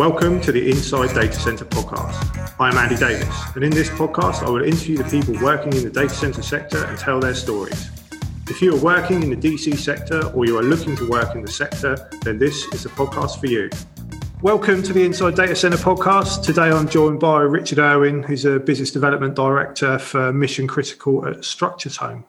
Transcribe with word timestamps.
Welcome 0.00 0.40
to 0.40 0.50
the 0.50 0.70
Inside 0.70 1.14
Data 1.14 1.34
Center 1.34 1.66
podcast. 1.66 2.54
I 2.58 2.70
am 2.70 2.78
Andy 2.78 2.96
Davis, 2.96 3.36
and 3.54 3.62
in 3.62 3.70
this 3.70 3.90
podcast, 3.90 4.42
I 4.42 4.48
will 4.48 4.64
interview 4.64 4.96
the 4.96 5.04
people 5.04 5.34
working 5.44 5.74
in 5.74 5.84
the 5.84 5.90
data 5.90 6.14
center 6.14 6.40
sector 6.40 6.86
and 6.86 6.96
tell 6.96 7.20
their 7.20 7.34
stories. 7.34 7.90
If 8.48 8.62
you 8.62 8.74
are 8.74 8.80
working 8.80 9.22
in 9.22 9.28
the 9.28 9.36
DC 9.36 9.76
sector 9.76 10.28
or 10.28 10.46
you 10.46 10.56
are 10.56 10.62
looking 10.62 10.96
to 10.96 11.06
work 11.06 11.34
in 11.34 11.42
the 11.42 11.52
sector, 11.52 12.08
then 12.22 12.38
this 12.38 12.64
is 12.72 12.86
a 12.86 12.88
podcast 12.88 13.40
for 13.40 13.46
you. 13.46 13.68
Welcome 14.40 14.82
to 14.84 14.94
the 14.94 15.04
Inside 15.04 15.34
Data 15.34 15.54
Center 15.54 15.76
podcast. 15.76 16.44
Today 16.44 16.70
I'm 16.70 16.88
joined 16.88 17.20
by 17.20 17.42
Richard 17.42 17.78
Irwin, 17.78 18.22
who's 18.22 18.46
a 18.46 18.58
business 18.58 18.90
development 18.90 19.34
director 19.34 19.98
for 19.98 20.32
Mission 20.32 20.66
Critical 20.66 21.28
at 21.28 21.44
Structure 21.44 21.90
Tone. 21.90 22.24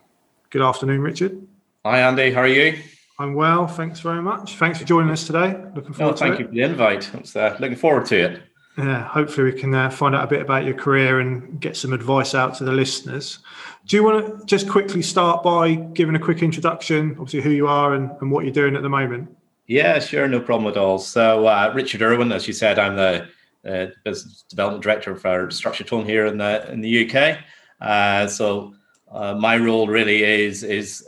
Good 0.50 0.62
afternoon, 0.62 1.00
Richard. 1.00 1.48
Hi, 1.86 2.02
Andy. 2.02 2.32
How 2.32 2.42
are 2.42 2.48
you? 2.48 2.78
I'm 3.22 3.36
well, 3.36 3.68
thanks 3.68 4.00
very 4.00 4.22
much. 4.22 4.56
Thanks 4.56 4.80
for 4.80 4.86
joining 4.86 5.12
us 5.12 5.28
today. 5.28 5.56
Looking 5.76 5.94
forward. 5.94 6.14
Oh, 6.14 6.18
thank 6.18 6.40
you 6.40 6.48
for 6.48 6.52
the 6.52 6.62
invite. 6.62 7.36
Uh, 7.36 7.56
looking 7.60 7.78
forward 7.78 8.08
to 8.08 8.20
it. 8.20 8.42
Yeah, 8.80 9.04
hopefully 9.04 9.52
we 9.52 9.60
can 9.60 9.76
uh, 9.76 9.92
find 9.92 10.16
out 10.16 10.24
a 10.24 10.28
bit 10.28 10.42
about 10.42 10.66
your 10.66 10.74
career 10.74 11.20
and 11.20 11.60
get 11.62 11.78
some 11.78 11.94
advice 11.94 12.34
out 12.34 12.56
to 12.56 12.64
the 12.64 12.72
listeners. 12.72 13.38
Do 13.86 13.96
you 13.96 14.04
want 14.04 14.40
to 14.40 14.46
just 14.48 14.68
quickly 14.68 15.04
start 15.04 15.44
by 15.44 15.76
giving 15.76 16.16
a 16.16 16.20
quick 16.20 16.42
introduction, 16.42 17.12
obviously 17.12 17.42
who 17.42 17.52
you 17.52 17.68
are 17.68 17.94
and, 17.94 18.10
and 18.22 18.32
what 18.32 18.44
you're 18.44 18.54
doing 18.54 18.76
at 18.76 18.82
the 18.82 18.90
moment? 18.90 19.30
Yeah, 19.68 20.00
sure, 20.00 20.28
no 20.28 20.40
problem 20.40 20.72
at 20.72 20.78
all. 20.78 20.98
So, 20.98 21.46
uh, 21.46 21.72
Richard 21.76 22.02
Irwin, 22.02 22.32
as 22.32 22.48
you 22.48 22.54
said, 22.54 22.80
I'm 22.80 22.96
the 22.96 23.28
uh, 23.64 23.92
business 24.04 24.46
development 24.50 24.82
director 24.82 25.16
for 25.16 25.52
Structure 25.52 25.84
Tone 25.84 26.06
here 26.06 26.26
in 26.26 26.40
the 26.40 26.72
in 26.72 26.82
the 26.82 27.08
UK. 27.08 27.38
Uh, 27.80 28.26
so, 28.26 28.74
uh, 29.12 29.36
my 29.36 29.58
role 29.58 29.88
really 29.88 30.24
is 30.24 30.64
is 30.64 31.06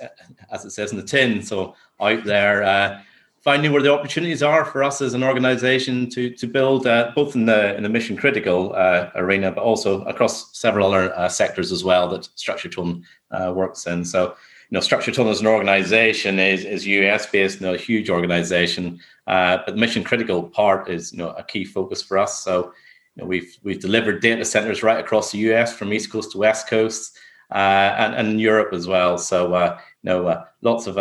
as 0.51 0.65
it 0.65 0.71
says 0.71 0.91
in 0.91 0.97
the 0.97 1.03
tin. 1.03 1.41
So 1.41 1.75
out 2.03 2.23
there, 2.23 2.63
uh, 2.63 3.01
finding 3.43 3.73
where 3.73 3.81
the 3.81 3.93
opportunities 3.93 4.41
are 4.41 4.63
for 4.63 4.83
us 4.83 5.01
as 5.01 5.13
an 5.13 5.23
organisation 5.23 6.09
to 6.09 6.29
to 6.31 6.47
build 6.47 6.87
uh, 6.87 7.11
both 7.13 7.35
in 7.35 7.45
the 7.45 7.75
in 7.75 7.83
the 7.83 7.89
mission 7.89 8.15
critical 8.15 8.73
uh, 8.73 9.09
arena, 9.15 9.51
but 9.51 9.63
also 9.63 10.01
across 10.05 10.57
several 10.57 10.87
other 10.93 11.13
uh, 11.17 11.27
sectors 11.27 11.71
as 11.71 11.83
well 11.83 12.07
that 12.09 12.25
Structure 12.35 12.69
Tone 12.69 13.03
uh, 13.31 13.51
works 13.53 13.85
in. 13.85 14.05
So, 14.05 14.29
you 14.29 14.75
know, 14.75 14.79
Structure 14.79 15.11
Tone 15.11 15.27
as 15.27 15.41
an 15.41 15.47
organisation 15.47 16.39
is 16.39 16.63
is 16.63 16.87
US 16.87 17.25
based, 17.25 17.59
you 17.59 17.67
know, 17.67 17.73
a 17.73 17.77
huge 17.77 18.09
organisation, 18.09 18.99
uh, 19.27 19.57
but 19.65 19.75
the 19.75 19.79
mission 19.79 20.03
critical 20.03 20.43
part 20.43 20.89
is 20.89 21.11
you 21.11 21.17
know 21.17 21.31
a 21.31 21.43
key 21.43 21.65
focus 21.65 22.01
for 22.01 22.17
us. 22.17 22.41
So. 22.43 22.73
You 23.15 23.21
know, 23.21 23.27
we've 23.27 23.59
we've 23.61 23.79
delivered 23.79 24.23
data 24.23 24.43
centers 24.43 24.81
right 24.81 24.97
across 24.97 25.31
the 25.31 25.37
US 25.49 25.71
from 25.71 25.93
east 25.93 26.11
coast 26.11 26.31
to 26.31 26.39
west 26.39 26.67
coast, 26.67 27.15
and 27.51 28.15
and 28.15 28.41
Europe 28.41 28.73
as 28.73 28.87
well. 28.87 29.19
So 29.19 29.53
you 29.53 29.75
know, 30.01 30.43
lots 30.63 30.87
of 30.87 30.97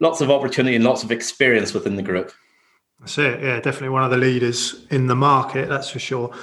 lots 0.00 0.20
of 0.20 0.30
opportunity 0.30 0.76
and 0.76 0.84
lots 0.84 1.02
of 1.02 1.10
experience 1.10 1.74
within 1.74 1.96
the 1.96 2.02
group. 2.02 2.32
That's 3.00 3.18
it. 3.18 3.42
Yeah, 3.42 3.56
definitely 3.60 3.90
one 3.90 4.04
of 4.04 4.10
the 4.10 4.16
leaders 4.16 4.86
in 4.90 5.06
the 5.06 5.14
market. 5.14 5.68
That's 5.68 5.88
for 5.88 5.98
sure. 5.98 6.34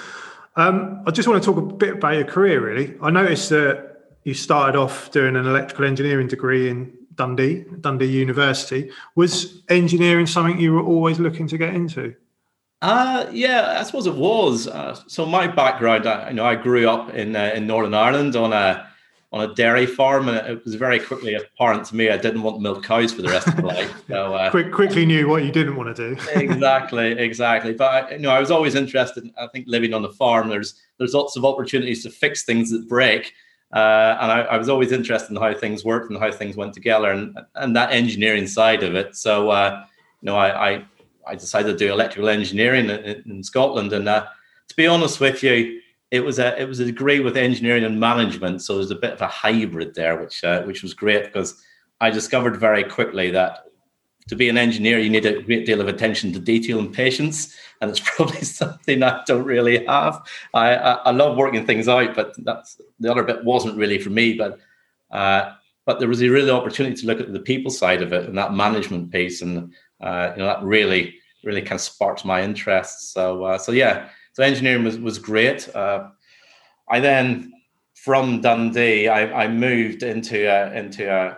Um, 0.55 1.03
I 1.05 1.11
just 1.11 1.27
want 1.27 1.43
to 1.43 1.45
talk 1.45 1.57
a 1.57 1.73
bit 1.73 1.95
about 1.95 2.15
your 2.15 2.25
career. 2.25 2.61
Really, 2.61 2.95
I 3.01 3.09
noticed 3.09 3.49
that 3.49 3.95
you 4.23 4.33
started 4.33 4.77
off 4.77 5.11
doing 5.11 5.35
an 5.35 5.45
electrical 5.45 5.85
engineering 5.85 6.27
degree 6.27 6.69
in 6.69 6.93
Dundee, 7.15 7.65
Dundee 7.81 8.05
University. 8.05 8.91
Was 9.15 9.61
engineering 9.69 10.27
something 10.27 10.59
you 10.59 10.73
were 10.73 10.83
always 10.83 11.19
looking 11.19 11.47
to 11.47 11.57
get 11.57 11.73
into? 11.73 12.15
Uh, 12.81 13.25
yeah, 13.31 13.77
I 13.79 13.83
suppose 13.83 14.07
it 14.07 14.15
was. 14.15 14.67
Uh, 14.67 14.97
so 15.07 15.25
my 15.25 15.47
background, 15.47 16.07
I, 16.07 16.29
you 16.29 16.35
know, 16.35 16.45
I 16.45 16.55
grew 16.55 16.87
up 16.87 17.13
in 17.13 17.35
uh, 17.35 17.51
in 17.53 17.67
Northern 17.67 17.93
Ireland 17.93 18.35
on 18.35 18.53
a 18.53 18.87
on 19.35 19.49
a 19.49 19.53
dairy 19.53 19.85
farm, 19.85 20.29
and 20.29 20.37
it 20.47 20.63
was 20.63 20.75
very 20.75 20.97
quickly 20.97 21.33
apparent 21.33 21.83
to 21.87 21.95
me 21.95 22.09
I 22.09 22.15
didn't 22.15 22.41
want 22.41 22.55
to 22.55 22.61
milk 22.61 22.85
cows 22.85 23.11
for 23.11 23.21
the 23.21 23.27
rest 23.27 23.49
of 23.49 23.57
my 23.57 23.63
life. 23.63 23.93
So 24.07 24.33
uh, 24.33 24.49
Quick, 24.49 24.71
quickly 24.71 25.05
knew 25.05 25.27
what 25.27 25.43
you 25.43 25.51
didn't 25.51 25.75
want 25.75 25.93
to 25.93 26.15
do. 26.15 26.21
exactly, 26.35 27.11
exactly. 27.11 27.73
But 27.73 28.13
you 28.13 28.19
know, 28.19 28.29
I 28.29 28.39
was 28.39 28.49
always 28.49 28.75
interested. 28.75 29.29
I 29.37 29.47
think 29.47 29.65
living 29.67 29.93
on 29.93 30.05
a 30.05 30.11
farm, 30.11 30.47
there's 30.47 30.75
there's 30.97 31.13
lots 31.13 31.35
of 31.35 31.43
opportunities 31.43 32.01
to 32.03 32.09
fix 32.09 32.43
things 32.43 32.71
that 32.71 32.87
break. 32.87 33.33
Uh, 33.73 34.17
and 34.21 34.31
I, 34.31 34.41
I, 34.51 34.57
was 34.57 34.69
always 34.69 34.93
interested 34.93 35.31
in 35.31 35.41
how 35.41 35.53
things 35.53 35.83
worked 35.83 36.09
and 36.09 36.19
how 36.19 36.31
things 36.31 36.55
went 36.55 36.73
together, 36.73 37.11
and 37.11 37.37
and 37.55 37.75
that 37.75 37.91
engineering 37.91 38.47
side 38.47 38.83
of 38.83 38.95
it. 38.95 39.17
So, 39.17 39.49
uh, 39.49 39.83
you 40.21 40.27
know, 40.27 40.37
I, 40.37 40.69
I, 40.75 40.85
I 41.27 41.35
decided 41.35 41.77
to 41.77 41.85
do 41.85 41.91
electrical 41.91 42.29
engineering 42.29 42.89
in, 42.89 43.23
in 43.25 43.43
Scotland, 43.43 43.91
and 43.91 44.07
uh, 44.07 44.27
to 44.69 44.75
be 44.75 44.87
honest 44.87 45.19
with 45.19 45.43
you, 45.43 45.81
it 46.11 46.19
was 46.21 46.39
a 46.39 46.59
it 46.61 46.67
was 46.67 46.79
a 46.79 46.85
degree 46.85 47.19
with 47.19 47.37
engineering 47.37 47.83
and 47.83 47.99
management, 47.99 48.61
so 48.61 48.75
there's 48.75 48.91
a 48.91 48.95
bit 48.95 49.13
of 49.13 49.21
a 49.21 49.27
hybrid 49.27 49.95
there, 49.95 50.19
which 50.19 50.43
uh, 50.43 50.63
which 50.63 50.83
was 50.83 50.93
great 50.93 51.25
because 51.25 51.61
I 51.99 52.09
discovered 52.09 52.57
very 52.57 52.83
quickly 52.83 53.31
that 53.31 53.65
to 54.27 54.35
be 54.35 54.49
an 54.49 54.57
engineer 54.57 54.97
you 54.99 55.09
need 55.09 55.25
a 55.25 55.41
great 55.41 55.65
deal 55.65 55.81
of 55.81 55.87
attention 55.87 56.33
to 56.33 56.39
detail 56.39 56.79
and 56.79 56.93
patience, 56.93 57.55
and 57.81 57.89
it's 57.89 57.99
probably 58.03 58.41
something 58.41 59.01
I 59.01 59.21
don't 59.25 59.45
really 59.45 59.85
have. 59.85 60.21
I 60.53 60.75
I, 60.75 60.91
I 60.93 61.11
love 61.11 61.37
working 61.37 61.65
things 61.65 61.87
out, 61.87 62.15
but 62.15 62.35
that's 62.43 62.79
the 62.99 63.11
other 63.11 63.23
bit 63.23 63.43
wasn't 63.43 63.77
really 63.77 63.97
for 63.97 64.11
me. 64.11 64.33
But 64.33 64.59
uh, 65.11 65.53
but 65.85 65.99
there 65.99 66.09
was 66.09 66.21
a 66.21 66.29
really 66.29 66.51
opportunity 66.51 66.95
to 67.01 67.07
look 67.07 67.19
at 67.19 67.33
the 67.33 67.39
people 67.39 67.71
side 67.71 68.01
of 68.01 68.13
it 68.13 68.25
and 68.25 68.37
that 68.37 68.53
management 68.53 69.11
piece, 69.11 69.41
and 69.41 69.73
uh, 70.01 70.31
you 70.35 70.43
know 70.43 70.47
that 70.47 70.63
really 70.63 71.15
really 71.43 71.61
kind 71.61 71.73
of 71.73 71.81
sparked 71.81 72.25
my 72.25 72.43
interest. 72.43 73.11
So 73.11 73.43
uh, 73.43 73.57
so 73.57 73.71
yeah 73.71 74.09
so 74.35 74.43
engineering 74.43 74.83
was 74.83 74.99
was 74.99 75.17
great. 75.17 75.73
Uh, 75.73 76.09
I 76.89 76.99
then 76.99 77.53
from 77.95 78.41
Dundee, 78.41 79.07
I, 79.07 79.45
I 79.45 79.47
moved 79.47 80.03
into 80.03 80.45
a, 80.45 80.71
into 80.73 81.09
a, 81.09 81.37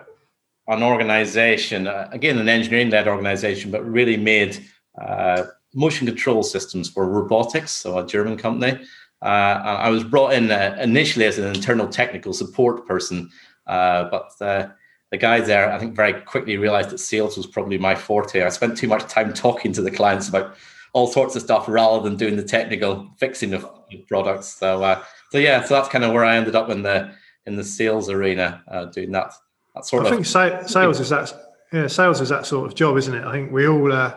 an 0.67 0.81
organization, 0.81 1.87
uh, 1.87 2.09
again 2.11 2.39
an 2.39 2.49
engineering 2.49 2.89
led 2.89 3.07
organization, 3.07 3.69
but 3.69 3.85
really 3.85 4.17
made 4.17 4.65
uh, 4.99 5.43
motion 5.75 6.07
control 6.07 6.41
systems 6.41 6.89
for 6.89 7.07
robotics. 7.07 7.71
So 7.71 7.99
a 7.99 8.05
German 8.05 8.35
company. 8.35 8.83
Uh, 9.21 9.25
I 9.25 9.89
was 9.89 10.03
brought 10.03 10.33
in 10.33 10.51
uh, 10.51 10.75
initially 10.81 11.25
as 11.25 11.37
an 11.37 11.55
internal 11.55 11.87
technical 11.87 12.33
support 12.33 12.87
person, 12.87 13.29
uh, 13.67 14.09
but 14.09 14.31
the 14.39 15.17
guys 15.17 15.47
there, 15.47 15.71
I 15.71 15.79
think, 15.79 15.95
very 15.95 16.13
quickly 16.21 16.57
realized 16.57 16.89
that 16.89 16.99
sales 16.99 17.37
was 17.37 17.47
probably 17.47 17.77
my 17.77 17.95
forte. 17.95 18.41
I 18.41 18.49
spent 18.49 18.77
too 18.77 18.87
much 18.87 19.03
time 19.07 19.33
talking 19.33 19.71
to 19.73 19.81
the 19.81 19.91
clients 19.91 20.27
about 20.29 20.55
all 20.97 21.05
sorts 21.05 21.35
of 21.35 21.43
stuff 21.43 21.69
rather 21.69 22.01
than 22.01 22.17
doing 22.17 22.35
the 22.35 22.43
technical 22.43 23.07
fixing 23.17 23.53
of 23.53 23.69
products. 24.07 24.47
So, 24.47 24.83
uh, 24.83 25.03
so 25.31 25.37
yeah, 25.37 25.63
so 25.63 25.75
that's 25.75 25.89
kind 25.89 26.03
of 26.03 26.11
where 26.11 26.25
I 26.25 26.35
ended 26.35 26.55
up 26.55 26.69
in 26.69 26.81
the 26.81 27.13
in 27.45 27.55
the 27.55 27.63
sales 27.63 28.09
arena, 28.09 28.63
uh, 28.67 28.85
doing 28.85 29.11
that. 29.11 29.31
That 29.75 29.85
sort 29.85 30.03
I 30.03 30.07
of. 30.07 30.13
I 30.13 30.15
think 30.15 30.25
sales 30.67 30.99
is 30.99 31.09
that. 31.09 31.31
Yeah, 31.71 31.85
sales 31.85 32.19
is 32.19 32.29
that 32.29 32.47
sort 32.47 32.67
of 32.67 32.75
job, 32.75 32.97
isn't 32.97 33.13
it? 33.13 33.23
I 33.23 33.31
think 33.31 33.51
we 33.51 33.67
all 33.67 33.93
uh, 33.93 34.11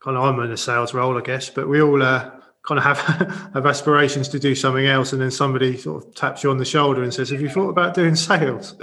kind 0.00 0.16
of. 0.16 0.22
I'm 0.22 0.38
in 0.40 0.52
a 0.52 0.56
sales 0.56 0.94
role, 0.94 1.18
I 1.18 1.20
guess, 1.20 1.50
but 1.50 1.68
we 1.68 1.82
all 1.82 2.00
uh, 2.00 2.30
kind 2.62 2.78
of 2.78 2.84
have 2.84 2.98
have 3.54 3.66
aspirations 3.66 4.28
to 4.28 4.38
do 4.38 4.54
something 4.54 4.86
else, 4.86 5.12
and 5.12 5.20
then 5.20 5.32
somebody 5.32 5.76
sort 5.76 6.04
of 6.04 6.14
taps 6.14 6.44
you 6.44 6.50
on 6.50 6.58
the 6.58 6.64
shoulder 6.64 7.02
and 7.02 7.12
says, 7.12 7.30
"Have 7.30 7.40
you 7.40 7.48
thought 7.48 7.70
about 7.70 7.94
doing 7.94 8.14
sales?" 8.30 8.76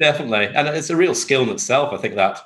Definitely, 0.00 0.46
and 0.46 0.66
it's 0.68 0.88
a 0.88 0.96
real 0.96 1.14
skill 1.14 1.42
in 1.42 1.50
itself. 1.50 1.92
I 1.92 1.98
think 1.98 2.14
that 2.14 2.40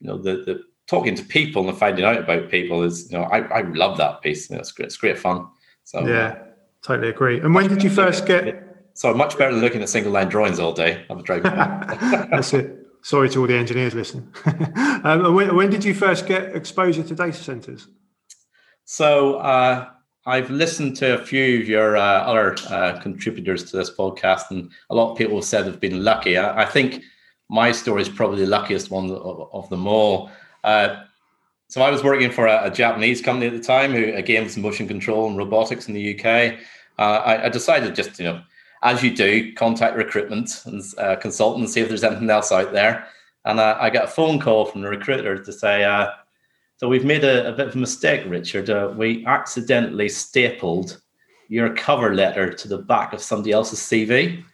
you 0.00 0.08
know 0.08 0.18
the 0.18 0.32
the 0.46 0.62
talking 0.92 1.14
to 1.14 1.24
people 1.24 1.66
and 1.70 1.78
finding 1.78 2.04
out 2.04 2.18
about 2.18 2.50
people 2.50 2.82
is, 2.82 3.10
you 3.10 3.16
know, 3.16 3.24
I, 3.24 3.38
I 3.60 3.60
love 3.62 3.96
that 3.96 4.20
piece. 4.20 4.50
You 4.50 4.56
know, 4.56 4.60
it's 4.60 4.72
great. 4.72 4.86
It's 4.86 4.96
great 4.98 5.18
fun. 5.18 5.48
So 5.84 6.06
yeah, 6.06 6.38
totally 6.82 7.08
agree. 7.08 7.40
And 7.40 7.54
when 7.54 7.66
did 7.66 7.82
you 7.82 7.88
first 7.88 8.26
get? 8.26 8.44
So 8.92 9.14
much 9.14 9.38
better 9.38 9.52
than 9.54 9.62
looking 9.62 9.80
at 9.80 9.88
single 9.88 10.12
line 10.12 10.28
drawings 10.28 10.58
all 10.58 10.74
day. 10.74 11.06
I'm 11.08 11.18
a 11.18 11.22
That's 12.30 12.52
it. 12.52 12.86
Sorry 13.00 13.30
to 13.30 13.40
all 13.40 13.46
the 13.46 13.56
engineers 13.56 13.94
listening. 13.94 14.30
um, 15.02 15.34
when, 15.34 15.56
when, 15.56 15.70
did 15.70 15.82
you 15.82 15.94
first 15.94 16.26
get 16.26 16.54
exposure 16.54 17.02
to 17.02 17.14
data 17.14 17.32
centers? 17.32 17.88
So 18.84 19.36
uh, 19.36 19.88
I've 20.26 20.50
listened 20.50 20.96
to 20.96 21.18
a 21.18 21.24
few 21.24 21.62
of 21.62 21.68
your 21.68 21.96
uh, 21.96 22.02
other 22.02 22.54
uh, 22.68 23.00
contributors 23.00 23.64
to 23.70 23.78
this 23.78 23.90
podcast, 23.90 24.50
and 24.50 24.70
a 24.90 24.94
lot 24.94 25.10
of 25.10 25.16
people 25.16 25.36
have 25.36 25.46
said 25.46 25.64
they've 25.64 25.80
been 25.80 26.04
lucky. 26.04 26.36
I, 26.36 26.64
I 26.64 26.66
think 26.66 27.02
my 27.48 27.72
story 27.72 28.02
is 28.02 28.10
probably 28.10 28.44
the 28.44 28.50
luckiest 28.50 28.90
one 28.90 29.10
of, 29.10 29.48
of 29.54 29.70
them 29.70 29.86
all. 29.86 30.30
Uh, 30.64 31.04
so 31.68 31.80
I 31.82 31.90
was 31.90 32.04
working 32.04 32.30
for 32.30 32.46
a, 32.46 32.64
a, 32.64 32.70
Japanese 32.70 33.22
company 33.22 33.46
at 33.46 33.52
the 33.52 33.60
time 33.60 33.92
who 33.92 34.12
again 34.14 34.44
was 34.44 34.56
motion 34.56 34.86
control 34.86 35.26
and 35.26 35.36
robotics 35.36 35.88
in 35.88 35.94
the 35.94 36.14
UK. 36.14 36.58
Uh, 36.98 37.22
I, 37.24 37.46
I, 37.46 37.48
decided 37.48 37.94
just 37.94 38.18
you 38.18 38.26
know, 38.26 38.42
as 38.82 39.02
you 39.02 39.14
do, 39.14 39.52
contact 39.54 39.96
recruitment 39.96 40.62
and 40.66 40.82
uh, 40.98 41.16
consult 41.16 41.58
and 41.58 41.68
see 41.68 41.80
if 41.80 41.88
there's 41.88 42.04
anything 42.04 42.28
else 42.30 42.52
out 42.52 42.72
there. 42.72 43.06
And 43.44 43.58
uh, 43.58 43.76
I 43.80 43.90
got 43.90 44.04
a 44.04 44.08
phone 44.08 44.38
call 44.38 44.66
from 44.66 44.82
the 44.82 44.88
recruiter 44.88 45.42
to 45.42 45.52
say, 45.52 45.84
uh, 45.84 46.10
"So 46.76 46.88
we've 46.88 47.04
made 47.04 47.24
a, 47.24 47.48
a, 47.48 47.52
bit 47.52 47.68
of 47.68 47.74
a 47.74 47.78
mistake, 47.78 48.24
Richard. 48.28 48.70
Uh, 48.70 48.92
we 48.94 49.24
accidentally 49.26 50.08
stapled 50.08 51.00
your 51.48 51.74
cover 51.74 52.14
letter 52.14 52.52
to 52.52 52.68
the 52.68 52.78
back 52.78 53.12
of 53.12 53.22
somebody 53.22 53.52
else's 53.52 53.80
CV." 53.80 54.44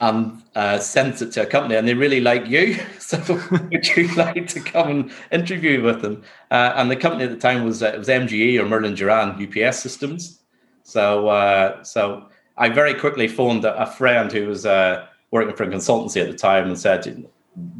And 0.00 0.42
uh, 0.54 0.78
sent 0.78 1.20
it 1.20 1.32
to 1.32 1.42
a 1.42 1.46
company, 1.46 1.76
and 1.76 1.86
they 1.86 1.94
really 1.94 2.20
like 2.20 2.46
you. 2.46 2.78
So 3.00 3.18
would 3.50 3.96
you 3.96 4.06
like 4.16 4.46
to 4.48 4.60
come 4.60 4.88
and 4.88 5.12
interview 5.32 5.82
with 5.82 6.00
them? 6.00 6.22
Uh, 6.52 6.74
and 6.76 6.88
the 6.88 6.94
company 6.94 7.24
at 7.24 7.30
the 7.30 7.36
time 7.36 7.64
was 7.64 7.82
uh, 7.82 7.88
it 7.88 7.98
was 7.98 8.06
MGE 8.06 8.56
or 8.60 8.66
Merlin 8.66 8.94
Gerin 8.94 9.30
UPS 9.30 9.80
Systems. 9.80 10.42
So 10.84 11.26
uh, 11.28 11.82
so 11.82 12.28
I 12.56 12.68
very 12.68 12.94
quickly 12.94 13.26
phoned 13.26 13.64
a, 13.64 13.82
a 13.82 13.86
friend 13.86 14.30
who 14.30 14.46
was 14.46 14.64
uh, 14.64 15.06
working 15.32 15.56
for 15.56 15.64
a 15.64 15.68
consultancy 15.68 16.20
at 16.22 16.30
the 16.30 16.38
time 16.38 16.68
and 16.68 16.78
said, 16.78 17.26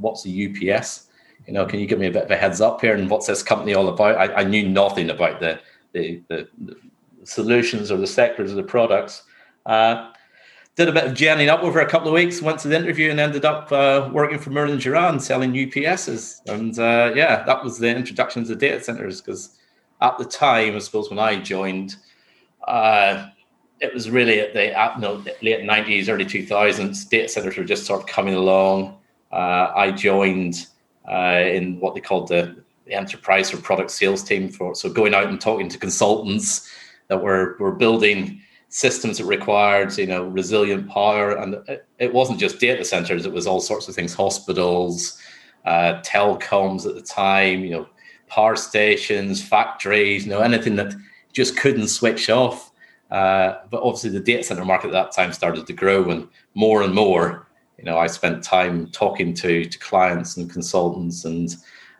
"What's 0.00 0.26
a 0.26 0.30
UPS? 0.30 1.06
You 1.46 1.52
know, 1.52 1.64
can 1.64 1.78
you 1.78 1.86
give 1.86 2.00
me 2.00 2.08
a 2.08 2.10
bit 2.10 2.24
of 2.24 2.30
a 2.32 2.36
heads 2.36 2.60
up 2.60 2.80
here? 2.80 2.96
And 2.96 3.08
what's 3.08 3.28
this 3.28 3.44
company 3.44 3.74
all 3.74 3.88
about?" 3.88 4.16
I, 4.16 4.40
I 4.40 4.44
knew 4.44 4.68
nothing 4.68 5.10
about 5.10 5.38
the 5.38 5.60
the, 5.92 6.22
the, 6.28 6.48
the 6.58 6.76
solutions 7.24 7.92
or 7.92 7.98
the 7.98 8.06
sectors 8.06 8.52
or 8.52 8.56
the 8.56 8.62
products. 8.62 9.22
Uh, 9.66 10.10
did 10.80 10.88
a 10.88 10.92
bit 10.92 11.04
of 11.04 11.12
genning 11.12 11.48
up 11.48 11.62
over 11.62 11.80
a 11.80 11.86
couple 11.86 12.08
of 12.08 12.14
weeks, 12.14 12.40
went 12.40 12.58
to 12.58 12.68
the 12.68 12.74
interview 12.74 13.10
and 13.10 13.20
ended 13.20 13.44
up 13.44 13.70
uh, 13.70 14.08
working 14.14 14.38
for 14.38 14.48
Merlin 14.48 14.80
Gerin 14.80 15.20
selling 15.20 15.52
UPSs. 15.52 16.40
And 16.48 16.78
uh, 16.78 17.12
yeah, 17.14 17.44
that 17.44 17.62
was 17.62 17.78
the 17.78 17.94
introduction 17.94 18.44
to 18.46 18.56
data 18.56 18.82
centers 18.82 19.20
because 19.20 19.58
at 20.00 20.16
the 20.16 20.24
time, 20.24 20.74
I 20.74 20.78
suppose 20.78 21.10
when 21.10 21.18
I 21.18 21.38
joined, 21.38 21.96
uh, 22.66 23.28
it 23.80 23.92
was 23.92 24.08
really 24.08 24.40
at 24.40 24.54
the 24.54 24.72
at, 24.72 24.98
no, 24.98 25.22
late 25.42 25.64
90s, 25.64 26.08
early 26.08 26.24
2000s, 26.24 27.10
data 27.10 27.28
centers 27.28 27.58
were 27.58 27.64
just 27.64 27.84
sort 27.84 28.00
of 28.00 28.06
coming 28.06 28.34
along. 28.34 28.96
Uh, 29.30 29.72
I 29.76 29.90
joined 29.90 30.66
uh, 31.06 31.42
in 31.44 31.78
what 31.78 31.94
they 31.94 32.00
called 32.00 32.28
the, 32.28 32.56
the 32.86 32.94
enterprise 32.94 33.52
or 33.52 33.58
product 33.58 33.90
sales 33.90 34.22
team 34.22 34.48
for 34.48 34.74
so 34.74 34.88
going 34.88 35.12
out 35.12 35.26
and 35.26 35.38
talking 35.38 35.68
to 35.68 35.78
consultants 35.78 36.72
that 37.08 37.22
were 37.22 37.56
were 37.58 37.72
building 37.72 38.40
systems 38.70 39.18
that 39.18 39.24
required 39.24 39.96
you 39.98 40.06
know 40.06 40.24
resilient 40.24 40.88
power 40.88 41.32
and 41.32 41.56
it, 41.98 42.14
wasn't 42.14 42.38
just 42.38 42.60
data 42.60 42.84
centers 42.84 43.26
it 43.26 43.32
was 43.32 43.44
all 43.46 43.60
sorts 43.60 43.88
of 43.88 43.94
things 43.96 44.14
hospitals 44.14 45.20
uh, 45.66 46.00
telecoms 46.02 46.86
at 46.86 46.94
the 46.94 47.02
time 47.02 47.64
you 47.64 47.70
know 47.70 47.86
power 48.28 48.54
stations 48.54 49.42
factories 49.42 50.24
you 50.24 50.30
know 50.30 50.40
anything 50.40 50.76
that 50.76 50.94
just 51.32 51.56
couldn't 51.56 51.88
switch 51.88 52.28
off. 52.30 52.70
Uh, 53.10 53.58
but 53.70 53.82
obviously 53.82 54.10
the 54.10 54.20
data 54.20 54.42
center 54.42 54.64
market 54.64 54.86
at 54.88 54.92
that 54.92 55.12
time 55.12 55.32
started 55.32 55.66
to 55.66 55.72
grow 55.72 56.10
and 56.10 56.28
more 56.54 56.82
and 56.82 56.94
more 56.94 57.48
you 57.76 57.82
know 57.82 57.98
i 57.98 58.06
spent 58.06 58.44
time 58.44 58.86
talking 58.92 59.34
to 59.34 59.64
to 59.64 59.78
clients 59.80 60.36
and 60.36 60.48
consultants 60.48 61.24
and 61.24 61.56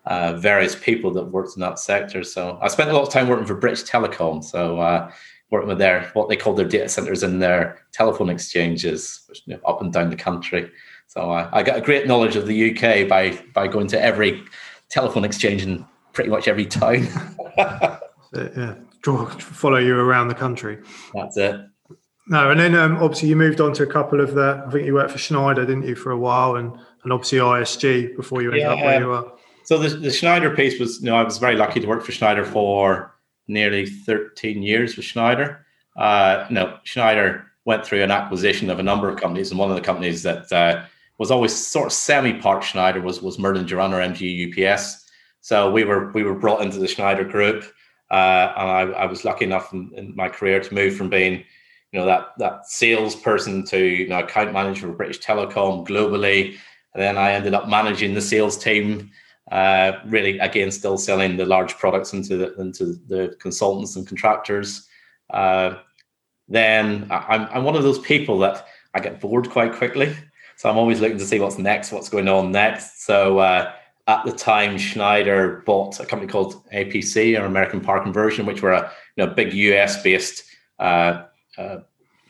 uh, 0.07 0.35
various 0.35 0.77
people 0.77 1.11
that 1.11 1.25
worked 1.25 1.57
in 1.57 1.61
that 1.61 1.81
sector. 1.81 2.23
So 2.23 2.59
i 2.63 2.69
spent 2.69 2.91
a 2.91 2.93
lot 2.93 3.03
of 3.03 3.13
time 3.13 3.27
working 3.27 3.45
for 3.45 3.57
british 3.57 3.83
telecom. 3.83 4.45
So 4.45 4.79
uh, 4.79 5.11
working 5.51 5.69
with 5.69 5.79
their 5.79 6.11
what 6.15 6.29
they 6.29 6.37
call 6.37 6.55
their 6.55 6.69
data 6.69 6.89
centers 6.89 7.23
and 7.23 7.43
their 7.43 7.79
telephone 7.93 8.31
exchanges 8.31 9.23
which, 9.29 9.43
you 9.47 9.55
know, 9.55 9.61
up 9.67 9.81
and 9.81 9.93
down 9.93 10.11
the 10.11 10.17
country. 10.17 10.71
So 11.09 11.31
uh, 11.33 11.51
I 11.53 11.63
got 11.63 11.77
a 11.77 11.81
great 11.81 12.07
knowledge 12.07 12.37
of 12.37 12.47
the 12.47 12.71
UK 12.71 13.09
by 13.09 13.39
by 13.53 13.69
going 13.69 13.89
to 13.89 14.01
every 14.01 14.43
telephone 14.89 15.25
exchange 15.25 15.63
in 15.63 15.85
pretty 16.13 16.31
much 16.31 16.49
every 16.49 16.67
town. 16.67 17.09
yeah, 17.57 18.75
draw 19.03 19.27
follow 19.27 19.79
you 19.79 19.99
around 19.99 20.29
the 20.29 20.35
country. 20.35 20.79
That's 21.15 21.37
it. 21.37 21.61
No, 22.29 22.51
and 22.51 22.61
then 22.61 22.77
um, 22.77 22.97
obviously 22.99 23.29
you 23.29 23.35
moved 23.35 23.61
on 23.61 23.73
to 23.73 23.83
a 23.83 23.87
couple 23.87 24.21
of 24.21 24.35
the. 24.35 24.63
I 24.65 24.71
think 24.71 24.87
you 24.87 24.95
worked 24.95 25.11
for 25.11 25.19
Schneider, 25.19 25.67
didn't 25.67 25.87
you, 25.87 25.97
for 25.97 26.13
a 26.13 26.19
while, 26.19 26.55
and 26.55 26.73
and 27.03 27.13
obviously 27.13 27.39
ISG 27.39 28.15
before 28.15 28.43
you 28.43 28.51
ended 28.51 28.63
yeah, 28.63 28.73
up 28.73 28.79
where 28.79 29.01
you 29.01 29.11
are. 29.11 29.33
So 29.65 29.79
the, 29.79 29.89
the 29.89 30.11
Schneider 30.11 30.55
piece 30.55 30.79
was, 30.79 31.01
you 31.01 31.07
know, 31.07 31.17
I 31.17 31.23
was 31.23 31.39
very 31.39 31.57
lucky 31.57 31.81
to 31.81 31.87
work 31.87 32.05
for 32.05 32.13
Schneider 32.13 32.45
for 32.45 33.10
nearly 33.51 33.87
13 33.87 34.63
years 34.63 34.97
with 34.97 35.05
Schneider. 35.05 35.67
Uh, 35.97 36.47
no, 36.51 36.79
Schneider 36.85 37.47
went 37.65 37.85
through 37.85 38.03
an 38.03 38.11
acquisition 38.11 38.71
of 38.71 38.79
a 38.79 38.83
number 38.83 39.09
of 39.09 39.21
companies, 39.21 39.51
and 39.51 39.59
one 39.59 39.71
of 39.71 39.77
the 39.77 39.83
companies 39.83 40.23
that 40.23 40.51
uh, 40.53 40.83
was 41.19 41.31
always 41.31 41.55
sort 41.55 41.87
of 41.87 41.93
semi-part 41.93 42.65
Schneider 42.65 43.01
was 43.01 43.21
was 43.21 43.39
Merlin 43.39 43.67
Gerin 43.67 43.93
or 43.93 44.01
MG 44.01 44.25
UPS. 44.47 45.07
So 45.41 45.71
we 45.71 45.85
were 45.85 46.11
we 46.13 46.23
were 46.23 46.35
brought 46.35 46.63
into 46.63 46.79
the 46.79 46.89
Schneider 46.89 47.25
group, 47.25 47.65
uh, 48.11 48.53
and 48.57 48.71
I, 48.71 48.81
I, 49.03 49.07
was 49.07 49.25
lucky 49.25 49.45
enough 49.45 49.73
in, 49.73 49.91
in, 49.95 50.17
my 50.17 50.29
career 50.29 50.61
to 50.61 50.75
move 50.75 50.97
from 50.97 51.09
being, 51.09 51.45
you 51.93 51.99
know, 51.99 52.07
that 52.07 52.29
that 52.39 52.67
salesperson 52.67 53.65
to 53.67 53.79
you 53.79 54.09
know 54.09 54.21
account 54.21 54.53
manager 54.53 54.87
for 54.87 54.95
British 54.95 55.21
Telecom 55.21 55.87
globally, 55.87 56.57
and 56.95 57.03
then 57.03 57.19
I 57.19 57.33
ended 57.33 57.55
up 57.55 57.69
managing 57.69 58.15
the 58.15 58.21
sales 58.21 58.57
team 58.57 59.11
uh, 59.51 59.93
really, 60.07 60.39
again, 60.39 60.71
still 60.71 60.99
selling 60.99 61.37
the 61.37 61.47
large 61.47 61.77
products 61.77 62.13
into 62.13 62.37
the, 62.37 62.55
into 62.61 62.97
the 63.09 63.37
consultants 63.41 63.97
and 63.97 64.07
contractors. 64.07 64.87
Uh, 65.31 65.77
then 66.49 67.07
I'm, 67.11 67.49
I'm 67.51 67.65
one 67.65 67.77
of 67.77 67.83
those 67.83 67.99
people 68.01 68.39
that 68.41 68.67
I 68.95 69.01
get 69.01 69.21
bored 69.21 69.51
quite 69.51 69.73
quickly. 69.73 70.15
So 70.57 70.69
I'm 70.69 70.77
always 70.77 71.01
looking 71.01 71.19
to 71.19 71.25
see 71.25 71.41
what's 71.41 71.59
next, 71.59 71.91
what's 71.91 72.09
going 72.09 72.29
on 72.29 72.53
next. 72.53 73.07
So 73.07 73.39
uh, 73.39 73.73
at 74.07 74.25
the 74.25 74.33
time, 74.33 74.77
Schneider 74.77 75.63
bought 75.65 76.01
a 76.01 76.07
company 76.07 76.31
called 76.31 76.63
APC, 76.71 77.41
or 77.41 77.47
American 77.47 77.81
Power 77.81 78.03
Conversion, 78.03 78.45
which 78.45 78.61
were 78.61 78.73
a 78.73 78.93
you 79.17 79.25
know, 79.25 79.33
big 79.33 79.55
US 79.55 80.03
based 80.03 80.45
uh, 80.79 81.25
uh, 81.57 81.79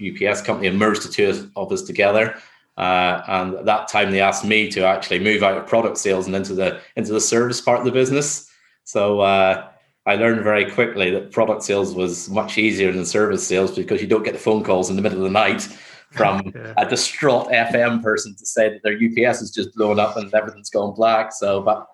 UPS 0.01 0.43
company 0.43 0.69
and 0.69 0.79
merged 0.79 1.03
the 1.03 1.09
two 1.09 1.51
of 1.57 1.73
us 1.73 1.83
together. 1.83 2.37
Uh, 2.77 3.23
and 3.29 3.55
at 3.55 3.65
that 3.67 3.89
time, 3.89 4.11
they 4.11 4.21
asked 4.21 4.45
me 4.45 4.71
to 4.71 4.85
actually 4.85 5.19
move 5.19 5.43
out 5.43 5.59
of 5.59 5.67
product 5.67 5.99
sales 5.99 6.27
and 6.27 6.35
into 6.35 6.55
the 6.55 6.81
into 6.97 7.13
the 7.13 7.21
service 7.21 7.61
part 7.61 7.79
of 7.79 7.85
the 7.85 7.93
business. 7.93 8.51
So 8.85 9.21
uh, 9.21 9.69
I 10.07 10.17
learned 10.17 10.43
very 10.43 10.71
quickly 10.71 11.11
that 11.11 11.31
product 11.31 11.63
sales 11.63 11.95
was 11.95 12.31
much 12.31 12.59
easier 12.59 12.91
than 12.91 13.05
service 13.05 13.47
sales 13.47 13.75
because 13.77 14.01
you 14.01 14.09
don't 14.09 14.23
get 14.23 14.33
the 14.33 14.41
phone 14.41 14.65
calls 14.65 14.89
in 14.89 14.97
the 14.97 15.03
middle 15.03 15.19
of 15.19 15.25
the 15.25 15.31
night 15.31 15.63
from 16.11 16.53
yeah. 16.55 16.75
a 16.77 16.89
distraught 16.89 17.49
FM 17.49 18.03
person 18.03 18.35
to 18.37 18.47
say 18.47 18.71
that 18.71 18.83
their 18.83 18.95
UPS 18.95 19.43
is 19.43 19.51
just 19.51 19.75
blown 19.75 20.01
up 20.01 20.17
and 20.17 20.33
everything's 20.35 20.71
gone 20.71 20.95
black. 20.95 21.33
So, 21.33 21.61
but 21.61 21.87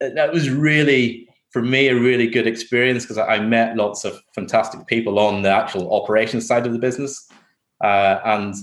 that 0.00 0.32
was 0.32 0.50
really 0.50 1.28
for 1.52 1.62
me 1.62 1.88
a 1.88 1.94
really 1.94 2.26
good 2.26 2.46
experience 2.46 3.04
because 3.04 3.18
I 3.18 3.38
met 3.38 3.76
lots 3.76 4.04
of 4.04 4.20
fantastic 4.34 4.86
people 4.86 5.18
on 5.18 5.42
the 5.42 5.50
actual 5.50 5.94
operations 5.94 6.46
side 6.46 6.66
of 6.66 6.72
the 6.72 6.78
business, 6.78 7.30
uh, 7.84 8.18
and 8.24 8.54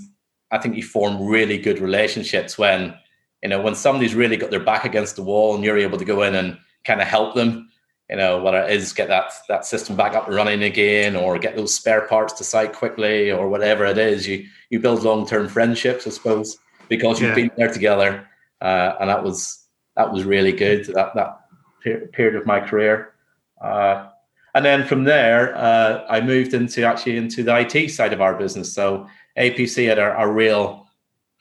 I 0.51 0.57
think 0.57 0.75
you 0.75 0.83
form 0.83 1.27
really 1.27 1.57
good 1.57 1.79
relationships 1.79 2.57
when 2.57 2.95
you 3.43 3.49
know 3.49 3.61
when 3.61 3.75
somebody's 3.75 4.15
really 4.15 4.37
got 4.37 4.49
their 4.49 4.63
back 4.63 4.85
against 4.85 5.15
the 5.15 5.23
wall 5.23 5.55
and 5.55 5.63
you're 5.63 5.77
able 5.77 5.97
to 5.97 6.05
go 6.05 6.23
in 6.23 6.35
and 6.35 6.57
kind 6.85 7.01
of 7.01 7.07
help 7.07 7.35
them. 7.35 7.69
You 8.09 8.17
know 8.17 8.41
whether 8.41 8.61
it 8.63 8.71
is 8.71 8.91
get 8.91 9.07
that 9.09 9.31
that 9.47 9.65
system 9.65 9.95
back 9.95 10.15
up 10.15 10.27
and 10.27 10.35
running 10.35 10.63
again, 10.63 11.15
or 11.15 11.37
get 11.37 11.55
those 11.55 11.73
spare 11.73 12.07
parts 12.07 12.33
to 12.33 12.43
site 12.43 12.73
quickly, 12.73 13.31
or 13.31 13.47
whatever 13.49 13.85
it 13.85 13.97
is. 13.97 14.27
You 14.27 14.45
you 14.69 14.79
build 14.79 15.03
long 15.03 15.27
term 15.27 15.47
friendships, 15.47 16.07
I 16.07 16.09
suppose, 16.09 16.57
because 16.87 17.19
you've 17.19 17.29
yeah. 17.29 17.35
been 17.35 17.51
there 17.55 17.71
together, 17.71 18.27
uh, 18.61 18.93
and 18.99 19.09
that 19.09 19.23
was 19.23 19.67
that 19.95 20.11
was 20.11 20.23
really 20.23 20.51
good. 20.51 20.85
That 20.85 21.13
that 21.13 21.39
period 21.83 22.35
of 22.35 22.45
my 22.45 22.59
career. 22.59 23.13
Uh, 23.61 24.09
and 24.55 24.65
then 24.65 24.85
from 24.85 25.03
there, 25.03 25.55
uh, 25.55 26.05
I 26.09 26.21
moved 26.21 26.53
into 26.53 26.83
actually 26.83 27.17
into 27.17 27.43
the 27.43 27.55
IT 27.59 27.89
side 27.89 28.13
of 28.13 28.21
our 28.21 28.35
business. 28.35 28.73
So 28.73 29.07
APC 29.37 29.87
had 29.87 29.99
a, 29.99 30.17
a 30.19 30.31
real 30.31 30.87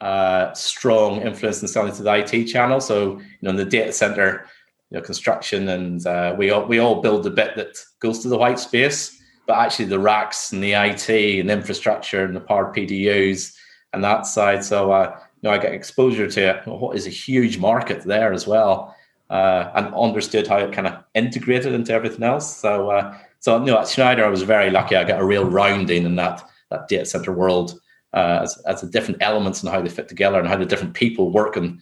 uh, 0.01 0.53
strong 0.55 1.21
influence 1.23 1.61
in 1.63 1.69
selling 1.69 1.93
to 1.93 2.03
the 2.03 2.15
IT 2.15 2.47
channel. 2.47 2.81
So, 2.81 3.19
you 3.19 3.39
know, 3.43 3.51
in 3.51 3.57
the 3.57 3.65
data 3.65 3.93
center, 3.93 4.47
you 4.91 4.99
know, 4.99 5.03
construction, 5.03 5.69
and 5.69 6.07
uh, 6.07 6.35
we 6.39 6.51
all 6.51 6.65
we 6.67 6.79
all 6.79 7.03
build 7.03 7.25
the 7.25 7.31
bit 7.31 7.57
that 7.57 7.77
goes 8.01 8.21
to 8.21 8.29
the 8.29 8.39
white 8.39 8.59
space, 8.59 9.21
but 9.47 9.59
actually 9.59 9.87
the 9.87 9.99
racks 9.99 10.53
and 10.53 10.63
the 10.63 10.73
IT 10.73 11.09
and 11.11 11.51
infrastructure 11.51 12.25
and 12.25 12.35
the 12.35 12.41
power 12.41 12.73
PDUs 12.75 13.55
and 13.93 14.05
that 14.05 14.27
side. 14.27 14.65
So, 14.65 14.93
uh, 14.93 15.19
you 15.43 15.49
know, 15.49 15.55
I 15.55 15.59
get 15.59 15.73
exposure 15.73 16.31
to 16.31 16.63
what 16.67 16.97
is 16.97 17.07
a 17.07 17.11
huge 17.11 17.59
market 17.59 18.03
there 18.03 18.33
as 18.33 18.47
well, 18.47 18.95
uh, 19.31 19.71
and 19.75 19.95
understood 19.95 20.47
how 20.47 20.59
it 20.59 20.73
kind 20.73 20.87
of 20.87 21.05
integrated 21.15 21.75
into 21.75 21.93
everything 21.93 22.23
else. 22.23 22.57
So, 22.57 22.91
uh, 22.91 23.19
so 23.41 23.59
you 23.59 23.67
know, 23.67 23.81
at 23.81 23.89
Schneider, 23.89 24.25
I 24.25 24.29
was 24.29 24.43
very 24.43 24.71
lucky. 24.71 24.97
I 24.97 25.05
got 25.05 25.21
a 25.21 25.25
real 25.25 25.45
rounding 25.45 26.05
in 26.05 26.17
that 26.17 26.49
that 26.71 26.89
data 26.89 27.07
center 27.07 27.33
world 27.33 27.81
uh, 28.13 28.41
as, 28.43 28.59
as 28.67 28.81
the 28.81 28.89
different 28.89 29.23
elements 29.23 29.63
and 29.63 29.71
how 29.71 29.81
they 29.81 29.89
fit 29.89 30.09
together 30.09 30.39
and 30.39 30.49
how 30.49 30.57
the 30.57 30.67
different 30.67 30.95
people 30.95 31.31
work 31.31 31.57
and 31.57 31.81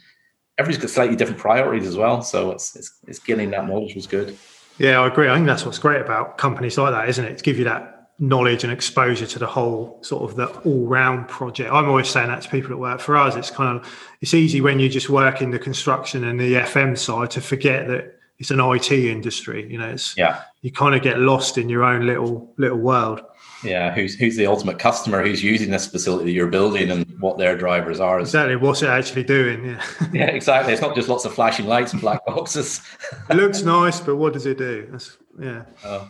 everybody's 0.59 0.83
got 0.83 0.91
slightly 0.91 1.17
different 1.17 1.41
priorities 1.41 1.87
as 1.87 1.97
well. 1.97 2.23
So 2.23 2.51
it's, 2.51 2.75
it's, 2.77 2.99
it's 3.07 3.19
getting 3.19 3.51
that 3.51 3.69
knowledge 3.69 3.95
was 3.95 4.07
good. 4.07 4.37
Yeah, 4.79 5.01
I 5.01 5.07
agree. 5.07 5.29
I 5.29 5.35
think 5.35 5.47
that's 5.47 5.65
what's 5.65 5.79
great 5.79 6.01
about 6.01 6.39
companies 6.39 6.77
like 6.77 6.93
that, 6.93 7.09
isn't 7.09 7.25
it? 7.25 7.39
To 7.39 7.45
give 7.45 7.59
you 7.59 7.65
that 7.65 7.97
knowledge 8.19 8.65
and 8.65 8.73
exposure 8.73 9.27
to 9.27 9.39
the 9.39 9.47
whole 9.47 9.99
sort 10.03 10.29
of 10.29 10.37
the 10.37 10.47
all-round 10.61 11.29
project. 11.29 11.71
I'm 11.71 11.89
always 11.89 12.09
saying 12.09 12.29
that 12.29 12.43
to 12.43 12.49
people 12.49 12.71
that 12.71 12.79
work 12.79 13.01
for 13.01 13.17
us. 13.17 13.37
It's 13.37 13.51
kind 13.51 13.79
of 13.79 13.89
it's 14.21 14.35
easy 14.35 14.61
when 14.61 14.81
you 14.81 14.89
just 14.89 15.11
work 15.11 15.43
in 15.43 15.51
the 15.51 15.59
construction 15.59 16.25
and 16.25 16.41
the 16.41 16.55
FM 16.55 16.97
side 16.97 17.31
to 17.33 17.41
forget 17.41 17.89
that 17.89 18.19
it's 18.39 18.51
an 18.51 18.61
IT 18.61 18.91
industry. 18.91 19.71
You 19.71 19.79
know, 19.79 19.89
it's 19.89 20.17
yeah. 20.17 20.43
You 20.63 20.73
kind 20.73 20.95
of 20.95 21.03
get 21.03 21.19
lost 21.19 21.59
in 21.59 21.69
your 21.69 21.85
own 21.85 22.07
little 22.07 22.53
little 22.57 22.79
world 22.79 23.21
yeah 23.67 23.93
who's 23.93 24.15
who's 24.15 24.37
the 24.37 24.47
ultimate 24.47 24.79
customer 24.79 25.23
who's 25.23 25.43
using 25.43 25.71
this 25.71 25.87
facility 25.87 26.27
that 26.27 26.33
you're 26.33 26.47
building 26.47 26.91
and 26.91 27.05
what 27.21 27.39
their 27.39 27.57
drivers 27.57 28.01
are 28.01 28.21
exactly 28.21 28.57
what's 28.57 28.83
it 28.83 28.89
actually 28.89 29.23
doing 29.23 29.65
yeah. 29.65 29.87
Yeah 30.13 30.27
exactly 30.27 30.73
it's 30.73 30.83
not 30.83 30.95
just 30.95 31.09
lots 31.09 31.25
of 31.25 31.35
flashing 31.35 31.67
lights 31.67 31.93
and 31.93 32.01
black 32.01 32.25
boxes. 32.27 32.81
It 33.31 33.37
looks 33.37 33.63
nice 33.63 34.01
but 34.01 34.17
what 34.17 34.33
does 34.33 34.47
it 34.47 34.59
do? 34.59 34.89
That's, 34.91 35.19
yeah. 35.41 35.65
Oh. 35.85 36.09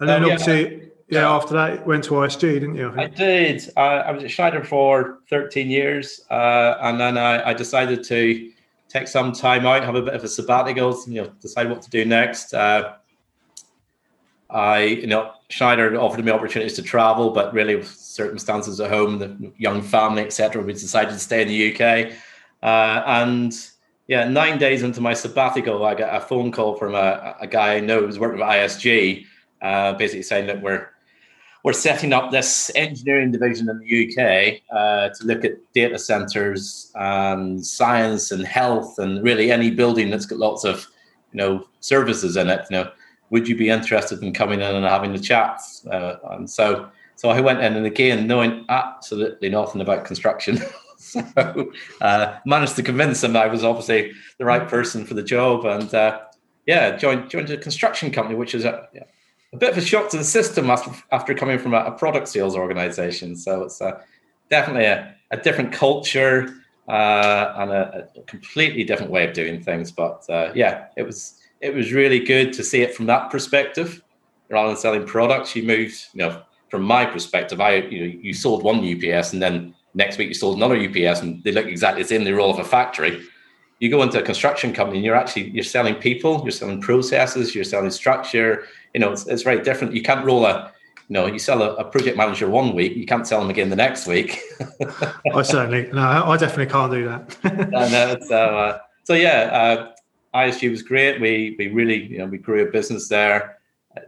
and 0.00 0.08
then 0.08 0.24
um, 0.24 0.30
obviously 0.30 0.90
yeah, 1.08 1.20
yeah, 1.20 1.30
after 1.30 1.54
that 1.54 1.86
went 1.86 2.04
to 2.04 2.12
ISG 2.12 2.40
didn't 2.40 2.74
you? 2.74 2.92
I, 2.96 3.04
I 3.04 3.06
did. 3.06 3.62
Uh, 3.76 3.80
I 3.80 4.10
was 4.10 4.24
at 4.24 4.30
Schneider 4.30 4.64
for 4.64 5.20
13 5.30 5.70
years 5.70 6.22
uh, 6.30 6.76
and 6.80 6.98
then 6.98 7.16
I, 7.16 7.50
I, 7.50 7.54
decided 7.54 8.02
to 8.04 8.50
take 8.88 9.06
some 9.06 9.32
time 9.32 9.66
out 9.66 9.84
have 9.84 9.94
a 9.94 10.02
bit 10.02 10.14
of 10.14 10.24
a 10.24 10.28
sabbatical 10.28 10.96
you 11.06 11.22
know 11.22 11.30
decide 11.40 11.68
what 11.70 11.82
to 11.82 11.90
do 11.90 12.04
next. 12.04 12.54
Uh, 12.54 12.94
I, 14.50 14.82
you 14.84 15.06
know, 15.06 15.32
Schneider 15.48 15.98
offered 16.00 16.24
me 16.24 16.30
opportunities 16.30 16.74
to 16.74 16.82
travel, 16.82 17.30
but 17.30 17.52
really 17.52 17.76
with 17.76 17.88
circumstances 17.88 18.80
at 18.80 18.90
home, 18.90 19.18
the 19.18 19.52
young 19.58 19.82
family, 19.82 20.22
etc., 20.22 20.62
we 20.62 20.72
decided 20.72 21.12
to 21.12 21.18
stay 21.18 21.42
in 21.42 21.48
the 21.48 21.74
UK. 21.74 22.12
Uh, 22.62 23.02
and 23.06 23.52
yeah, 24.06 24.28
nine 24.28 24.58
days 24.58 24.82
into 24.82 25.00
my 25.00 25.14
sabbatical, 25.14 25.84
I 25.84 25.94
got 25.94 26.14
a 26.14 26.24
phone 26.24 26.52
call 26.52 26.76
from 26.76 26.94
a, 26.94 27.36
a 27.40 27.46
guy 27.46 27.74
I 27.74 27.80
know 27.80 28.00
who's 28.00 28.18
working 28.18 28.38
with 28.38 28.48
ISG, 28.48 29.26
uh, 29.62 29.94
basically 29.94 30.22
saying 30.22 30.46
that 30.46 30.62
we're 30.62 30.88
we're 31.64 31.72
setting 31.72 32.12
up 32.12 32.30
this 32.30 32.70
engineering 32.76 33.32
division 33.32 33.68
in 33.68 33.80
the 33.80 34.06
UK 34.06 34.62
uh, 34.70 35.08
to 35.08 35.24
look 35.24 35.44
at 35.44 35.54
data 35.74 35.98
centers 35.98 36.92
and 36.94 37.66
science 37.66 38.30
and 38.30 38.46
health 38.46 39.00
and 39.00 39.20
really 39.24 39.50
any 39.50 39.72
building 39.72 40.08
that's 40.08 40.26
got 40.26 40.38
lots 40.38 40.64
of 40.64 40.86
you 41.32 41.38
know 41.38 41.66
services 41.80 42.36
in 42.36 42.48
it. 42.48 42.64
You 42.70 42.76
know, 42.76 42.90
would 43.30 43.48
you 43.48 43.56
be 43.56 43.68
interested 43.68 44.22
in 44.22 44.32
coming 44.32 44.60
in 44.60 44.74
and 44.74 44.84
having 44.84 45.12
the 45.12 45.18
chats? 45.18 45.86
Uh, 45.86 46.18
and 46.30 46.48
so 46.48 46.88
so 47.16 47.30
I 47.30 47.40
went 47.40 47.60
in 47.60 47.76
and 47.76 47.86
again 47.86 48.26
knowing 48.26 48.64
absolutely 48.68 49.48
nothing 49.48 49.80
about 49.80 50.04
construction. 50.04 50.58
so 50.98 51.72
uh, 52.00 52.38
managed 52.46 52.76
to 52.76 52.82
convince 52.82 53.20
them 53.20 53.36
I 53.36 53.46
was 53.46 53.64
obviously 53.64 54.12
the 54.38 54.44
right 54.44 54.66
person 54.66 55.04
for 55.04 55.14
the 55.14 55.22
job 55.22 55.64
and 55.64 55.92
uh, 55.94 56.20
yeah 56.66 56.96
joined 56.96 57.30
joined 57.30 57.50
a 57.50 57.56
construction 57.56 58.10
company 58.10 58.34
which 58.34 58.54
is 58.54 58.64
a 58.64 58.88
a 59.52 59.58
bit 59.58 59.70
of 59.70 59.78
a 59.78 59.80
shock 59.80 60.10
to 60.10 60.18
the 60.18 60.24
system 60.24 60.70
after, 60.70 60.90
after 61.12 61.34
coming 61.34 61.58
from 61.58 61.74
a, 61.74 61.78
a 61.78 61.92
product 61.92 62.28
sales 62.28 62.56
organization. 62.56 63.36
So 63.36 63.62
it's 63.64 63.80
a, 63.80 64.02
definitely 64.50 64.84
a, 64.84 65.14
a, 65.30 65.36
different 65.36 65.72
culture 65.72 66.54
uh, 66.88 67.54
and 67.56 67.70
a, 67.70 68.08
a, 68.16 68.22
completely 68.22 68.84
different 68.84 69.10
way 69.10 69.26
of 69.26 69.34
doing 69.34 69.62
things. 69.62 69.90
But 69.90 70.24
uh, 70.28 70.52
yeah, 70.54 70.86
it 70.96 71.04
was 71.04 71.40
it 71.66 71.74
was 71.74 71.92
really 71.92 72.20
good 72.20 72.52
to 72.52 72.62
see 72.62 72.82
it 72.82 72.94
from 72.94 73.06
that 73.06 73.28
perspective 73.28 74.00
rather 74.48 74.68
than 74.68 74.76
selling 74.76 75.04
products. 75.04 75.56
You 75.56 75.64
moved, 75.64 76.06
you 76.14 76.18
know, 76.22 76.42
from 76.68 76.82
my 76.82 77.04
perspective, 77.04 77.60
I 77.60 77.76
you 77.76 78.00
know 78.00 78.18
you 78.22 78.32
sold 78.32 78.62
one 78.62 78.78
UPS 78.78 79.32
and 79.32 79.42
then 79.42 79.74
next 79.94 80.16
week 80.16 80.28
you 80.28 80.34
sold 80.34 80.56
another 80.56 80.76
UPS 80.76 81.22
and 81.22 81.42
they 81.42 81.50
look 81.50 81.66
exactly 81.66 82.02
the 82.02 82.08
same. 82.08 82.22
They're 82.22 82.40
all 82.40 82.52
of 82.52 82.60
a 82.60 82.64
factory. 82.64 83.20
You 83.80 83.90
go 83.90 84.02
into 84.02 84.18
a 84.20 84.22
construction 84.22 84.72
company 84.72 84.98
and 84.98 85.04
you're 85.04 85.16
actually 85.16 85.50
you're 85.50 85.64
selling 85.64 85.96
people, 85.96 86.40
you're 86.44 86.52
selling 86.52 86.80
processes, 86.80 87.54
you're 87.54 87.64
selling 87.64 87.90
structure, 87.90 88.64
you 88.94 89.00
know, 89.00 89.10
it's, 89.10 89.26
it's 89.26 89.42
very 89.42 89.60
different. 89.62 89.92
You 89.92 90.02
can't 90.02 90.24
roll 90.24 90.46
a, 90.46 90.72
you 91.08 91.14
know, 91.14 91.26
you 91.26 91.40
sell 91.40 91.62
a, 91.62 91.74
a, 91.74 91.84
project 91.84 92.16
manager 92.16 92.48
one 92.48 92.74
week, 92.74 92.96
you 92.96 93.06
can't 93.06 93.26
sell 93.26 93.40
them 93.40 93.50
again 93.50 93.70
the 93.70 93.76
next 93.76 94.06
week. 94.06 94.40
I 95.34 95.42
certainly, 95.42 95.88
no, 95.92 96.00
I 96.00 96.36
definitely 96.36 96.72
can't 96.72 96.92
do 96.92 97.04
that. 97.08 97.70
no, 97.70 98.16
so, 98.26 98.36
uh, 98.36 98.78
so 99.04 99.14
yeah, 99.14 99.50
uh, 99.52 99.95
ISG 100.36 100.70
was 100.70 100.82
great. 100.82 101.20
We 101.20 101.56
we 101.58 101.68
really, 101.68 102.04
you 102.12 102.18
know, 102.18 102.26
we 102.26 102.38
grew 102.38 102.62
a 102.62 102.70
business 102.70 103.08
there. 103.08 103.58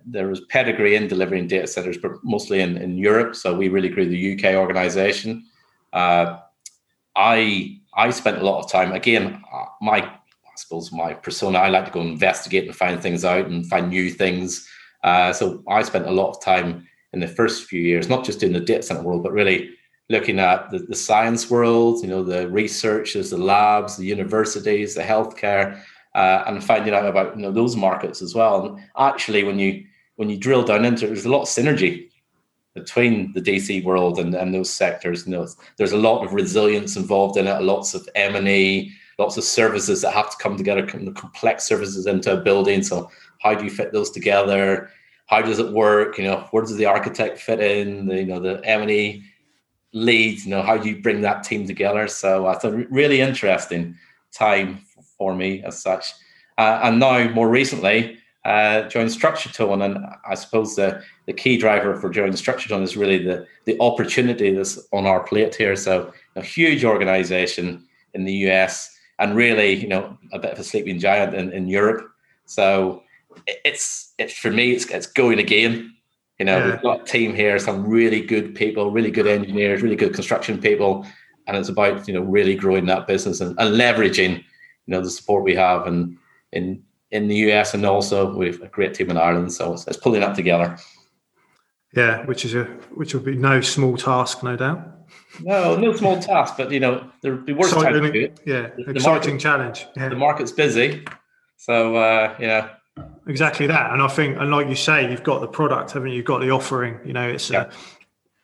There 0.04 0.28
was 0.28 0.40
pedigree 0.56 0.97
in 0.97 1.08
delivering 1.08 1.47
data 1.47 1.66
centers, 1.66 1.97
but 1.97 2.12
mostly 2.23 2.61
in, 2.61 2.76
in 2.76 2.99
Europe. 2.99 3.35
So 3.35 3.56
we 3.56 3.68
really 3.68 3.88
grew 3.88 4.06
the 4.06 4.35
UK 4.35 4.54
organization. 4.54 5.47
Uh, 5.92 6.38
I 7.16 7.78
I 7.94 8.11
spent 8.11 8.38
a 8.38 8.44
lot 8.44 8.62
of 8.62 8.70
time. 8.70 8.92
Again, 8.92 9.42
uh, 9.52 9.66
my 9.80 9.99
I 9.99 10.54
suppose 10.56 10.92
my 10.92 11.14
persona. 11.14 11.58
I 11.58 11.68
like 11.68 11.87
to 11.87 11.90
go 11.90 12.00
investigate 12.00 12.66
and 12.66 12.76
find 12.76 13.00
things 13.00 13.25
out 13.25 13.47
and 13.47 13.66
find 13.66 13.88
new 13.88 14.11
things. 14.11 14.68
Uh, 15.04 15.32
so 15.32 15.62
I 15.68 15.82
spent 15.82 16.06
a 16.06 16.11
lot 16.20 16.30
of 16.30 16.42
time 16.42 16.87
in 17.12 17.20
the 17.20 17.28
first 17.28 17.64
few 17.64 17.80
years, 17.80 18.08
not 18.08 18.25
just 18.25 18.42
in 18.42 18.52
the 18.52 18.61
data 18.61 18.82
center 18.82 19.02
world, 19.02 19.23
but 19.23 19.32
really 19.32 19.70
looking 20.11 20.38
at 20.38 20.70
the, 20.70 20.78
the 20.78 20.94
science 20.94 21.50
world, 21.50 22.02
you 22.02 22.08
know, 22.08 22.23
the 22.23 22.49
researchers, 22.49 23.30
the 23.30 23.38
labs, 23.38 23.97
the 23.97 24.06
universities, 24.06 24.94
the 24.94 25.02
healthcare, 25.02 25.80
uh, 26.15 26.45
and 26.47 26.62
finding 26.62 26.95
out 26.95 27.07
about 27.07 27.37
you 27.37 27.43
know 27.43 27.53
those 27.53 27.77
markets 27.77 28.23
as 28.23 28.35
well. 28.35 28.67
And 28.67 28.87
actually, 28.97 29.45
when 29.45 29.59
you 29.59 29.85
when 30.17 30.31
you 30.31 30.37
drill 30.37 30.65
down 30.65 30.85
into 30.85 31.05
it, 31.05 31.09
there's 31.09 31.25
a 31.25 31.31
lot 31.31 31.43
of 31.43 31.49
synergy 31.49 32.09
between 32.75 33.33
the 33.33 33.41
DC 33.41 33.83
world 33.85 34.19
and, 34.19 34.35
and 34.35 34.55
those 34.55 34.71
sectors. 34.71 35.27
You 35.27 35.33
know, 35.33 35.49
there's 35.77 35.93
a 35.93 35.99
lot 35.99 36.25
of 36.25 36.33
resilience 36.33 36.97
involved 36.97 37.37
in 37.37 37.47
it, 37.47 37.62
lots 37.62 37.95
of 37.95 38.09
M 38.15 38.37
and 38.37 38.49
E, 38.49 38.93
lots 39.19 39.37
of 39.37 39.45
services 39.45 40.03
that 40.03 40.15
have 40.15 40.31
to 40.31 40.37
come 40.43 40.57
together, 40.57 40.87
complex 40.87 41.65
services 41.65 42.07
into 42.07 42.33
a 42.33 42.41
building. 42.41 42.83
So 42.83 43.11
how 43.41 43.55
do 43.55 43.65
you 43.65 43.71
fit 43.71 43.93
those 43.93 44.11
together? 44.11 44.91
How 45.27 45.43
does 45.43 45.59
it 45.59 45.73
work? 45.73 46.19
You 46.19 46.25
know, 46.25 46.49
where 46.50 46.62
does 46.62 46.77
the 46.77 46.87
architect 46.87 47.38
fit 47.38 47.61
in? 47.61 48.07
The, 48.07 48.17
you 48.17 48.27
know, 48.27 48.41
the 48.41 48.61
M&E 48.65 49.25
leads, 49.93 50.45
you 50.45 50.50
know, 50.50 50.62
how 50.62 50.77
do 50.77 50.88
you 50.88 51.03
bring 51.03 51.21
that 51.23 51.43
team 51.45 51.67
together? 51.67 52.09
So 52.09 52.47
uh, 52.47 52.53
it's 52.53 52.65
a 52.65 52.73
really 52.91 53.21
interesting 53.21 53.97
time 54.33 54.85
for 55.18 55.34
me 55.34 55.62
as 55.64 55.82
such. 55.82 56.14
Uh, 56.56 56.80
and 56.84 56.98
now, 56.98 57.28
more 57.30 57.48
recently, 57.48 58.18
uh, 58.44 58.88
joined 58.88 59.12
Structure 59.12 59.50
Tone, 59.50 59.82
and 59.82 60.06
I 60.26 60.34
suppose 60.34 60.75
the, 60.75 61.02
the 61.26 61.32
key 61.32 61.58
driver 61.58 61.96
for 62.00 62.08
joining 62.08 62.37
Structure 62.37 62.68
Tone 62.68 62.82
is 62.82 62.96
really 62.96 63.22
the 63.22 63.46
the 63.66 63.78
opportunity 63.80 64.52
that's 64.54 64.78
on 64.92 65.06
our 65.06 65.20
plate 65.20 65.54
here. 65.54 65.76
So 65.76 66.12
a 66.34 66.42
huge 66.42 66.84
organization 66.84 67.87
in 68.14 68.25
the 68.25 68.32
US, 68.48 68.96
and 69.18 69.37
really, 69.37 69.75
you 69.75 69.88
know, 69.88 70.16
a 70.32 70.38
bit 70.38 70.52
of 70.52 70.58
a 70.58 70.64
sleeping 70.64 70.98
giant 70.98 71.34
in, 71.34 71.52
in 71.52 71.68
Europe. 71.68 72.08
So 72.46 73.02
it's 73.46 74.14
it's 74.18 74.32
for 74.32 74.50
me 74.50 74.72
it's 74.72 74.87
it's 74.87 75.06
going 75.06 75.38
again. 75.38 75.94
You 76.38 76.46
know, 76.46 76.58
yeah. 76.58 76.70
we've 76.70 76.82
got 76.82 77.00
a 77.02 77.04
team 77.04 77.34
here, 77.34 77.58
some 77.58 77.87
really 77.87 78.20
good 78.20 78.54
people, 78.54 78.92
really 78.92 79.10
good 79.10 79.26
engineers, 79.26 79.82
really 79.82 79.96
good 79.96 80.14
construction 80.14 80.60
people, 80.60 81.04
and 81.46 81.56
it's 81.56 81.68
about 81.68 82.06
you 82.08 82.14
know 82.14 82.22
really 82.22 82.54
growing 82.54 82.87
that 82.87 83.06
business 83.06 83.40
and, 83.40 83.58
and 83.58 83.75
leveraging 83.75 84.44
you 84.88 84.95
know 84.95 85.02
the 85.02 85.11
support 85.11 85.45
we 85.45 85.54
have 85.54 85.87
and 85.87 86.16
in 86.52 86.83
in 87.11 87.28
the 87.28 87.37
US 87.37 87.75
and 87.75 87.85
also 87.85 88.35
we've 88.35 88.61
a 88.62 88.68
great 88.68 88.95
team 88.95 89.11
in 89.11 89.16
Ireland. 89.16 89.52
So 89.52 89.75
it's, 89.75 89.87
it's 89.87 89.97
pulling 89.97 90.23
that 90.23 90.35
together. 90.35 90.78
Yeah, 91.95 92.25
which 92.26 92.45
is 92.45 92.54
a 92.54 92.64
which 92.95 93.14
will 93.14 93.21
be 93.21 93.37
no 93.37 93.61
small 93.61 93.97
task, 93.97 94.42
no 94.42 94.57
doubt. 94.57 94.80
No, 95.40 95.76
no 95.76 95.95
small 95.95 96.18
task, 96.18 96.54
but 96.57 96.71
you 96.71 96.80
know, 96.80 97.09
there'll 97.23 97.38
be 97.38 97.52
worse 97.52 97.73
time 97.73 97.92
to 97.92 98.12
do 98.12 98.18
it. 98.18 98.40
Yeah, 98.45 98.71
the, 98.76 98.90
exciting 98.90 99.35
market, 99.35 99.40
challenge. 99.40 99.87
Yeah. 99.97 100.09
The 100.09 100.16
market's 100.16 100.52
busy, 100.52 101.07
so 101.57 101.97
uh, 101.97 102.35
you 102.38 102.47
know, 102.47 102.68
Exactly 103.26 103.66
that, 103.66 103.92
and 103.92 104.00
I 104.00 104.09
think, 104.09 104.38
and 104.38 104.50
like 104.50 104.68
you 104.68 104.75
say, 104.75 105.11
you've 105.11 105.23
got 105.23 105.40
the 105.40 105.47
product, 105.47 105.92
haven't 105.92 106.11
you? 106.11 106.16
You've 106.16 106.25
got 106.25 106.40
the 106.40 106.50
offering. 106.50 106.99
You 107.04 107.12
know, 107.12 107.28
it's 107.28 107.50
yeah. 107.50 107.64
a, 107.64 107.71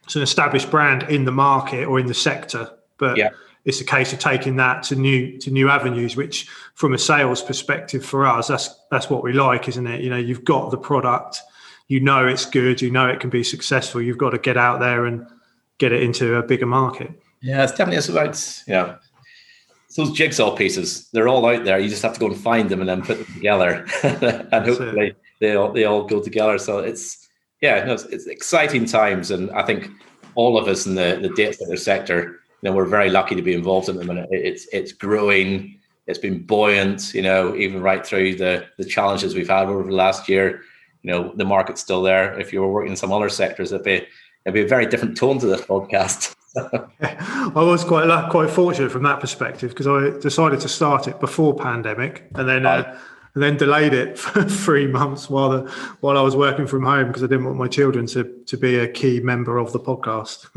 it's 0.04 0.14
an 0.14 0.22
established 0.22 0.70
brand 0.70 1.04
in 1.04 1.24
the 1.24 1.32
market 1.32 1.86
or 1.86 1.98
in 1.98 2.06
the 2.06 2.14
sector, 2.14 2.70
but 2.98 3.16
yeah. 3.16 3.30
It's 3.64 3.80
a 3.80 3.85
case 3.85 4.12
of 4.12 4.18
taking 4.18 4.56
that 4.56 4.83
to 4.85 4.97
new 4.97 5.38
to 5.38 5.50
new 5.50 5.68
avenues. 5.68 6.16
Which, 6.16 6.49
from 6.75 6.94
a 6.94 6.99
sales 6.99 7.42
perspective, 7.42 8.04
for 8.04 8.26
us, 8.26 8.49
that's 8.49 8.75
that's 8.90 9.11
what 9.11 9.23
we 9.23 9.33
like, 9.33 9.68
isn't 9.68 9.87
it? 9.87 10.00
You 10.00 10.11
know, 10.11 10.16
you've 10.16 10.44
got 10.44 10.71
the 10.71 10.78
product, 10.78 11.40
you 11.88 12.00
know 12.00 12.26
it's 12.26 12.47
good, 12.47 12.83
you 12.83 12.90
know 12.90 13.09
it 13.09 13.21
can 13.21 13.30
be 13.30 13.44
successful. 13.44 14.02
You've 14.02 14.18
got 14.18 14.30
to 14.30 14.38
get 14.38 14.56
out 14.56 14.80
there 14.80 15.06
and 15.06 15.26
get 15.78 15.92
it 15.92 16.02
into 16.02 16.37
a 16.37 16.42
bigger 16.42 16.66
market. 16.66 17.11
Yeah, 17.40 17.62
it's 17.62 17.73
definitely 17.73 17.97
it's 17.97 18.09
about 18.09 18.62
yeah 18.66 18.83
know 18.83 18.99
those 19.97 20.12
jigsaw 20.12 20.54
pieces, 20.56 21.09
they're 21.12 21.28
all 21.28 21.47
out 21.47 21.64
there. 21.64 21.78
You 21.78 21.88
just 21.88 22.02
have 22.02 22.14
to 22.14 22.21
go 22.21 22.26
and 22.26 22.37
find 22.37 22.68
them 22.68 22.80
and 22.80 22.88
then 22.88 23.02
put 23.02 23.18
them 23.18 23.33
together, 23.35 23.87
and 24.02 24.66
hopefully 24.66 25.14
they 25.40 25.54
all 25.54 25.73
they 25.73 25.85
all 25.85 26.04
go 26.04 26.21
together. 26.21 26.59
So 26.59 26.78
it's 26.78 27.28
yeah, 27.61 27.85
no, 27.85 27.94
it's, 27.94 28.04
it's, 28.04 28.26
exciting 28.26 28.87
times, 28.87 29.30
and 29.30 29.50
I 29.52 29.62
think 29.62 29.90
all 30.35 30.59
of 30.59 30.68
us 30.68 30.87
in 30.87 30.97
the 30.97 31.18
the 31.23 31.28
data 31.30 31.54
center 31.54 31.76
sector, 31.76 32.40
you 32.64 32.71
know, 32.71 32.76
we're 32.76 32.87
very 32.87 33.11
lucky 33.11 33.35
to 33.35 33.42
be 33.42 33.52
involved 33.52 33.90
in 33.90 33.97
them, 33.97 34.09
and 34.09 34.26
it's 34.30 34.66
it's 34.73 34.90
growing. 34.90 35.78
It's 36.06 36.18
been 36.18 36.44
buoyant, 36.44 37.12
you 37.12 37.21
know, 37.21 37.54
even 37.54 37.83
right 37.83 38.04
through 38.04 38.37
the 38.37 38.64
the 38.78 38.87
challenges 38.87 39.35
we've 39.35 39.50
had 39.50 39.68
over 39.68 39.83
the 39.83 39.94
last 39.94 40.30
year. 40.30 40.62
You 41.02 41.11
know, 41.11 41.33
the 41.37 41.44
market's 41.44 41.83
still 41.83 42.00
there. 42.00 42.38
If 42.40 42.54
you 42.54 42.62
were 42.62 42.73
working 42.73 42.92
in 42.92 42.97
some 42.97 43.12
other 43.12 43.28
sectors, 43.28 43.71
it'd 43.71 43.85
be 43.85 44.06
it'd 44.47 44.54
be 44.54 44.62
a 44.62 44.66
very 44.66 44.87
different 44.87 45.14
tone 45.14 45.38
to 45.40 45.47
this 45.47 45.61
podcast. 45.61 46.35
I 47.02 47.50
was 47.54 47.85
quite 47.85 48.30
quite 48.30 48.49
fortunate 48.49 48.90
from 48.90 49.02
that 49.02 49.21
perspective 49.21 49.71
because 49.71 49.87
I 49.87 50.18
decided 50.21 50.61
to 50.61 50.68
start 50.68 51.06
it 51.06 51.21
before 51.21 51.54
pandemic 51.54 52.30
and 52.35 52.49
then 52.49 52.64
uh, 52.64 52.99
and 53.35 53.42
then 53.42 53.59
delayed 53.59 53.92
it 53.92 54.18
for 54.25 54.42
three 54.42 54.87
months 54.87 55.28
while 55.28 55.50
the 55.50 55.71
while 56.00 56.16
I 56.16 56.23
was 56.23 56.35
working 56.35 56.66
from 56.66 56.85
home 56.85 57.09
because 57.09 57.23
I 57.23 57.26
didn't 57.26 57.44
want 57.44 57.59
my 57.59 57.68
children 57.68 58.06
to 58.06 58.25
to 58.47 58.56
be 58.56 58.78
a 58.78 58.88
key 58.88 59.21
member 59.21 59.59
of 59.59 59.75
the 59.75 59.80
podcast. 59.80 60.49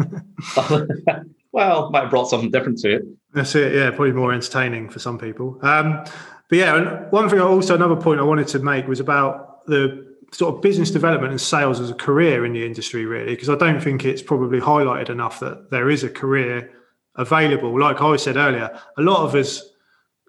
well, 1.57 1.89
might 1.89 2.01
have 2.01 2.11
brought 2.11 2.29
something 2.29 2.51
different 2.51 2.77
to 2.77 2.97
it. 2.97 3.01
That's 3.33 3.55
it. 3.55 3.73
Yeah, 3.73 3.89
probably 3.89 4.11
more 4.11 4.31
entertaining 4.31 4.89
for 4.89 4.99
some 4.99 5.17
people. 5.17 5.57
Um, 5.63 6.03
but 6.49 6.55
yeah, 6.55 6.75
and 6.75 7.11
one 7.11 7.27
thing. 7.29 7.39
Also, 7.39 7.73
another 7.73 7.95
point 7.95 8.19
I 8.19 8.23
wanted 8.23 8.47
to 8.49 8.59
make 8.59 8.87
was 8.87 8.99
about 8.99 9.65
the 9.65 10.15
sort 10.31 10.53
of 10.53 10.61
business 10.61 10.91
development 10.91 11.31
and 11.31 11.41
sales 11.41 11.79
as 11.79 11.89
a 11.89 11.95
career 11.95 12.45
in 12.45 12.53
the 12.53 12.63
industry, 12.63 13.07
really, 13.07 13.33
because 13.33 13.49
I 13.49 13.55
don't 13.55 13.81
think 13.81 14.05
it's 14.05 14.21
probably 14.21 14.59
highlighted 14.59 15.09
enough 15.09 15.39
that 15.39 15.71
there 15.71 15.89
is 15.89 16.03
a 16.03 16.09
career 16.09 16.71
available. 17.15 17.79
Like 17.79 18.01
I 18.03 18.17
said 18.17 18.37
earlier, 18.37 18.79
a 18.95 19.01
lot 19.01 19.25
of 19.25 19.33
us 19.33 19.63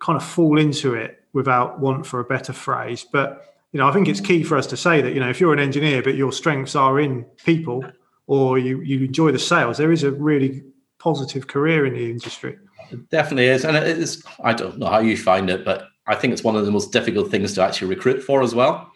kind 0.00 0.16
of 0.16 0.24
fall 0.24 0.58
into 0.58 0.94
it 0.94 1.22
without 1.34 1.78
want 1.78 2.06
for 2.06 2.20
a 2.20 2.24
better 2.24 2.54
phrase. 2.54 3.04
But 3.12 3.44
you 3.72 3.78
know, 3.78 3.86
I 3.86 3.92
think 3.92 4.08
it's 4.08 4.22
key 4.22 4.44
for 4.44 4.56
us 4.56 4.66
to 4.68 4.78
say 4.78 5.02
that 5.02 5.12
you 5.12 5.20
know, 5.20 5.28
if 5.28 5.40
you're 5.40 5.52
an 5.52 5.58
engineer 5.58 6.02
but 6.02 6.14
your 6.14 6.32
strengths 6.32 6.74
are 6.74 6.98
in 6.98 7.26
people 7.44 7.84
or 8.26 8.58
you 8.58 8.80
you 8.80 9.04
enjoy 9.04 9.30
the 9.30 9.38
sales, 9.38 9.76
there 9.76 9.92
is 9.92 10.04
a 10.04 10.10
really 10.10 10.62
positive 11.08 11.46
career 11.46 11.86
in 11.86 11.94
the 11.94 12.10
industry. 12.10 12.58
It 12.90 13.10
definitely 13.10 13.46
is, 13.46 13.64
and 13.64 13.76
it 13.76 13.86
is. 13.86 14.22
I 14.42 14.52
don't 14.54 14.78
know 14.78 14.86
how 14.86 15.00
you 15.00 15.16
find 15.16 15.50
it, 15.50 15.64
but 15.64 15.88
I 16.06 16.14
think 16.14 16.32
it's 16.32 16.44
one 16.44 16.56
of 16.56 16.64
the 16.64 16.72
most 16.72 16.92
difficult 16.92 17.30
things 17.30 17.54
to 17.54 17.62
actually 17.62 17.88
recruit 17.88 18.20
for 18.22 18.42
as 18.42 18.54
well 18.54 18.90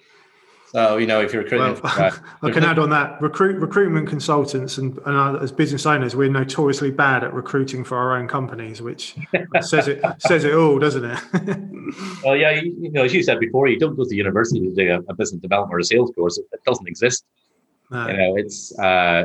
So 0.72 0.96
you 0.96 1.06
know, 1.06 1.20
if 1.20 1.32
you're 1.34 1.42
recruiting, 1.42 1.78
well, 1.82 1.92
uh, 2.02 2.10
I 2.42 2.50
can 2.50 2.64
add 2.64 2.78
on 2.78 2.88
that 2.90 3.20
recruit 3.20 3.60
recruitment 3.60 4.08
consultants 4.08 4.78
and, 4.78 4.98
and 5.04 5.16
uh, 5.16 5.38
as 5.42 5.52
business 5.52 5.84
owners, 5.84 6.16
we're 6.16 6.30
notoriously 6.30 6.90
bad 6.90 7.22
at 7.24 7.34
recruiting 7.34 7.84
for 7.84 7.98
our 7.98 8.16
own 8.16 8.26
companies, 8.26 8.80
which 8.80 9.14
says 9.60 9.88
it 9.88 10.02
says 10.18 10.44
it 10.44 10.54
all, 10.54 10.78
doesn't 10.78 11.04
it? 11.04 11.18
well, 12.24 12.36
yeah, 12.36 12.52
you, 12.52 12.74
you, 12.80 12.90
know, 12.90 13.04
as 13.04 13.12
you 13.12 13.22
said 13.22 13.38
before, 13.38 13.68
you 13.68 13.78
don't 13.78 13.96
go 13.96 14.04
to 14.04 14.14
university 14.14 14.60
to 14.60 14.74
do 14.74 14.90
a, 14.90 15.12
a 15.12 15.14
business 15.14 15.42
development 15.42 15.74
or 15.74 15.80
a 15.80 15.84
sales 15.84 16.10
course; 16.14 16.38
it, 16.38 16.46
it 16.52 16.64
doesn't 16.64 16.88
exist. 16.88 17.26
No. 17.90 18.06
You 18.08 18.16
know, 18.16 18.36
it's 18.36 18.78
uh, 18.78 19.24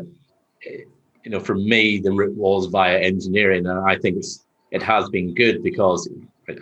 you 1.28 1.32
know, 1.32 1.42
for 1.42 1.56
me, 1.56 2.00
the 2.00 2.10
route 2.10 2.38
was 2.38 2.68
via 2.68 2.98
engineering, 3.00 3.66
and 3.68 3.80
I 3.80 3.98
think 3.98 4.16
it's 4.16 4.46
it 4.72 4.82
has 4.82 5.10
been 5.10 5.34
good 5.34 5.62
because 5.62 6.10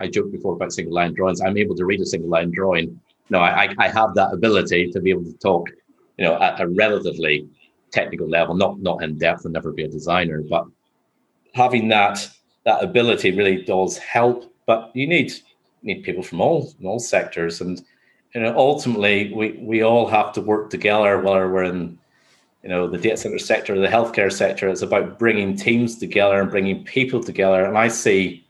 I 0.02 0.08
joked 0.08 0.32
before 0.32 0.54
about 0.56 0.74
single 0.74 0.96
line 0.96 1.14
drawings. 1.14 1.40
I'm 1.40 1.56
able 1.56 1.76
to 1.76 1.86
read 1.86 2.02
a 2.02 2.06
single 2.06 2.32
line 2.32 2.50
drawing. 2.50 3.00
No, 3.30 3.42
I, 3.42 3.76
I 3.78 3.88
have 3.90 4.16
that 4.16 4.34
ability 4.34 4.90
to 4.92 5.00
be 5.00 5.12
able 5.12 5.26
to 5.26 5.38
talk, 5.38 5.70
you 6.18 6.26
know, 6.26 6.42
at 6.42 6.60
a 6.60 6.68
relatively 6.68 7.48
technical 7.92 8.28
level, 8.28 8.56
not 8.56 8.80
not 8.80 9.04
in 9.04 9.20
depth 9.20 9.46
and 9.46 9.54
never 9.54 9.72
be 9.72 9.84
a 9.84 9.88
designer, 9.88 10.42
but 10.42 10.66
having 11.54 11.88
that 11.90 12.28
that 12.64 12.84
ability 12.84 13.34
really 13.34 13.62
does 13.62 14.00
help. 14.00 14.52
But 14.66 14.90
you 14.96 15.06
need 15.06 15.32
need 15.84 16.02
people 16.02 16.24
from 16.24 16.42
all 16.42 16.72
from 16.72 16.88
all 16.88 16.98
sectors, 16.98 17.62
and 17.62 17.80
you 18.34 18.42
know, 18.42 18.58
ultimately 18.58 19.32
we 19.32 19.60
we 19.62 19.84
all 19.84 20.08
have 20.08 20.34
to 20.34 20.42
work 20.42 20.72
together, 20.72 21.22
whether 21.22 21.52
we're 21.52 21.66
in 21.66 22.00
you 22.66 22.72
know 22.72 22.88
the 22.88 22.98
data 22.98 23.16
center 23.16 23.38
sector, 23.38 23.80
the 23.80 23.88
healthcare 23.88 24.32
sector. 24.32 24.68
It's 24.68 24.82
about 24.82 25.20
bringing 25.20 25.56
teams 25.56 26.00
together 26.00 26.42
and 26.42 26.50
bringing 26.50 26.84
people 26.84 27.24
together, 27.24 27.64
and 27.64 27.78
I 27.78 27.90
see 27.90 28.44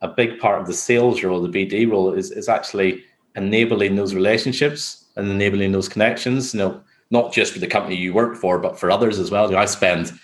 a 0.00 0.08
big 0.08 0.40
part 0.40 0.60
of 0.60 0.66
the 0.66 0.74
sales 0.74 1.22
role, 1.22 1.40
the 1.40 1.48
BD 1.48 1.88
role, 1.88 2.12
is, 2.12 2.32
is 2.32 2.48
actually 2.48 3.04
enabling 3.36 3.94
those 3.94 4.12
relationships 4.12 5.04
and 5.14 5.30
enabling 5.30 5.70
those 5.70 5.88
connections. 5.88 6.52
You 6.52 6.58
know, 6.58 6.80
not 7.12 7.32
just 7.32 7.52
for 7.52 7.60
the 7.60 7.68
company 7.68 7.94
you 7.94 8.12
work 8.12 8.36
for, 8.36 8.58
but 8.58 8.76
for 8.76 8.90
others 8.90 9.20
as 9.20 9.30
well. 9.30 9.46
You 9.46 9.52
know, 9.52 9.58
I 9.58 9.66
spend, 9.66 10.18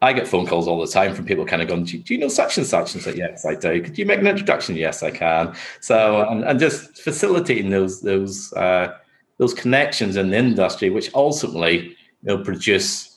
I 0.00 0.14
get 0.14 0.26
phone 0.26 0.46
calls 0.46 0.66
all 0.66 0.80
the 0.80 0.90
time 0.90 1.12
from 1.14 1.26
people 1.26 1.44
kind 1.44 1.60
of 1.60 1.68
going, 1.68 1.84
"Do 1.84 2.02
you 2.14 2.18
know 2.18 2.28
such 2.28 2.56
and 2.56 2.66
such?" 2.66 2.94
And 2.94 3.04
say, 3.04 3.14
"Yes, 3.14 3.44
I 3.44 3.56
do." 3.56 3.82
Could 3.82 3.98
you 3.98 4.06
make 4.06 4.20
an 4.20 4.26
introduction? 4.26 4.74
Yes, 4.74 5.02
I 5.02 5.10
can. 5.10 5.54
So, 5.82 6.26
and, 6.30 6.44
and 6.44 6.58
just 6.58 6.96
facilitating 6.96 7.68
those 7.68 8.00
those 8.00 8.54
uh, 8.54 8.94
those 9.36 9.52
connections 9.52 10.16
in 10.16 10.30
the 10.30 10.38
industry, 10.38 10.88
which 10.88 11.12
ultimately 11.14 11.94
know 12.22 12.38
produce 12.38 13.16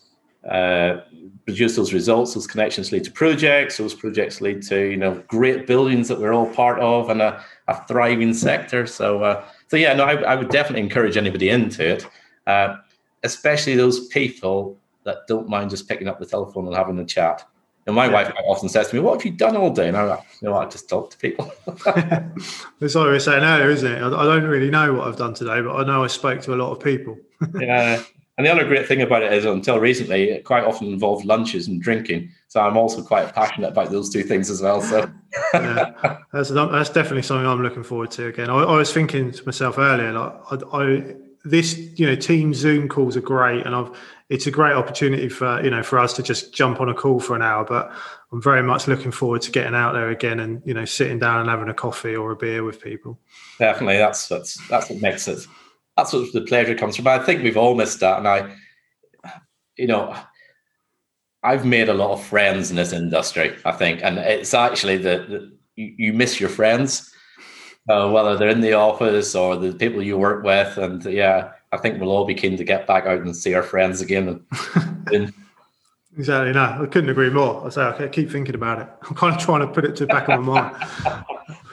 uh, 0.50 1.02
produce 1.46 1.76
those 1.76 1.94
results. 1.94 2.34
Those 2.34 2.48
connections 2.48 2.92
lead 2.92 3.04
to 3.04 3.12
projects. 3.12 3.78
Those 3.78 3.94
projects 3.94 4.42
lead 4.42 4.62
to 4.64 4.90
you 4.90 4.98
know 4.98 5.24
great 5.28 5.68
buildings 5.68 6.08
that 6.08 6.20
we're 6.20 6.34
all 6.34 6.48
part 6.48 6.80
of 6.80 7.10
and 7.10 7.22
a, 7.22 7.44
a 7.68 7.86
thriving 7.88 8.34
sector. 8.34 8.86
So 8.88 9.24
uh, 9.24 9.46
so 9.68 9.78
yeah, 9.78 9.94
no, 9.94 10.06
I, 10.06 10.14
I, 10.22 10.36
would 10.36 10.50
definitely 10.50 10.82
encourage 10.82 11.18
anybody 11.18 11.50
into 11.50 11.88
it, 11.88 12.06
uh, 12.48 12.78
especially 13.24 13.76
those 13.76 14.08
people 14.08 14.78
that 15.04 15.28
don't 15.28 15.50
mind 15.50 15.70
just 15.70 15.88
picking 15.88 16.08
up 16.08 16.20
the 16.20 16.26
telephone 16.26 16.68
and 16.68 16.76
having 16.76 17.00
a 17.00 17.06
chat. 17.06 17.44
And 17.86 17.96
my 17.96 18.06
yeah. 18.06 18.12
wife 18.12 18.34
often 18.48 18.70
says 18.70 18.90
to 18.90 18.96
me, 18.96 19.02
"What 19.02 19.20
have 19.20 19.26
you 19.26 19.38
done 19.38 19.58
all 19.58 19.72
day?" 19.72 19.88
And 19.88 19.98
I'm 19.98 20.10
like, 20.10 20.24
"You 20.42 20.50
know, 20.50 20.56
I 20.56 20.66
just 20.66 20.88
talk 20.88 21.10
to 21.12 21.18
people." 21.18 21.52
That's 21.66 22.96
what 22.96 23.06
we 23.06 23.12
were 23.12 23.20
saying 23.20 23.44
earlier, 23.44 23.70
isn't 23.72 23.92
it? 23.92 24.02
I, 24.02 24.08
I 24.08 24.26
don't 24.26 24.44
really 24.44 24.70
know 24.70 24.94
what 24.94 25.08
I've 25.08 25.18
done 25.18 25.34
today, 25.34 25.62
but 25.62 25.76
I 25.76 25.84
know 25.84 26.04
I 26.04 26.08
spoke 26.08 26.42
to 26.42 26.54
a 26.54 26.58
lot 26.58 26.72
of 26.72 26.80
people. 26.84 27.18
yeah, 27.60 28.04
and 28.40 28.46
the 28.46 28.52
other 28.54 28.64
great 28.64 28.88
thing 28.88 29.02
about 29.02 29.22
it 29.22 29.34
is, 29.34 29.44
until 29.44 29.82
recently, 29.82 30.30
it 30.30 30.46
quite 30.46 30.64
often 30.64 30.88
involved 30.88 31.26
lunches 31.26 31.68
and 31.68 31.82
drinking. 31.82 32.32
So 32.48 32.62
I'm 32.62 32.78
also 32.78 33.04
quite 33.04 33.36
passionate 33.36 33.68
about 33.68 33.92
those 33.92 34.10
two 34.10 34.24
things 34.24 34.50
as 34.50 34.62
well. 34.62 34.82
So 34.82 35.12
yeah, 35.54 36.20
that's 36.32 36.48
that's 36.48 36.90
definitely 36.90 37.24
something 37.24 37.46
I'm 37.46 37.62
looking 37.62 37.84
forward 37.84 38.12
to. 38.12 38.28
Again, 38.28 38.50
I, 38.50 38.60
I 38.60 38.78
was 38.78 38.94
thinking 38.94 39.34
to 39.34 39.46
myself 39.46 39.78
earlier, 39.78 40.14
like 40.14 40.34
I, 40.74 40.78
I, 40.78 41.16
this, 41.44 41.78
you 42.00 42.06
know, 42.06 42.16
team 42.16 42.54
Zoom 42.54 42.88
calls 42.88 43.18
are 43.18 43.22
great, 43.22 43.66
and 43.66 43.76
I've 43.76 43.92
it's 44.30 44.48
a 44.48 44.52
great 44.52 44.74
opportunity 44.74 45.28
for 45.28 45.62
you 45.62 45.70
know 45.70 45.84
for 45.84 46.00
us 46.00 46.14
to 46.14 46.24
just 46.24 46.54
jump 46.54 46.80
on 46.80 46.88
a 46.88 46.94
call 46.94 47.20
for 47.20 47.36
an 47.36 47.42
hour. 47.42 47.66
But 47.66 47.92
I'm 48.32 48.42
very 48.42 48.64
much 48.64 48.88
looking 48.88 49.12
forward 49.12 49.42
to 49.42 49.52
getting 49.52 49.76
out 49.76 49.92
there 49.92 50.12
again 50.12 50.40
and 50.40 50.62
you 50.66 50.74
know 50.74 50.86
sitting 50.86 51.20
down 51.20 51.42
and 51.42 51.50
having 51.50 51.68
a 51.68 51.74
coffee 51.74 52.16
or 52.16 52.32
a 52.32 52.38
beer 52.38 52.64
with 52.64 52.82
people. 52.82 53.20
Definitely, 53.58 53.98
that's 53.98 54.30
that's 54.30 54.66
that's 54.70 54.90
what 54.90 55.02
makes 55.02 55.28
it 55.28 55.46
that's 56.00 56.14
what 56.14 56.32
the 56.32 56.42
pleasure 56.42 56.76
comes 56.76 56.96
from. 56.96 57.08
I 57.08 57.20
think 57.20 57.44
we've 57.44 57.58
all 57.58 57.76
missed 57.76 58.00
that, 58.00 58.20
and 58.20 58.28
I, 58.28 58.56
you 59.78 59.88
know, 59.88 60.16
I've 61.44 61.66
made 61.66 61.90
a 61.90 61.94
lot 61.94 62.12
of 62.12 62.24
friends 62.24 62.70
in 62.70 62.78
this 62.78 62.94
industry. 62.94 63.56
I 63.66 63.74
think, 63.74 64.00
and 64.02 64.18
it's 64.18 64.54
actually 64.54 64.98
the, 64.98 65.26
the 65.28 65.58
you, 65.76 65.94
you, 65.98 66.14
miss 66.14 66.40
your 66.40 66.50
friends, 66.50 67.14
uh, 67.90 68.10
whether 68.10 68.38
they're 68.38 68.50
in 68.50 68.62
the 68.62 68.74
office 68.74 69.36
or 69.36 69.58
the 69.58 69.74
people 69.74 70.02
you 70.02 70.18
work 70.18 70.44
with, 70.44 70.78
and 70.78 71.04
yeah, 71.06 71.52
I 71.74 71.78
think 71.78 72.00
we'll 72.00 72.12
all 72.12 72.26
be 72.26 72.36
keen 72.36 72.56
to 72.56 72.64
get 72.64 72.88
back 72.88 73.06
out 73.06 73.20
and 73.20 73.36
see 73.36 73.54
our 73.54 73.64
friends 73.64 74.00
again. 74.00 74.46
And, 75.08 75.34
Exactly. 76.18 76.52
No, 76.52 76.82
I 76.82 76.86
couldn't 76.88 77.10
agree 77.10 77.30
more. 77.30 77.66
I 77.66 77.70
say 77.70 77.82
I 77.82 78.08
keep 78.10 78.30
thinking 78.30 78.56
about 78.56 78.80
it. 78.80 78.90
I'm 79.04 79.16
kind 79.16 79.34
of 79.34 79.42
trying 79.42 79.62
to 79.62 79.68
put 79.68 79.86
it 79.86 79.96
to 79.98 80.06
the 80.06 80.08
back 80.08 80.28
of 80.28 80.42
my 80.42 80.62
mind. 80.62 81.56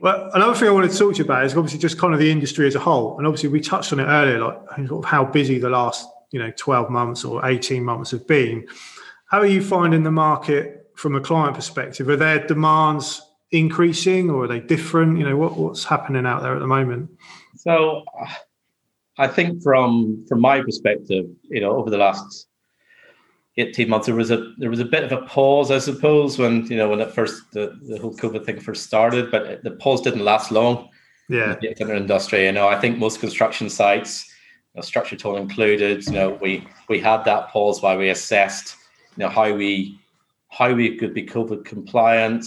Well, 0.00 0.30
another 0.34 0.54
thing 0.54 0.68
I 0.68 0.72
wanted 0.72 0.90
to 0.90 0.98
talk 0.98 1.12
to 1.14 1.18
you 1.18 1.24
about 1.24 1.44
is 1.44 1.56
obviously 1.56 1.78
just 1.78 1.98
kind 1.98 2.12
of 2.12 2.20
the 2.20 2.30
industry 2.30 2.66
as 2.66 2.74
a 2.74 2.80
whole, 2.80 3.16
and 3.16 3.26
obviously 3.26 3.48
we 3.48 3.60
touched 3.60 3.92
on 3.92 4.00
it 4.00 4.04
earlier, 4.04 4.38
like 4.40 4.88
sort 4.88 5.04
of 5.04 5.10
how 5.10 5.24
busy 5.24 5.58
the 5.58 5.70
last 5.70 6.08
you 6.30 6.38
know 6.38 6.52
twelve 6.56 6.90
months 6.90 7.24
or 7.24 7.44
eighteen 7.46 7.84
months 7.84 8.10
have 8.10 8.26
been. 8.26 8.66
How 9.26 9.38
are 9.38 9.46
you 9.46 9.62
finding 9.62 10.02
the 10.02 10.10
market 10.10 10.90
from 10.96 11.14
a 11.14 11.20
client 11.20 11.54
perspective? 11.54 12.08
Are 12.08 12.16
their 12.16 12.44
demands 12.46 13.22
increasing, 13.50 14.30
or 14.30 14.44
are 14.44 14.48
they 14.48 14.60
different? 14.60 15.18
You 15.18 15.28
know, 15.28 15.36
what, 15.36 15.56
what's 15.56 15.84
happening 15.84 16.26
out 16.26 16.42
there 16.42 16.54
at 16.54 16.60
the 16.60 16.66
moment? 16.66 17.10
So, 17.56 18.02
I 19.16 19.28
think 19.28 19.62
from 19.62 20.24
from 20.28 20.40
my 20.40 20.60
perspective, 20.60 21.26
you 21.44 21.60
know, 21.60 21.76
over 21.76 21.88
the 21.88 21.98
last 21.98 22.48
18 23.56 23.88
months 23.88 24.06
there 24.06 24.16
was 24.16 24.30
a 24.30 24.52
there 24.58 24.70
was 24.70 24.80
a 24.80 24.84
bit 24.84 25.04
of 25.04 25.12
a 25.12 25.22
pause 25.26 25.70
i 25.70 25.78
suppose 25.78 26.38
when 26.38 26.66
you 26.66 26.76
know 26.76 26.88
when 26.88 27.00
it 27.00 27.12
first 27.12 27.50
the, 27.52 27.78
the 27.88 27.98
whole 27.98 28.14
covid 28.14 28.44
thing 28.44 28.58
first 28.58 28.84
started 28.84 29.30
but 29.30 29.62
the 29.62 29.70
pause 29.72 30.00
didn't 30.00 30.24
last 30.24 30.50
long. 30.50 30.88
Yeah. 31.28 31.56
In 31.62 31.88
the 31.88 31.96
industry 31.96 32.44
you 32.44 32.52
know 32.52 32.68
i 32.68 32.78
think 32.78 32.98
most 32.98 33.20
construction 33.20 33.70
sites 33.70 34.26
you 34.74 34.78
know, 34.78 34.82
Structure 34.82 35.16
Tone 35.16 35.38
included 35.40 36.04
you 36.06 36.12
know 36.12 36.38
we 36.42 36.66
we 36.88 36.98
had 36.98 37.24
that 37.24 37.48
pause 37.48 37.80
while 37.80 37.96
we 37.96 38.10
assessed 38.10 38.76
you 39.16 39.22
know 39.22 39.30
how 39.30 39.52
we 39.54 39.98
how 40.48 40.74
we 40.74 40.96
could 40.96 41.14
be 41.14 41.24
covid 41.24 41.64
compliant 41.64 42.44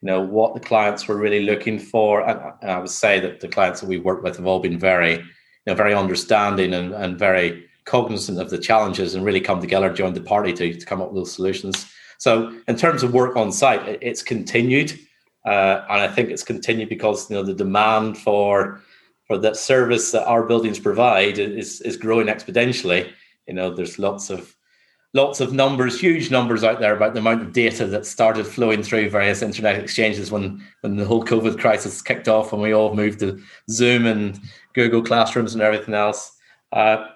you 0.00 0.06
know 0.06 0.20
what 0.20 0.54
the 0.54 0.60
clients 0.60 1.06
were 1.06 1.16
really 1.16 1.44
looking 1.44 1.78
for. 1.78 2.26
And, 2.28 2.40
and 2.62 2.70
i 2.72 2.78
would 2.80 2.90
say 2.90 3.20
that 3.20 3.40
the 3.40 3.48
clients 3.48 3.80
that 3.80 3.88
we 3.88 3.98
work 3.98 4.24
with 4.24 4.36
have 4.38 4.46
all 4.46 4.60
been 4.60 4.78
very 4.78 5.12
you 5.12 5.22
know 5.66 5.74
very 5.74 5.94
understanding 5.94 6.74
and, 6.74 6.92
and 6.94 7.16
very 7.18 7.65
cognizant 7.86 8.38
of 8.38 8.50
the 8.50 8.58
challenges 8.58 9.14
and 9.14 9.24
really 9.24 9.40
come 9.40 9.60
together, 9.60 9.92
join 9.92 10.12
the 10.12 10.20
party 10.20 10.52
to, 10.52 10.74
to 10.74 10.86
come 10.86 11.00
up 11.00 11.12
with 11.12 11.16
those 11.16 11.32
solutions. 11.32 11.86
So, 12.18 12.58
in 12.68 12.76
terms 12.76 13.02
of 13.02 13.12
work 13.12 13.36
on 13.36 13.52
site, 13.52 13.98
it's 14.02 14.22
continued, 14.22 14.98
uh, 15.44 15.84
and 15.88 16.00
I 16.02 16.08
think 16.08 16.30
it's 16.30 16.42
continued 16.42 16.88
because 16.88 17.30
you 17.30 17.36
know 17.36 17.42
the 17.42 17.54
demand 17.54 18.18
for 18.18 18.80
for 19.26 19.38
that 19.38 19.56
service 19.56 20.12
that 20.12 20.26
our 20.26 20.44
buildings 20.44 20.78
provide 20.78 21.38
is 21.38 21.80
is 21.82 21.96
growing 21.96 22.26
exponentially. 22.26 23.10
You 23.46 23.54
know, 23.54 23.74
there's 23.74 23.98
lots 23.98 24.30
of 24.30 24.56
lots 25.14 25.40
of 25.40 25.52
numbers, 25.52 26.00
huge 26.00 26.30
numbers 26.30 26.64
out 26.64 26.80
there 26.80 26.96
about 26.96 27.14
the 27.14 27.20
amount 27.20 27.42
of 27.42 27.52
data 27.52 27.86
that 27.86 28.06
started 28.06 28.46
flowing 28.46 28.82
through 28.82 29.10
various 29.10 29.42
internet 29.42 29.78
exchanges 29.78 30.30
when 30.30 30.62
when 30.80 30.96
the 30.96 31.04
whole 31.04 31.24
COVID 31.24 31.58
crisis 31.58 32.02
kicked 32.02 32.28
off 32.28 32.52
and 32.52 32.62
we 32.62 32.72
all 32.72 32.94
moved 32.94 33.20
to 33.20 33.40
Zoom 33.70 34.06
and 34.06 34.40
Google 34.74 35.02
Classrooms 35.02 35.54
and 35.54 35.62
everything 35.62 35.94
else. 35.94 36.32
Uh, 36.72 37.06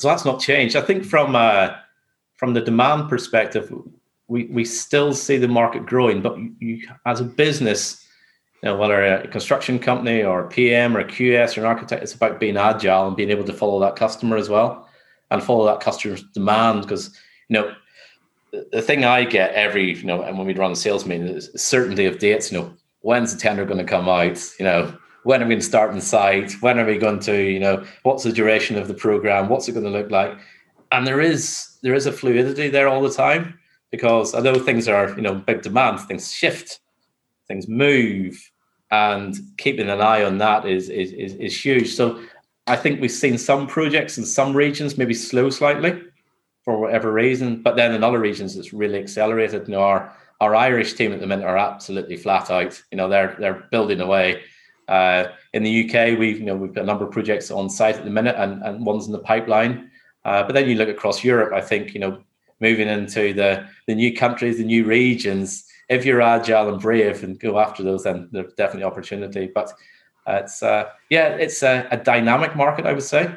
so 0.00 0.08
that's 0.08 0.24
not 0.24 0.40
changed. 0.40 0.76
I 0.76 0.80
think 0.80 1.04
from 1.04 1.36
uh, 1.36 1.74
from 2.36 2.54
the 2.54 2.62
demand 2.62 3.10
perspective, 3.10 3.70
we 4.28 4.44
we 4.46 4.64
still 4.64 5.12
see 5.12 5.36
the 5.36 5.46
market 5.46 5.84
growing, 5.84 6.22
but 6.22 6.38
you, 6.58 6.88
as 7.04 7.20
a 7.20 7.24
business, 7.24 8.02
you 8.62 8.70
know, 8.70 8.78
whether 8.78 9.04
a 9.04 9.28
construction 9.28 9.78
company 9.78 10.22
or 10.22 10.40
a 10.40 10.48
PM 10.48 10.96
or 10.96 11.00
a 11.00 11.04
QS 11.04 11.58
or 11.58 11.60
an 11.60 11.66
architect, 11.66 12.02
it's 12.02 12.14
about 12.14 12.40
being 12.40 12.56
agile 12.56 13.08
and 13.08 13.16
being 13.16 13.28
able 13.28 13.44
to 13.44 13.52
follow 13.52 13.78
that 13.80 13.96
customer 13.96 14.38
as 14.38 14.48
well 14.48 14.88
and 15.30 15.42
follow 15.42 15.66
that 15.66 15.80
customer's 15.80 16.22
demand. 16.32 16.80
Because 16.80 17.14
you 17.48 17.54
know, 17.54 17.74
the 18.72 18.80
thing 18.80 19.04
I 19.04 19.24
get 19.24 19.52
every 19.52 19.94
you 19.94 20.04
know, 20.04 20.22
and 20.22 20.38
when 20.38 20.46
we 20.46 20.54
run 20.54 20.74
sales 20.74 21.04
meeting 21.04 21.28
is 21.28 21.50
certainty 21.56 22.06
of 22.06 22.18
dates. 22.18 22.50
You 22.50 22.58
know, 22.58 22.72
when's 23.00 23.34
the 23.34 23.38
tender 23.38 23.66
going 23.66 23.84
to 23.84 23.84
come 23.84 24.08
out? 24.08 24.42
You 24.58 24.64
know, 24.64 24.98
when 25.24 25.42
are 25.42 25.44
we 25.44 25.50
going 25.50 25.60
to 25.60 25.66
start 25.66 25.92
in 25.92 26.00
site? 26.00 26.52
When 26.60 26.78
are 26.78 26.86
we 26.86 26.98
going 26.98 27.20
to, 27.20 27.42
you 27.42 27.60
know, 27.60 27.84
what's 28.02 28.24
the 28.24 28.32
duration 28.32 28.76
of 28.76 28.88
the 28.88 28.94
program? 28.94 29.48
What's 29.48 29.68
it 29.68 29.72
going 29.72 29.84
to 29.84 29.90
look 29.90 30.10
like? 30.10 30.38
And 30.92 31.06
there 31.06 31.20
is 31.20 31.78
there 31.82 31.94
is 31.94 32.06
a 32.06 32.12
fluidity 32.12 32.68
there 32.68 32.88
all 32.88 33.02
the 33.02 33.12
time 33.12 33.58
because 33.90 34.34
although 34.34 34.58
things 34.58 34.88
are, 34.88 35.10
you 35.16 35.22
know, 35.22 35.34
big 35.34 35.62
demand, 35.62 36.00
things 36.00 36.32
shift, 36.32 36.80
things 37.48 37.68
move, 37.68 38.50
and 38.90 39.36
keeping 39.56 39.88
an 39.88 40.00
eye 40.00 40.24
on 40.24 40.38
that 40.38 40.66
is 40.66 40.88
is 40.88 41.12
is, 41.12 41.34
is 41.34 41.64
huge. 41.64 41.94
So 41.94 42.20
I 42.66 42.76
think 42.76 43.00
we've 43.00 43.10
seen 43.10 43.38
some 43.38 43.66
projects 43.66 44.18
in 44.18 44.24
some 44.24 44.56
regions 44.56 44.98
maybe 44.98 45.14
slow 45.14 45.50
slightly 45.50 46.02
for 46.64 46.78
whatever 46.78 47.12
reason, 47.12 47.62
but 47.62 47.76
then 47.76 47.94
in 47.94 48.04
other 48.04 48.18
regions 48.18 48.56
it's 48.56 48.72
really 48.72 48.98
accelerated. 48.98 49.68
You 49.68 49.74
know, 49.74 49.82
our 49.82 50.12
our 50.40 50.54
Irish 50.54 50.94
team 50.94 51.12
at 51.12 51.20
the 51.20 51.26
minute 51.26 51.44
are 51.44 51.58
absolutely 51.58 52.16
flat 52.16 52.50
out. 52.50 52.82
You 52.90 52.96
know, 52.96 53.08
they're 53.08 53.36
they're 53.38 53.66
building 53.70 54.00
away 54.00 54.42
Uh, 54.90 55.30
in 55.52 55.62
the 55.62 55.84
UK, 55.84 56.18
we've 56.18 56.40
you 56.40 56.44
know 56.44 56.56
we've 56.56 56.74
got 56.74 56.82
a 56.82 56.86
number 56.86 57.04
of 57.04 57.12
projects 57.12 57.50
on 57.50 57.70
site 57.70 57.96
at 57.96 58.04
the 58.04 58.10
minute, 58.10 58.34
and, 58.36 58.60
and 58.62 58.84
ones 58.84 59.06
in 59.06 59.12
the 59.12 59.20
pipeline. 59.20 59.90
Uh, 60.24 60.42
but 60.42 60.52
then 60.52 60.68
you 60.68 60.74
look 60.74 60.88
across 60.88 61.22
Europe. 61.24 61.52
I 61.54 61.60
think 61.60 61.94
you 61.94 62.00
know 62.00 62.22
moving 62.60 62.88
into 62.88 63.32
the 63.32 63.66
the 63.86 63.94
new 63.94 64.14
countries, 64.14 64.58
the 64.58 64.64
new 64.64 64.84
regions. 64.84 65.64
If 65.88 66.04
you're 66.04 66.20
agile 66.20 66.68
and 66.68 66.80
brave 66.80 67.22
and 67.24 67.38
go 67.38 67.58
after 67.58 67.82
those, 67.82 68.04
then 68.04 68.28
there's 68.32 68.52
definitely 68.54 68.84
opportunity. 68.84 69.50
But 69.54 69.72
uh, 70.26 70.40
it's 70.42 70.62
uh, 70.62 70.90
yeah, 71.08 71.28
it's 71.28 71.62
a, 71.62 71.86
a, 71.90 71.96
dynamic 71.96 72.54
market, 72.54 72.86
I 72.86 72.92
would 72.92 73.02
say, 73.02 73.34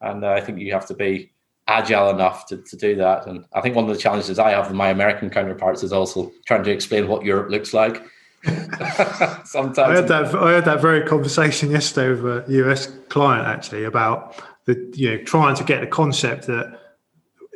and 0.00 0.24
uh, 0.24 0.32
I 0.32 0.40
think 0.40 0.60
you 0.60 0.72
have 0.72 0.86
to 0.86 0.94
be 0.94 1.32
agile 1.66 2.10
enough 2.10 2.46
to, 2.46 2.58
to 2.58 2.76
do 2.76 2.94
that. 2.96 3.26
And 3.26 3.44
I 3.54 3.60
think 3.60 3.74
one 3.74 3.88
of 3.88 3.94
the 3.94 4.00
challenges 4.00 4.38
I 4.38 4.50
have 4.50 4.68
with 4.68 4.76
my 4.76 4.90
American 4.90 5.30
counterparts 5.30 5.82
is 5.82 5.92
also 5.92 6.30
trying 6.46 6.64
to 6.64 6.70
explain 6.70 7.08
what 7.08 7.24
Europe 7.24 7.50
looks 7.50 7.72
like. 7.72 8.02
Sometimes 9.44 9.78
I 9.78 9.94
had 9.96 10.08
that 10.08 10.34
I 10.34 10.52
had 10.52 10.64
that 10.64 10.80
very 10.80 11.06
conversation 11.06 11.70
yesterday 11.70 12.08
with 12.08 12.48
a 12.48 12.52
US 12.64 12.86
client 13.08 13.46
actually 13.46 13.84
about 13.84 14.42
the 14.64 14.90
you 14.94 15.10
know 15.10 15.24
trying 15.24 15.54
to 15.56 15.64
get 15.64 15.80
the 15.80 15.86
concept 15.86 16.46
that 16.46 16.80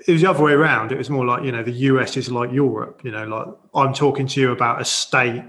it 0.07 0.13
was 0.13 0.21
the 0.21 0.29
other 0.29 0.45
way 0.45 0.53
around. 0.53 0.93
It 0.93 0.99
was 0.99 1.09
more 1.09 1.25
like 1.25 1.43
you 1.43 1.53
know 1.53 1.63
the 1.63 1.73
US 1.73 2.17
is 2.17 2.31
like 2.31 2.53
Europe. 2.53 3.01
You 3.03 3.13
know, 3.13 3.25
like 3.25 3.49
I'm 3.75 3.95
talking 3.95 4.27
to 4.27 4.41
you 4.41 4.53
about 4.53 4.81
a 4.81 4.85
state. 4.85 5.43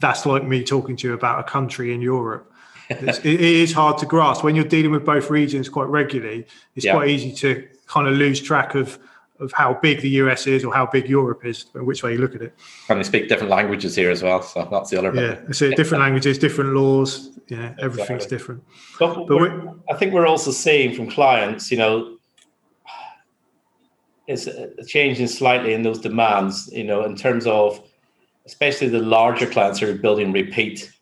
That's 0.00 0.26
like 0.26 0.44
me 0.44 0.62
talking 0.62 0.96
to 0.96 1.08
you 1.08 1.14
about 1.14 1.40
a 1.40 1.44
country 1.44 1.92
in 1.92 2.00
Europe. 2.00 2.50
it 2.88 3.24
is 3.24 3.72
hard 3.72 3.98
to 3.98 4.06
grasp 4.06 4.44
when 4.44 4.54
you're 4.54 4.64
dealing 4.64 4.92
with 4.92 5.04
both 5.04 5.30
regions 5.30 5.68
quite 5.68 5.88
regularly. 5.88 6.46
It's 6.76 6.84
yeah. 6.84 6.92
quite 6.92 7.08
easy 7.08 7.32
to 7.36 7.66
kind 7.86 8.06
of 8.06 8.14
lose 8.14 8.40
track 8.40 8.74
of 8.74 8.98
of 9.42 9.52
how 9.52 9.74
big 9.74 10.00
the 10.00 10.08
US 10.10 10.46
is 10.46 10.64
or 10.64 10.72
how 10.72 10.86
big 10.86 11.08
Europe 11.08 11.44
is, 11.44 11.66
which 11.74 12.02
way 12.02 12.12
you 12.12 12.18
look 12.18 12.34
at 12.34 12.42
it. 12.42 12.54
And 12.88 12.98
they 12.98 13.04
speak 13.04 13.28
different 13.28 13.50
languages 13.50 13.96
here 13.96 14.10
as 14.10 14.22
well, 14.22 14.42
so 14.42 14.66
that's 14.70 14.90
the 14.90 14.98
other. 14.98 15.14
Yeah, 15.14 15.52
so 15.52 15.70
different 15.70 16.02
languages, 16.02 16.38
different 16.38 16.74
laws. 16.74 17.30
Yeah, 17.48 17.74
everything's 17.80 18.24
exactly. 18.24 18.38
different. 18.38 18.64
But, 18.98 19.26
but 19.26 19.74
I 19.90 19.96
think 19.96 20.14
we're 20.14 20.26
also 20.26 20.50
seeing 20.50 20.94
from 20.94 21.10
clients, 21.10 21.70
you 21.70 21.76
know, 21.76 22.16
it's 24.28 24.48
changing 24.86 25.26
slightly 25.26 25.74
in 25.74 25.82
those 25.82 25.98
demands. 25.98 26.70
You 26.72 26.84
know, 26.84 27.04
in 27.04 27.16
terms 27.16 27.46
of 27.46 27.82
especially 28.46 28.88
the 28.88 29.00
larger 29.00 29.46
clients 29.46 29.80
who 29.80 29.90
are 29.90 29.94
building 29.94 30.32
repeat, 30.32 30.92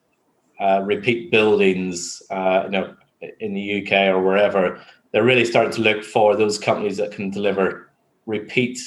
uh, 0.59 0.83
repeat 0.85 1.31
buildings. 1.31 2.22
Uh, 2.31 2.62
you 2.64 2.70
know, 2.70 2.96
in 3.40 3.53
the 3.53 3.83
UK 3.83 3.92
or 4.09 4.22
wherever 4.22 4.81
they're 5.12 5.24
really 5.24 5.44
starting 5.44 5.72
to 5.72 5.81
look 5.81 6.05
for 6.05 6.37
those 6.37 6.59
companies 6.59 6.96
that 6.96 7.12
can 7.12 7.31
deliver 7.31 7.89
repeat 8.26 8.78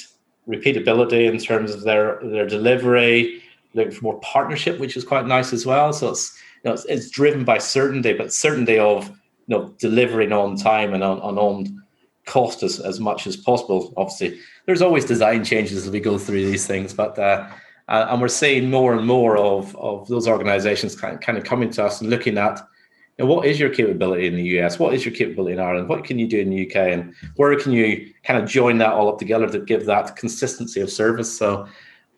repeatability 0.48 1.30
in 1.30 1.38
terms 1.38 1.72
of 1.72 1.82
their 1.82 2.20
their 2.22 2.46
delivery 2.46 3.42
looking 3.74 3.92
for 3.92 4.02
more 4.02 4.20
partnership 4.20 4.78
which 4.78 4.96
is 4.96 5.04
quite 5.04 5.26
nice 5.26 5.52
as 5.52 5.66
well. 5.66 5.92
So 5.92 6.10
it's 6.10 6.38
you 6.62 6.68
know 6.68 6.74
it's, 6.74 6.84
it's 6.86 7.10
driven 7.10 7.44
by 7.44 7.58
certainty 7.58 8.12
but 8.12 8.32
certainty 8.32 8.78
of 8.78 9.08
you 9.08 9.56
know 9.56 9.74
delivering 9.78 10.32
on 10.32 10.56
time 10.56 10.94
and 10.94 11.02
on, 11.02 11.18
on, 11.20 11.80
cost 12.26 12.62
as, 12.62 12.80
as 12.80 13.00
much 13.00 13.26
as 13.26 13.36
possible. 13.36 13.92
Obviously 13.98 14.38
there's 14.64 14.80
always 14.80 15.04
design 15.04 15.44
changes 15.44 15.86
as 15.86 15.90
we 15.90 16.00
go 16.00 16.16
through 16.16 16.46
these 16.46 16.66
things 16.66 16.94
but 16.94 17.18
uh, 17.18 17.46
uh, 17.88 18.06
and 18.08 18.20
we're 18.20 18.28
seeing 18.28 18.70
more 18.70 18.94
and 18.94 19.06
more 19.06 19.36
of 19.36 19.76
of 19.76 20.08
those 20.08 20.26
organizations 20.26 20.96
kind 20.96 21.14
of, 21.14 21.20
kind 21.20 21.36
of 21.36 21.44
coming 21.44 21.70
to 21.70 21.84
us 21.84 22.00
and 22.00 22.08
looking 22.08 22.38
at 22.38 22.60
know, 23.18 23.26
what 23.26 23.46
is 23.46 23.60
your 23.60 23.70
capability 23.70 24.26
in 24.26 24.34
the 24.34 24.42
US? 24.58 24.78
What 24.78 24.94
is 24.94 25.04
your 25.04 25.14
capability 25.14 25.54
in 25.54 25.60
Ireland? 25.60 25.88
What 25.88 26.04
can 26.04 26.18
you 26.18 26.26
do 26.26 26.40
in 26.40 26.50
the 26.50 26.66
UK? 26.68 26.76
And 26.76 27.14
where 27.36 27.58
can 27.58 27.72
you 27.72 28.12
kind 28.24 28.42
of 28.42 28.48
join 28.48 28.78
that 28.78 28.92
all 28.92 29.08
up 29.08 29.18
together 29.18 29.48
to 29.48 29.60
give 29.60 29.86
that 29.86 30.16
consistency 30.16 30.80
of 30.80 30.90
service? 30.90 31.36
So, 31.36 31.66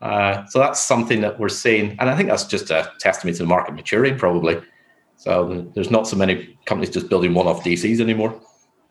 uh, 0.00 0.46
so 0.46 0.58
that's 0.58 0.80
something 0.80 1.20
that 1.20 1.38
we're 1.38 1.48
seeing, 1.48 1.96
and 1.98 2.10
I 2.10 2.16
think 2.16 2.28
that's 2.28 2.44
just 2.44 2.70
a 2.70 2.92
testament 2.98 3.36
to 3.38 3.42
the 3.42 3.48
market 3.48 3.74
maturing, 3.74 4.18
probably. 4.18 4.60
So 5.16 5.70
there's 5.74 5.90
not 5.90 6.06
so 6.06 6.16
many 6.16 6.58
companies 6.66 6.90
just 6.90 7.08
building 7.08 7.32
one-off 7.32 7.64
DCs 7.64 8.00
anymore. 8.00 8.38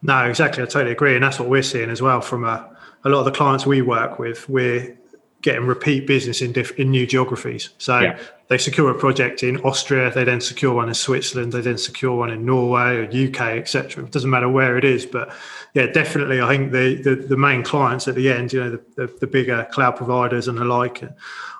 No, 0.01 0.25
exactly. 0.25 0.63
I 0.63 0.65
totally 0.65 0.91
agree, 0.91 1.15
and 1.15 1.23
that's 1.23 1.39
what 1.39 1.49
we're 1.49 1.63
seeing 1.63 1.89
as 1.89 2.01
well 2.01 2.21
from 2.21 2.43
a, 2.43 2.75
a 3.03 3.09
lot 3.09 3.19
of 3.19 3.25
the 3.25 3.31
clients 3.31 3.65
we 3.65 3.81
work 3.81 4.19
with. 4.19 4.47
We're 4.49 4.97
getting 5.45 5.67
repeat 5.67 6.07
business 6.07 6.41
in 6.41 6.51
diff- 6.51 6.77
in 6.79 6.89
new 6.89 7.05
geographies. 7.05 7.69
So 7.77 7.99
yeah. 7.99 8.19
they 8.47 8.57
secure 8.57 8.89
a 8.89 8.95
project 8.95 9.43
in 9.43 9.57
Austria, 9.61 10.09
they 10.09 10.23
then 10.23 10.41
secure 10.41 10.73
one 10.73 10.87
in 10.87 10.95
Switzerland, 10.95 11.53
they 11.53 11.61
then 11.61 11.77
secure 11.77 12.15
one 12.15 12.31
in 12.31 12.43
Norway 12.47 12.95
or 12.95 13.03
UK, 13.03 13.59
etc. 13.59 14.03
It 14.03 14.11
doesn't 14.11 14.31
matter 14.31 14.49
where 14.49 14.75
it 14.75 14.83
is, 14.83 15.05
but 15.05 15.31
yeah, 15.75 15.85
definitely. 15.85 16.41
I 16.41 16.47
think 16.47 16.71
the 16.71 16.95
the, 16.95 17.15
the 17.15 17.37
main 17.37 17.61
clients 17.61 18.07
at 18.07 18.15
the 18.15 18.31
end, 18.31 18.53
you 18.53 18.59
know, 18.59 18.71
the, 18.71 18.81
the, 18.95 19.17
the 19.19 19.27
bigger 19.27 19.67
cloud 19.71 19.97
providers 19.97 20.47
and 20.47 20.57
the 20.57 20.65
like, 20.65 21.03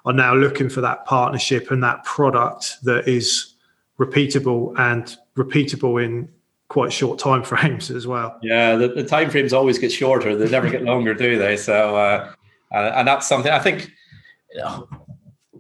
are 0.04 0.14
now 0.14 0.34
looking 0.34 0.68
for 0.68 0.82
that 0.82 1.06
partnership 1.06 1.70
and 1.70 1.84
that 1.84 2.04
product 2.06 2.84
that 2.86 3.08
is 3.08 3.54
repeatable 4.00 4.74
and 4.80 5.16
repeatable 5.38 6.04
in 6.04 6.28
quite 6.70 6.92
short 6.92 7.20
time 7.20 7.44
frames 7.44 7.92
as 8.00 8.08
well. 8.08 8.40
Yeah, 8.42 8.78
the, 8.78 8.88
the 8.88 9.04
time 9.04 9.30
frames 9.30 9.54
always 9.54 9.78
get 9.78 9.92
shorter; 9.92 10.36
they 10.36 10.50
never 10.50 10.72
get 10.72 10.82
longer, 10.82 11.14
do 11.14 11.38
they? 11.38 11.56
So. 11.56 11.96
Uh, 11.96 12.34
and, 12.72 12.96
and 12.96 13.08
that's 13.08 13.28
something 13.28 13.52
I 13.52 13.60
think 13.60 13.92
you 14.56 14.62
know, 14.62 14.88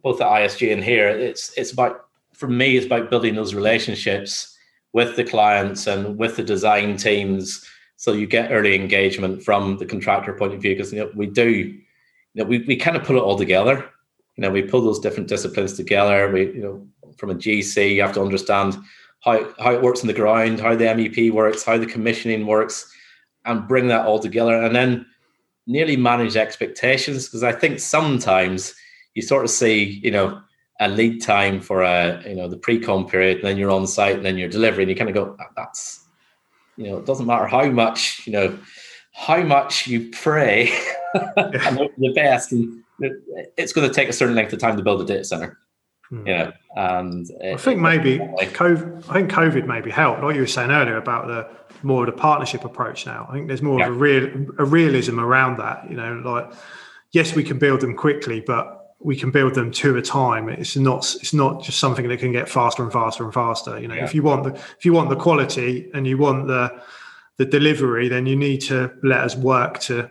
both 0.03 0.21
at 0.21 0.27
ISG 0.27 0.71
and 0.71 0.83
here, 0.83 1.09
it's 1.09 1.55
it's 1.57 1.71
about 1.71 2.05
for 2.33 2.47
me, 2.47 2.77
it's 2.77 2.85
about 2.85 3.09
building 3.09 3.35
those 3.35 3.53
relationships 3.53 4.57
with 4.93 5.15
the 5.15 5.23
clients 5.23 5.87
and 5.87 6.17
with 6.17 6.37
the 6.37 6.43
design 6.43 6.97
teams, 6.97 7.65
so 7.97 8.13
you 8.13 8.27
get 8.27 8.51
early 8.51 8.75
engagement 8.75 9.43
from 9.43 9.77
the 9.77 9.85
contractor 9.85 10.33
point 10.33 10.53
of 10.53 10.61
view. 10.61 10.73
Because 10.75 10.93
you 10.93 10.99
know, 10.99 11.11
we 11.15 11.27
do, 11.27 11.49
you 11.49 11.83
know, 12.35 12.45
we 12.45 12.59
we 12.59 12.75
kind 12.75 12.95
of 12.95 13.03
put 13.03 13.15
it 13.15 13.21
all 13.21 13.37
together. 13.37 13.89
You 14.37 14.41
know, 14.41 14.51
we 14.51 14.63
pull 14.63 14.81
those 14.81 14.99
different 14.99 15.29
disciplines 15.29 15.73
together. 15.73 16.29
We, 16.31 16.47
you 16.47 16.61
know, 16.61 16.87
from 17.17 17.29
a 17.29 17.35
GC, 17.35 17.95
you 17.95 18.01
have 18.01 18.13
to 18.13 18.21
understand 18.21 18.77
how 19.21 19.53
how 19.59 19.73
it 19.73 19.81
works 19.81 20.01
in 20.01 20.07
the 20.07 20.13
ground, 20.13 20.59
how 20.59 20.75
the 20.75 20.85
MEP 20.85 21.31
works, 21.31 21.63
how 21.63 21.77
the 21.77 21.85
commissioning 21.85 22.45
works, 22.45 22.89
and 23.43 23.67
bring 23.67 23.87
that 23.87 24.05
all 24.05 24.19
together. 24.19 24.61
And 24.61 24.75
then 24.75 25.05
nearly 25.67 25.97
manage 25.97 26.35
expectations 26.35 27.25
because 27.27 27.43
I 27.43 27.51
think 27.51 27.79
sometimes 27.79 28.73
you 29.13 29.21
sort 29.21 29.43
of 29.43 29.49
see, 29.49 29.99
you 30.03 30.11
know, 30.11 30.41
a 30.79 30.89
lead 30.89 31.21
time 31.21 31.61
for 31.61 31.81
a, 31.81 32.21
you 32.27 32.35
know, 32.35 32.47
the 32.47 32.57
pre-com 32.57 33.07
period, 33.07 33.37
and 33.37 33.45
then 33.45 33.57
you're 33.57 33.71
on 33.71 33.87
site 33.87 34.17
and 34.17 34.25
then 34.25 34.37
you're 34.37 34.49
delivering. 34.49 34.89
You 34.89 34.95
kind 34.95 35.09
of 35.09 35.15
go, 35.15 35.37
that's, 35.55 36.05
you 36.77 36.89
know, 36.89 36.97
it 36.97 37.05
doesn't 37.05 37.25
matter 37.25 37.47
how 37.47 37.69
much, 37.69 38.21
you 38.27 38.33
know, 38.33 38.57
how 39.13 39.41
much 39.41 39.87
you 39.87 40.09
pray 40.11 40.77
and 41.37 41.77
hope 41.77 41.91
the 41.97 42.11
best, 42.13 42.51
and 42.51 42.83
it's 43.57 43.71
going 43.71 43.87
to 43.87 43.93
take 43.93 44.09
a 44.09 44.13
certain 44.13 44.35
length 44.35 44.51
of 44.51 44.59
time 44.59 44.75
to 44.75 44.83
build 44.83 45.01
a 45.01 45.05
data 45.05 45.23
center. 45.23 45.57
Hmm. 46.09 46.27
You 46.27 46.33
know, 46.37 46.53
and 46.75 47.31
I 47.43 47.57
think 47.57 47.79
maybe 47.79 48.19
COVID, 48.19 49.09
I 49.09 49.13
think 49.13 49.31
COVID 49.31 49.65
maybe 49.65 49.89
helped, 49.89 50.21
like 50.21 50.35
you 50.35 50.41
were 50.41 50.47
saying 50.47 50.71
earlier 50.71 50.97
about 50.97 51.27
the 51.27 51.49
more 51.83 52.07
of 52.07 52.13
the 52.13 52.19
partnership 52.19 52.63
approach 52.63 53.05
now. 53.05 53.27
I 53.29 53.33
think 53.33 53.47
there's 53.47 53.61
more 53.61 53.79
yeah. 53.79 53.87
of 53.87 53.95
a 53.95 53.97
real 53.97 54.45
a 54.59 54.65
realism 54.65 55.19
around 55.19 55.57
that. 55.57 55.89
You 55.89 55.97
know, 55.97 56.21
like 56.23 56.51
yes, 57.11 57.33
we 57.33 57.43
can 57.43 57.57
build 57.57 57.81
them 57.81 57.95
quickly, 57.95 58.41
but 58.41 58.95
we 58.99 59.15
can 59.15 59.31
build 59.31 59.53
them 59.53 59.71
two 59.71 59.91
at 59.91 59.97
a 59.97 60.01
time. 60.01 60.49
It's 60.49 60.75
not 60.75 61.15
it's 61.21 61.33
not 61.33 61.63
just 61.63 61.79
something 61.79 62.07
that 62.07 62.19
can 62.19 62.31
get 62.31 62.49
faster 62.49 62.83
and 62.83 62.91
faster 62.91 63.23
and 63.23 63.33
faster. 63.33 63.79
You 63.79 63.87
know, 63.87 63.95
yeah. 63.95 64.03
if 64.03 64.13
you 64.13 64.23
want 64.23 64.43
the 64.43 64.53
if 64.53 64.85
you 64.85 64.93
want 64.93 65.09
the 65.09 65.15
quality 65.15 65.89
and 65.93 66.07
you 66.07 66.17
want 66.17 66.47
the 66.47 66.81
the 67.37 67.45
delivery, 67.45 68.07
then 68.07 68.25
you 68.25 68.35
need 68.35 68.61
to 68.61 68.91
let 69.03 69.21
us 69.21 69.35
work 69.35 69.79
to 69.79 70.09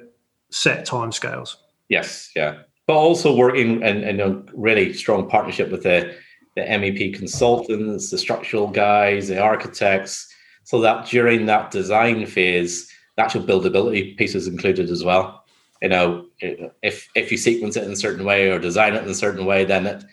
set 0.50 0.86
timescales. 0.86 1.56
Yes, 1.88 2.30
yeah, 2.34 2.62
but 2.86 2.94
also 2.94 3.34
working 3.34 3.82
in, 3.82 4.02
in 4.04 4.20
a 4.20 4.42
really 4.54 4.92
strong 4.92 5.28
partnership 5.28 5.70
with 5.70 5.82
the 5.82 6.14
the 6.56 6.62
MEP 6.62 7.14
consultants, 7.14 8.10
the 8.10 8.18
structural 8.18 8.68
guys, 8.68 9.26
the 9.26 9.40
architects, 9.40 10.32
so 10.62 10.80
that 10.80 11.06
during 11.06 11.46
that 11.46 11.72
design 11.72 12.24
phase, 12.26 12.88
the 13.16 13.24
actual 13.24 13.42
buildability 13.42 14.16
piece 14.16 14.36
is 14.36 14.46
included 14.46 14.88
as 14.88 15.02
well. 15.02 15.44
You 15.82 15.88
know, 15.88 16.26
if 16.40 17.08
if 17.14 17.32
you 17.32 17.38
sequence 17.38 17.76
it 17.76 17.84
in 17.84 17.92
a 17.92 17.96
certain 17.96 18.24
way 18.24 18.50
or 18.50 18.58
design 18.58 18.94
it 18.94 19.02
in 19.02 19.10
a 19.10 19.14
certain 19.14 19.44
way, 19.44 19.64
then 19.64 19.86
it 19.86 20.04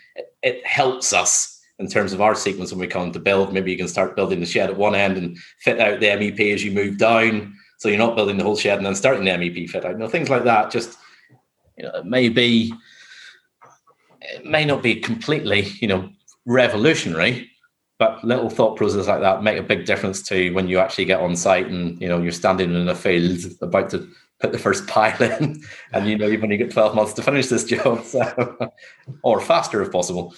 it 0.42 0.66
helps 0.66 1.14
us 1.14 1.60
in 1.80 1.88
terms 1.88 2.14
of 2.14 2.22
our 2.22 2.36
sequence 2.36 2.72
when 2.72 2.80
we 2.80 2.88
come 2.88 3.12
to 3.12 3.20
build. 3.20 3.54
Maybe 3.54 3.72
you 3.72 3.78
can 3.78 3.88
start 3.88 4.16
building 4.16 4.40
the 4.40 4.46
shed 4.46 4.70
at 4.70 4.78
one 4.78 4.96
end 4.96 5.18
and 5.18 5.38
fit 5.60 5.80
out 5.80 6.00
the 6.00 6.08
MEP 6.08 6.54
as 6.54 6.64
you 6.64 6.72
move 6.72 6.98
down. 6.98 7.54
So 7.78 7.90
you're 7.90 7.98
not 7.98 8.16
building 8.16 8.38
the 8.38 8.44
whole 8.44 8.56
shed 8.56 8.78
and 8.78 8.86
then 8.86 8.96
starting 8.96 9.26
the 9.26 9.32
MEP 9.32 9.70
fit 9.70 9.86
out. 9.86 9.94
You 9.94 9.98
know, 9.98 10.08
things 10.08 10.30
like 10.30 10.44
that. 10.44 10.72
Just 10.72 10.98
you 11.82 11.88
know, 11.88 11.96
it 11.96 12.06
may 12.06 12.30
be 12.30 12.74
it 14.22 14.46
may 14.46 14.64
not 14.66 14.84
be 14.84 14.96
completely, 14.96 15.62
you 15.80 15.88
know, 15.88 16.10
revolutionary, 16.46 17.50
but 17.98 18.24
little 18.24 18.52
thought 18.52 18.78
processes 18.78 19.08
like 19.08 19.22
that 19.22 19.42
make 19.42 19.58
a 19.58 19.64
big 19.64 19.86
difference 19.86 20.22
to 20.22 20.52
when 20.52 20.68
you 20.68 20.78
actually 20.78 21.06
get 21.06 21.20
on 21.20 21.36
site 21.36 21.68
and 21.68 22.00
you 22.00 22.08
know 22.08 22.22
you're 22.22 22.32
standing 22.32 22.74
in 22.76 22.88
a 22.88 22.96
field 22.96 23.40
about 23.62 23.90
to 23.90 24.08
put 24.40 24.52
the 24.52 24.60
first 24.60 24.86
pile 24.88 25.22
in 25.22 25.62
and 25.94 26.08
you 26.08 26.18
know 26.18 26.28
you've 26.28 26.44
only 26.44 26.58
got 26.58 26.72
12 26.72 26.96
months 26.96 27.14
to 27.14 27.22
finish 27.24 27.48
this 27.48 27.64
job 27.74 28.04
so, 28.04 28.72
or 29.24 29.40
faster 29.40 29.82
if 29.82 29.92
possible 29.92 30.34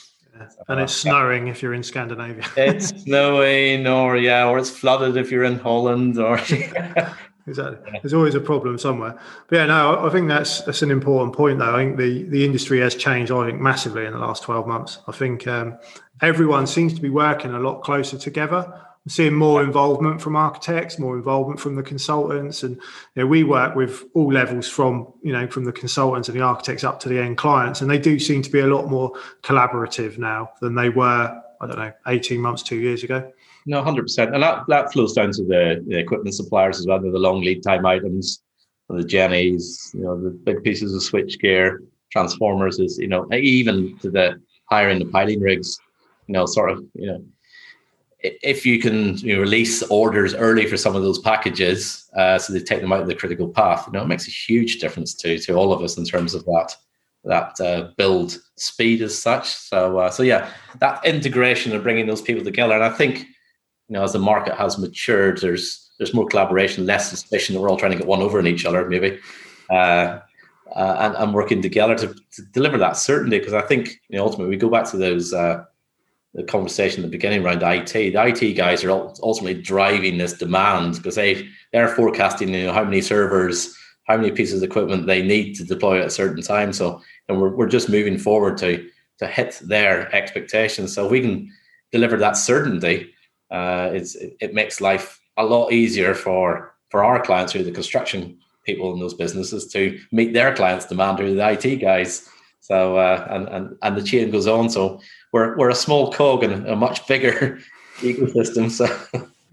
and 0.68 0.80
it's 0.80 0.94
snowing 0.94 1.48
if 1.48 1.62
you're 1.62 1.74
in 1.74 1.84
Scandinavia. 1.84 2.44
it's 2.58 2.88
snowing, 3.04 3.86
or 3.86 4.18
yeah, 4.18 4.48
or 4.48 4.58
it's 4.58 4.70
flooded 4.70 5.16
if 5.16 5.30
you're 5.32 5.44
in 5.44 5.60
Holland, 5.60 6.18
or 6.18 6.40
exactly. 7.48 7.78
Yeah. 7.92 8.00
There's 8.02 8.14
always 8.14 8.36
a 8.36 8.40
problem 8.40 8.78
somewhere. 8.78 9.18
But 9.48 9.56
yeah, 9.56 9.66
no, 9.66 10.06
I 10.06 10.10
think 10.10 10.28
that's 10.28 10.62
that's 10.62 10.82
an 10.82 10.92
important 10.92 11.36
point, 11.36 11.60
though. 11.60 11.76
I 11.76 11.84
think 11.84 11.98
the 11.98 12.24
the 12.24 12.46
industry 12.46 12.80
has 12.80 12.96
changed, 12.96 13.32
I 13.32 13.48
think, 13.48 13.62
massively 13.62 14.06
in 14.06 14.14
the 14.14 14.20
last 14.20 14.44
12 14.44 14.68
months. 14.68 15.00
I 15.08 15.12
think 15.12 15.48
um, 15.48 15.78
everyone 16.22 16.68
seems 16.68 16.94
to 16.94 17.02
be 17.02 17.10
working 17.10 17.52
a 17.52 17.60
lot 17.60 17.84
closer 17.84 18.18
together. 18.18 18.66
I'm 19.06 19.10
seeing 19.10 19.34
more 19.34 19.62
involvement 19.62 20.22
from 20.22 20.38
architects, 20.38 20.98
more 20.98 21.18
involvement 21.18 21.60
from 21.60 21.76
the 21.76 21.84
consultants, 21.84 22.64
and 22.64 22.78
you 23.16 23.24
know, 23.24 23.28
we 23.28 23.44
work 23.44 23.76
with 23.76 24.04
all 24.14 24.32
levels 24.32 24.70
from 24.70 25.12
you 25.22 25.34
know 25.34 25.48
from 25.48 25.66
the 25.66 25.74
consultants 25.74 26.30
and 26.30 26.38
the 26.38 26.44
architects 26.44 26.86
up 26.86 27.02
to 27.02 27.10
the 27.10 27.20
end 27.20 27.38
clients, 27.38 27.82
and 27.82 27.90
they 27.90 28.00
do 28.00 28.18
seem 28.18 28.42
to 28.42 28.50
be 28.50 28.62
a 28.62 28.68
lot 28.68 28.88
more 28.88 29.12
collaborative 29.42 30.18
now 30.18 30.52
than 30.62 30.76
they 30.76 30.90
were. 30.90 31.42
I 31.62 31.68
don't 31.68 31.78
know, 31.78 31.94
18 32.08 32.42
months, 32.42 32.62
two 32.62 32.76
years 32.76 33.04
ago. 33.04 33.32
No, 33.66 33.82
hundred 33.82 34.04
percent, 34.04 34.34
and 34.34 34.44
that, 34.44 34.64
that 34.68 34.92
flows 34.92 35.14
down 35.14 35.32
to 35.32 35.44
the, 35.44 35.84
the, 35.88 35.98
equipment 35.98 36.36
suppliers 36.36 36.80
as 36.80 36.88
well. 36.88 37.00
The 37.00 37.08
long 37.08 37.42
lead 37.42 37.64
time 37.64 37.86
items, 37.86 38.42
the 38.90 39.04
jennies, 39.04 39.92
you 39.94 40.02
know, 40.02 40.22
the 40.22 40.32
big 40.32 40.64
pieces 40.64 40.94
of 40.94 41.02
switch 41.02 41.40
gear, 41.40 41.82
transformers 42.12 42.80
is, 42.80 42.98
you 42.98 43.08
know, 43.08 43.28
even 43.34 43.98
to 44.00 44.10
the 44.10 44.42
hiring 44.70 45.00
the 45.00 45.06
piling 45.06 45.40
rigs, 45.40 45.78
you 46.28 46.34
know, 46.34 46.46
sort 46.46 46.72
of, 46.72 46.84
you 46.94 47.08
know, 47.08 47.24
if 48.20 48.66
you 48.66 48.80
can 48.80 49.18
you 49.18 49.36
know, 49.36 49.42
release 49.42 49.84
orders 49.84 50.34
early 50.34 50.66
for 50.66 50.78
some 50.78 50.96
of 50.96 51.04
those 51.04 51.20
packages, 51.20 52.10
uh, 52.16 52.38
so 52.38 52.54
they 52.54 52.60
take 52.60 52.82
them 52.82 52.94
out 52.94 53.02
of 53.02 53.08
the 53.08 53.16
critical 53.16 53.50
path, 53.50 53.86
you 53.88 53.94
know, 53.94 54.04
it 54.04 54.08
makes 54.08 54.28
a 54.28 54.32
huge 54.32 54.80
difference 54.80 55.14
to 55.16 55.38
to 55.40 55.54
all 55.54 55.74
of 55.74 55.82
us 55.82 55.98
in 55.98 56.06
terms 56.06 56.34
of 56.34 56.44
that 56.46 56.76
that 57.26 57.60
uh, 57.62 57.90
build 57.96 58.38
speed 58.58 59.02
as 59.02 59.18
such. 59.18 59.48
So, 59.48 59.98
uh, 59.98 60.10
so 60.10 60.24
yeah, 60.24 60.50
that 60.80 61.06
integration 61.06 61.72
and 61.72 61.82
bringing 61.82 62.06
those 62.06 62.22
people 62.22 62.44
together, 62.44 62.74
and 62.74 62.84
I 62.84 62.90
think 62.90 63.28
you 63.90 63.94
know, 63.94 64.04
as 64.04 64.14
the 64.14 64.20
market 64.20 64.56
has 64.56 64.78
matured, 64.78 65.40
there's 65.40 65.92
there's 65.98 66.14
more 66.14 66.28
collaboration, 66.28 66.86
less 66.86 67.10
suspicion 67.10 67.54
that 67.54 67.62
we're 67.62 67.70
all 67.70 67.78
trying 67.78 67.92
to 67.92 67.98
get 67.98 68.08
one 68.08 68.22
over 68.22 68.40
on 68.40 68.48
each 68.48 68.66
other, 68.66 68.88
maybe, 68.90 69.20
uh, 69.70 70.20
uh, 70.76 70.96
and, 71.00 71.16
and 71.16 71.34
working 71.34 71.62
together 71.62 71.96
to, 71.96 72.08
to 72.08 72.42
deliver 72.52 72.78
that 72.78 72.98
certainty. 72.98 73.38
Because 73.38 73.54
I 73.54 73.62
think, 73.62 74.02
you 74.10 74.18
know, 74.18 74.26
ultimately, 74.26 74.50
we 74.50 74.58
go 74.58 74.70
back 74.70 74.90
to 74.92 74.98
those 74.98 75.34
uh, 75.34 75.64
the 76.34 76.44
conversation 76.44 77.04
at 77.04 77.12
the 77.12 77.18
beginning 77.18 77.46
around 77.46 77.62
IT. 77.62 77.94
The 77.94 78.16
IT 78.16 78.54
guys 78.56 78.84
are 78.84 78.92
ultimately 78.92 79.62
driving 79.62 80.18
this 80.18 80.34
demand 80.34 80.98
because 80.98 81.16
they 81.16 81.48
they're 81.72 81.90
forecasting, 81.90 82.54
you 82.54 82.66
know, 82.66 82.74
how 82.74 82.84
many 82.84 83.02
servers, 83.02 83.78
how 84.08 84.18
many 84.18 84.32
pieces 84.32 84.62
of 84.62 84.70
equipment 84.70 85.06
they 85.06 85.22
need 85.22 85.54
to 85.56 85.64
deploy 85.64 86.00
at 86.00 86.08
a 86.08 86.12
certain 86.12 86.42
time. 86.42 86.74
So, 86.74 87.02
and 87.30 87.40
we're 87.40 87.56
we're 87.56 87.70
just 87.70 87.90
moving 87.90 88.18
forward 88.18 88.58
to 88.60 88.90
to 89.20 89.28
hit 89.28 89.62
their 89.64 90.14
expectations. 90.16 90.94
So, 90.94 91.06
if 91.06 91.12
we 91.12 91.22
can 91.22 91.52
deliver 91.92 92.18
that 92.18 92.36
certainty 92.36 93.13
uh, 93.54 93.92
it's, 93.94 94.16
it 94.16 94.54
makes 94.54 94.82
life 94.82 95.22
a 95.38 95.46
lot 95.46 95.72
easier 95.72 96.14
for 96.14 96.74
for 96.90 97.04
our 97.04 97.22
clients 97.22 97.54
who 97.54 97.60
are 97.60 97.64
the 97.64 97.72
construction 97.72 98.38
people 98.66 98.94
in 98.94 99.00
those 99.00 99.14
businesses 99.14 99.68
to 99.68 100.00
meet 100.12 100.34
their 100.34 100.54
clients' 100.54 100.86
demand 100.86 101.20
who 101.20 101.26
are 101.26 101.34
the 101.34 101.52
IT 101.52 101.78
guys. 101.78 102.30
So 102.60 102.98
uh, 102.98 103.28
and 103.30 103.48
and 103.50 103.78
and 103.82 103.98
the 103.98 104.04
chain 104.04 104.32
goes 104.32 104.48
on. 104.48 104.70
So 104.70 105.00
we're 105.32 105.58
we're 105.58 105.70
a 105.70 105.76
small 105.76 106.12
cog 106.12 106.44
in 106.44 106.66
a 106.68 106.76
much 106.76 107.08
bigger 107.08 107.60
ecosystem. 107.98 108.70
So. 108.70 108.88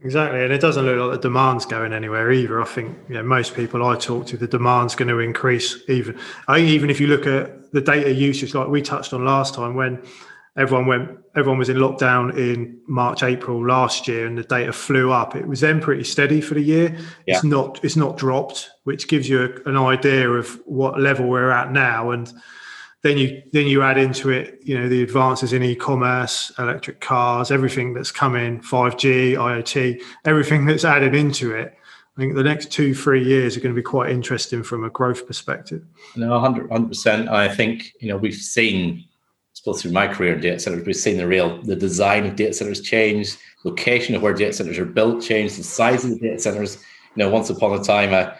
Exactly, 0.02 0.42
and 0.42 0.50
it 0.50 0.62
doesn't 0.62 0.86
look 0.86 0.98
like 0.98 1.20
the 1.20 1.28
demand's 1.28 1.66
going 1.66 1.92
anywhere 1.92 2.32
either. 2.32 2.62
I 2.62 2.64
think 2.64 2.96
you 3.10 3.16
know, 3.16 3.22
most 3.22 3.54
people 3.54 3.84
I 3.84 3.96
talk 3.96 4.26
to, 4.28 4.38
the 4.38 4.46
demand's 4.46 4.94
going 4.94 5.08
to 5.10 5.18
increase. 5.18 5.76
Even 5.88 6.18
I 6.48 6.56
think 6.56 6.70
even 6.70 6.88
if 6.88 7.00
you 7.00 7.06
look 7.06 7.26
at 7.26 7.70
the 7.72 7.82
data 7.82 8.10
usage, 8.10 8.54
like 8.54 8.68
we 8.68 8.80
touched 8.80 9.12
on 9.12 9.26
last 9.26 9.54
time, 9.54 9.74
when 9.74 10.02
everyone 10.60 10.86
went 10.86 11.18
everyone 11.34 11.58
was 11.58 11.68
in 11.68 11.76
lockdown 11.76 12.36
in 12.36 12.78
March 12.86 13.22
April 13.22 13.66
last 13.66 14.06
year 14.06 14.26
and 14.26 14.36
the 14.36 14.42
data 14.42 14.72
flew 14.72 15.10
up 15.10 15.34
it 15.34 15.46
was 15.46 15.60
then 15.60 15.80
pretty 15.80 16.04
steady 16.04 16.40
for 16.40 16.54
the 16.54 16.60
year 16.60 16.96
yeah. 17.26 17.34
it's 17.34 17.44
not 17.44 17.82
it's 17.82 17.96
not 17.96 18.16
dropped 18.16 18.70
which 18.84 19.08
gives 19.08 19.28
you 19.28 19.42
a, 19.42 19.68
an 19.68 19.76
idea 19.76 20.28
of 20.28 20.60
what 20.66 21.00
level 21.00 21.26
we're 21.26 21.50
at 21.50 21.72
now 21.72 22.10
and 22.10 22.32
then 23.02 23.16
you 23.16 23.42
then 23.52 23.66
you 23.66 23.80
add 23.82 23.96
into 23.96 24.28
it 24.30 24.58
you 24.62 24.78
know 24.78 24.88
the 24.88 25.02
advances 25.02 25.52
in 25.52 25.62
e-commerce 25.62 26.52
electric 26.58 27.00
cars 27.00 27.50
everything 27.50 27.94
that's 27.94 28.12
coming 28.12 28.60
5G 28.60 29.34
IoT 29.34 30.02
everything 30.26 30.66
that's 30.66 30.84
added 30.84 31.14
into 31.14 31.54
it 31.54 31.74
I 32.16 32.20
think 32.20 32.34
the 32.34 32.42
next 32.42 32.70
two, 32.70 32.92
three 32.92 33.24
years 33.24 33.56
are 33.56 33.60
going 33.60 33.74
to 33.74 33.78
be 33.78 33.84
quite 33.84 34.10
interesting 34.10 34.62
from 34.62 34.84
a 34.84 34.90
growth 34.90 35.26
perspective. 35.26 35.86
No, 36.16 36.30
100 36.32 36.68
percent. 36.88 37.30
I 37.30 37.48
think 37.48 37.94
you 38.00 38.08
know 38.08 38.18
we've 38.18 38.34
seen 38.34 39.06
suppose 39.60 39.82
through 39.82 39.92
my 39.92 40.08
career 40.08 40.34
in 40.34 40.40
data 40.40 40.58
centers, 40.58 40.86
we've 40.86 40.96
seen 40.96 41.18
the 41.18 41.26
real 41.26 41.60
the 41.62 41.76
design 41.76 42.24
of 42.24 42.34
data 42.34 42.54
centers 42.54 42.80
change, 42.80 43.36
location 43.64 44.14
of 44.14 44.22
where 44.22 44.32
data 44.32 44.54
centers 44.54 44.78
are 44.78 44.86
built 44.86 45.22
change, 45.22 45.54
the 45.54 45.62
size 45.62 46.02
of 46.02 46.10
the 46.10 46.18
data 46.18 46.38
centers. 46.38 46.76
You 47.14 47.24
know, 47.24 47.28
once 47.28 47.50
upon 47.50 47.78
a 47.78 47.84
time, 47.84 48.14
uh, 48.14 48.32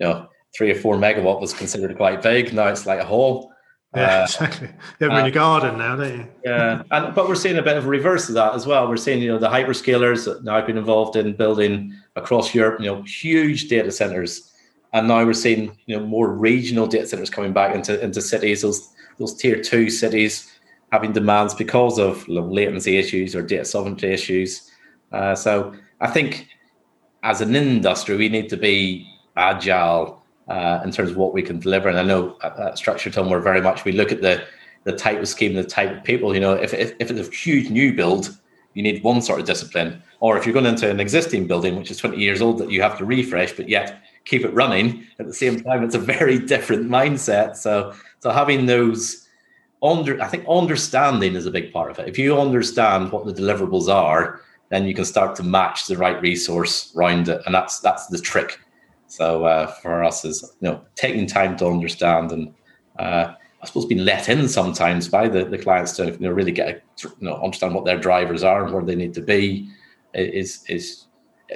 you 0.00 0.08
know, 0.08 0.28
three 0.56 0.72
or 0.72 0.74
four 0.74 0.96
megawatt 0.96 1.40
was 1.40 1.52
considered 1.52 1.96
quite 1.96 2.22
big. 2.22 2.52
Now 2.52 2.68
it's 2.68 2.86
like 2.86 2.98
a 2.98 3.04
hole. 3.04 3.52
Yeah, 3.94 4.20
uh, 4.20 4.22
exactly. 4.24 4.66
You 4.66 4.74
have 4.74 5.10
them 5.10 5.18
in 5.18 5.24
your 5.26 5.30
garden 5.30 5.78
now, 5.78 5.94
don't 5.94 6.18
you? 6.18 6.26
yeah, 6.44 6.82
and 6.90 7.14
but 7.14 7.28
we're 7.28 7.36
seeing 7.36 7.58
a 7.58 7.62
bit 7.62 7.76
of 7.76 7.84
a 7.84 7.88
reverse 7.88 8.28
of 8.28 8.34
that 8.34 8.54
as 8.54 8.66
well. 8.66 8.88
We're 8.88 8.96
seeing, 8.96 9.22
you 9.22 9.28
know, 9.28 9.38
the 9.38 9.48
hyperscalers 9.48 10.24
that 10.24 10.42
now 10.42 10.56
I've 10.56 10.66
been 10.66 10.78
involved 10.78 11.14
in 11.14 11.36
building 11.36 11.94
across 12.16 12.52
Europe, 12.52 12.80
you 12.80 12.86
know, 12.86 13.02
huge 13.02 13.68
data 13.68 13.92
centers, 13.92 14.50
and 14.92 15.06
now 15.06 15.24
we're 15.24 15.34
seeing, 15.34 15.78
you 15.86 15.96
know, 15.96 16.04
more 16.04 16.32
regional 16.32 16.88
data 16.88 17.06
centers 17.06 17.30
coming 17.30 17.52
back 17.52 17.76
into 17.76 18.02
into 18.02 18.20
cities. 18.20 18.62
Those 18.62 18.90
those 19.20 19.36
tier 19.36 19.62
two 19.62 19.88
cities 19.88 20.50
having 20.94 21.12
demands 21.12 21.52
because 21.54 21.98
of 21.98 22.26
latency 22.28 22.96
issues 22.98 23.34
or 23.34 23.42
data 23.42 23.64
sovereignty 23.64 24.06
issues. 24.06 24.70
Uh, 25.10 25.34
so 25.34 25.74
I 26.00 26.06
think 26.06 26.46
as 27.24 27.40
an 27.40 27.56
industry, 27.56 28.16
we 28.16 28.28
need 28.28 28.48
to 28.50 28.56
be 28.56 29.04
agile 29.36 30.22
uh, 30.46 30.78
in 30.84 30.92
terms 30.92 31.10
of 31.10 31.16
what 31.16 31.34
we 31.34 31.42
can 31.42 31.58
deliver. 31.58 31.88
And 31.88 31.98
I 31.98 32.04
know 32.04 32.36
at, 32.44 32.56
at 32.60 32.78
Structure 32.78 33.10
Tone, 33.10 33.28
we're 33.28 33.40
very 33.40 33.60
much, 33.60 33.84
we 33.84 33.90
look 33.90 34.12
at 34.12 34.22
the, 34.22 34.44
the 34.84 34.92
type 34.92 35.18
of 35.18 35.26
scheme, 35.26 35.54
the 35.54 35.64
type 35.64 35.90
of 35.96 36.04
people, 36.04 36.32
you 36.32 36.40
know, 36.40 36.52
if, 36.52 36.72
if, 36.72 36.94
if 37.00 37.10
it's 37.10 37.28
a 37.28 37.32
huge 37.32 37.70
new 37.70 37.92
build, 37.92 38.38
you 38.74 38.82
need 38.84 39.02
one 39.02 39.20
sort 39.20 39.40
of 39.40 39.46
discipline. 39.46 40.00
Or 40.20 40.38
if 40.38 40.46
you're 40.46 40.52
going 40.52 40.66
into 40.66 40.88
an 40.88 41.00
existing 41.00 41.48
building, 41.48 41.74
which 41.74 41.90
is 41.90 41.96
20 41.96 42.18
years 42.18 42.40
old, 42.40 42.58
that 42.58 42.70
you 42.70 42.80
have 42.82 42.96
to 42.98 43.04
refresh, 43.04 43.52
but 43.54 43.68
yet 43.68 44.00
keep 44.26 44.44
it 44.44 44.54
running 44.54 45.04
at 45.18 45.26
the 45.26 45.34
same 45.34 45.60
time, 45.60 45.82
it's 45.82 45.96
a 45.96 45.98
very 45.98 46.38
different 46.54 46.88
mindset. 46.88 47.56
So, 47.56 47.94
so 48.20 48.30
having 48.30 48.66
those 48.66 49.23
under 49.84 50.20
I 50.20 50.28
think 50.28 50.46
understanding 50.48 51.36
is 51.36 51.46
a 51.46 51.50
big 51.50 51.72
part 51.72 51.90
of 51.90 51.98
it. 51.98 52.08
If 52.08 52.18
you 52.18 52.40
understand 52.40 53.12
what 53.12 53.26
the 53.26 53.34
deliverables 53.34 53.88
are, 53.88 54.40
then 54.70 54.86
you 54.86 54.94
can 54.94 55.04
start 55.04 55.36
to 55.36 55.42
match 55.42 55.86
the 55.86 55.96
right 55.96 56.20
resource 56.20 56.92
around 56.96 57.28
it, 57.28 57.42
and 57.46 57.54
that's 57.54 57.80
that's 57.80 58.06
the 58.06 58.18
trick. 58.18 58.58
So 59.06 59.44
uh, 59.44 59.66
for 59.66 60.02
us 60.02 60.24
is 60.24 60.42
you 60.60 60.70
know 60.70 60.80
taking 60.94 61.26
time 61.26 61.56
to 61.58 61.66
understand 61.66 62.32
and 62.32 62.54
uh, 62.98 63.34
I 63.62 63.66
suppose 63.66 63.86
being 63.86 64.04
let 64.04 64.28
in 64.28 64.48
sometimes 64.48 65.08
by 65.08 65.28
the, 65.28 65.44
the 65.44 65.58
clients 65.58 65.92
to 65.96 66.12
you 66.12 66.18
know 66.18 66.30
really 66.30 66.52
get 66.52 66.68
a, 66.68 66.80
you 67.02 67.10
know 67.20 67.36
understand 67.42 67.74
what 67.74 67.84
their 67.84 67.98
drivers 67.98 68.42
are 68.42 68.64
and 68.64 68.72
where 68.72 68.82
they 68.82 68.96
need 68.96 69.14
to 69.14 69.22
be 69.22 69.68
is 70.14 70.64
is 70.68 71.06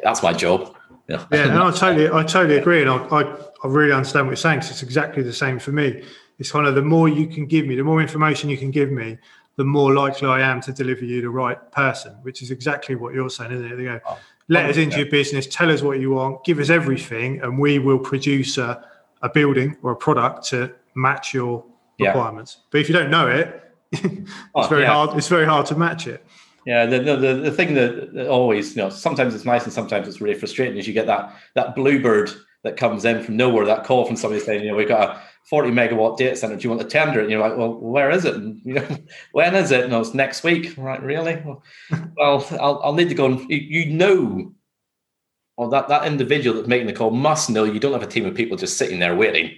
that's 0.03 0.23
my 0.23 0.35
job. 0.35 0.75
Yeah, 1.09 1.25
yeah, 1.33 1.45
and 1.45 1.59
I 1.59 1.71
totally 1.75 2.11
I 2.11 2.23
totally 2.25 2.59
agree, 2.59 2.83
and 2.83 2.91
I, 2.91 2.97
I, 2.97 3.23
I 3.64 3.67
really 3.67 3.93
understand 3.93 4.27
what 4.27 4.33
you're 4.33 4.37
saying. 4.37 4.61
Cause 4.61 4.71
it's 4.71 4.83
exactly 4.83 5.23
the 5.23 5.33
same 5.33 5.59
for 5.59 5.73
me 5.73 6.05
it's 6.38 6.51
kind 6.51 6.66
of 6.66 6.74
the 6.74 6.83
more 6.83 7.09
you 7.09 7.27
can 7.27 7.46
give 7.46 7.66
me, 7.66 7.74
the 7.74 7.85
more 7.85 8.01
information 8.01 8.48
you 8.48 8.57
can 8.57 8.70
give 8.70 8.90
me, 8.90 9.18
the 9.57 9.64
more 9.64 9.92
likely 9.92 10.29
I 10.29 10.40
am 10.40 10.61
to 10.62 10.72
deliver 10.72 11.05
you 11.05 11.20
the 11.20 11.31
right 11.31 11.72
person, 11.72 12.12
which 12.22 12.42
is 12.42 12.51
exactly 12.51 12.94
what 12.94 13.12
you're 13.12 13.29
saying, 13.29 13.53
isn't 13.53 13.72
it? 13.72 13.77
They 13.77 13.85
go, 13.85 14.01
oh, 14.07 14.18
let 14.48 14.70
us 14.70 14.77
into 14.77 14.96
yeah. 14.96 15.03
your 15.03 15.11
business, 15.11 15.46
tell 15.46 15.70
us 15.70 15.83
what 15.83 16.01
you 16.01 16.12
want, 16.12 16.44
give 16.44 16.59
us 16.59 16.70
everything, 16.70 17.40
and 17.42 17.59
we 17.59 17.79
will 17.79 17.98
produce 17.98 18.57
a, 18.57 18.85
a 19.22 19.29
building 19.29 19.77
or 19.83 19.92
a 19.92 19.96
product 19.96 20.46
to 20.46 20.72
match 20.94 21.35
your 21.35 21.64
requirements. 21.98 22.57
Yeah. 22.59 22.64
But 22.70 22.81
if 22.83 22.88
you 22.88 22.94
don't 22.94 23.11
know 23.11 23.29
it, 23.29 23.74
it's 23.92 24.31
oh, 24.55 24.66
very 24.68 24.83
yeah. 24.83 24.92
hard. 24.92 25.18
It's 25.18 25.29
very 25.29 25.46
hard 25.46 25.66
to 25.66 25.74
match 25.74 26.07
it. 26.07 26.24
Yeah, 26.64 26.87
the, 26.87 26.98
the 26.98 27.35
the 27.35 27.51
thing 27.51 27.74
that, 27.74 28.12
that 28.12 28.29
always, 28.29 28.77
you 28.77 28.83
know, 28.83 28.90
sometimes 28.90 29.35
it's 29.35 29.46
nice 29.46 29.64
and 29.64 29.72
sometimes 29.72 30.07
it's 30.07 30.20
really 30.20 30.38
frustrating 30.38 30.77
is 30.77 30.87
you 30.87 30.92
get 30.92 31.07
that 31.07 31.35
that 31.55 31.74
bluebird 31.74 32.31
that 32.62 32.77
comes 32.77 33.05
in 33.05 33.22
from 33.22 33.37
nowhere, 33.37 33.64
that 33.64 33.85
call 33.85 34.05
from 34.05 34.16
somebody 34.16 34.44
saying, 34.44 34.62
you 34.62 34.70
know, 34.70 34.77
we've 34.77 34.88
got 34.88 35.16
a 35.16 35.22
40 35.48 35.70
megawatt 35.70 36.18
data 36.18 36.37
center. 36.37 36.56
Do 36.56 36.62
you 36.62 36.70
want 36.70 36.82
to 36.82 36.88
tender 36.88 37.20
it? 37.20 37.22
And 37.22 37.30
you're 37.30 37.40
like, 37.40 37.56
well, 37.56 37.74
where 37.74 38.11
is 38.11 38.26
it? 38.26 38.34
And, 38.34 38.61
you 38.64 38.74
know, 38.74 38.87
when 39.32 39.54
is 39.54 39.70
it? 39.70 39.88
No, 39.88 40.00
it's 40.00 40.12
next 40.12 40.44
week. 40.44 40.74
Right? 40.76 41.02
Really? 41.02 41.42
Well, 41.44 41.62
well 42.16 42.46
I'll, 42.61 42.80
I'll 42.84 42.94
need 42.94 43.08
to 43.08 43.14
go 43.14 43.26
and 43.26 43.50
you, 43.50 43.87
know, 43.87 44.52
or 45.56 45.70
that, 45.70 45.88
that 45.88 46.06
individual 46.06 46.54
that's 46.54 46.68
making 46.68 46.87
the 46.87 46.92
call 46.92 47.11
must 47.11 47.48
know 47.48 47.64
you 47.64 47.80
don't 47.80 47.94
have 47.94 48.02
a 48.02 48.06
team 48.06 48.26
of 48.26 48.34
people 48.34 48.56
just 48.56 48.76
sitting 48.76 48.98
there 48.98 49.16
waiting. 49.16 49.56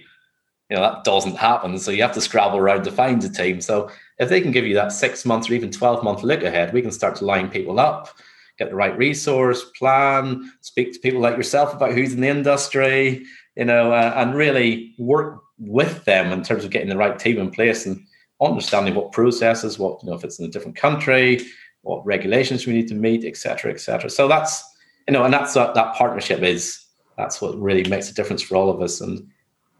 You 0.69 0.77
know, 0.77 0.81
that 0.81 1.03
doesn't 1.03 1.35
happen. 1.35 1.77
So 1.77 1.91
you 1.91 2.01
have 2.03 2.13
to 2.13 2.21
scrabble 2.21 2.57
around 2.57 2.83
to 2.85 2.91
find 2.91 3.21
a 3.25 3.29
team. 3.29 3.59
So 3.59 3.91
if 4.17 4.29
they 4.29 4.39
can 4.39 4.51
give 4.51 4.65
you 4.65 4.75
that 4.75 4.93
six 4.93 5.25
months 5.25 5.49
or 5.49 5.53
even 5.55 5.71
12 5.71 6.05
month 6.05 6.23
look 6.23 6.43
ahead, 6.43 6.73
we 6.73 6.81
can 6.81 6.91
start 6.91 7.17
to 7.17 7.25
line 7.25 7.49
people 7.49 7.81
up, 7.81 8.17
get 8.57 8.69
the 8.69 8.75
right 8.75 8.97
resource, 8.97 9.65
plan, 9.77 10.49
speak 10.61 10.93
to 10.93 10.99
people 10.99 11.19
like 11.19 11.35
yourself 11.35 11.73
about 11.73 11.91
who's 11.91 12.13
in 12.13 12.21
the 12.21 12.29
industry, 12.29 13.25
you 13.57 13.65
know, 13.65 13.91
uh, 13.91 14.13
and 14.15 14.33
really 14.33 14.95
work 14.97 15.41
with 15.61 16.03
them 16.05 16.31
in 16.31 16.43
terms 16.43 16.65
of 16.65 16.71
getting 16.71 16.89
the 16.89 16.97
right 16.97 17.17
team 17.17 17.37
in 17.37 17.51
place 17.51 17.85
and 17.85 18.05
understanding 18.41 18.95
what 18.95 19.11
processes, 19.11 19.77
what 19.77 20.01
you 20.03 20.09
know, 20.09 20.15
if 20.15 20.23
it's 20.23 20.39
in 20.39 20.45
a 20.45 20.49
different 20.49 20.75
country, 20.75 21.41
what 21.83 22.05
regulations 22.05 22.65
we 22.65 22.73
need 22.73 22.87
to 22.87 22.95
meet, 22.95 23.23
etc., 23.23 23.71
etc. 23.71 24.09
So 24.09 24.27
that's 24.27 24.63
you 25.07 25.13
know, 25.13 25.23
and 25.23 25.33
that's 25.33 25.53
that, 25.53 25.73
that 25.75 25.95
partnership 25.95 26.41
is 26.41 26.85
that's 27.17 27.41
what 27.41 27.59
really 27.59 27.87
makes 27.89 28.09
a 28.09 28.13
difference 28.13 28.41
for 28.41 28.55
all 28.55 28.69
of 28.69 28.81
us. 28.81 29.01
And 29.01 29.27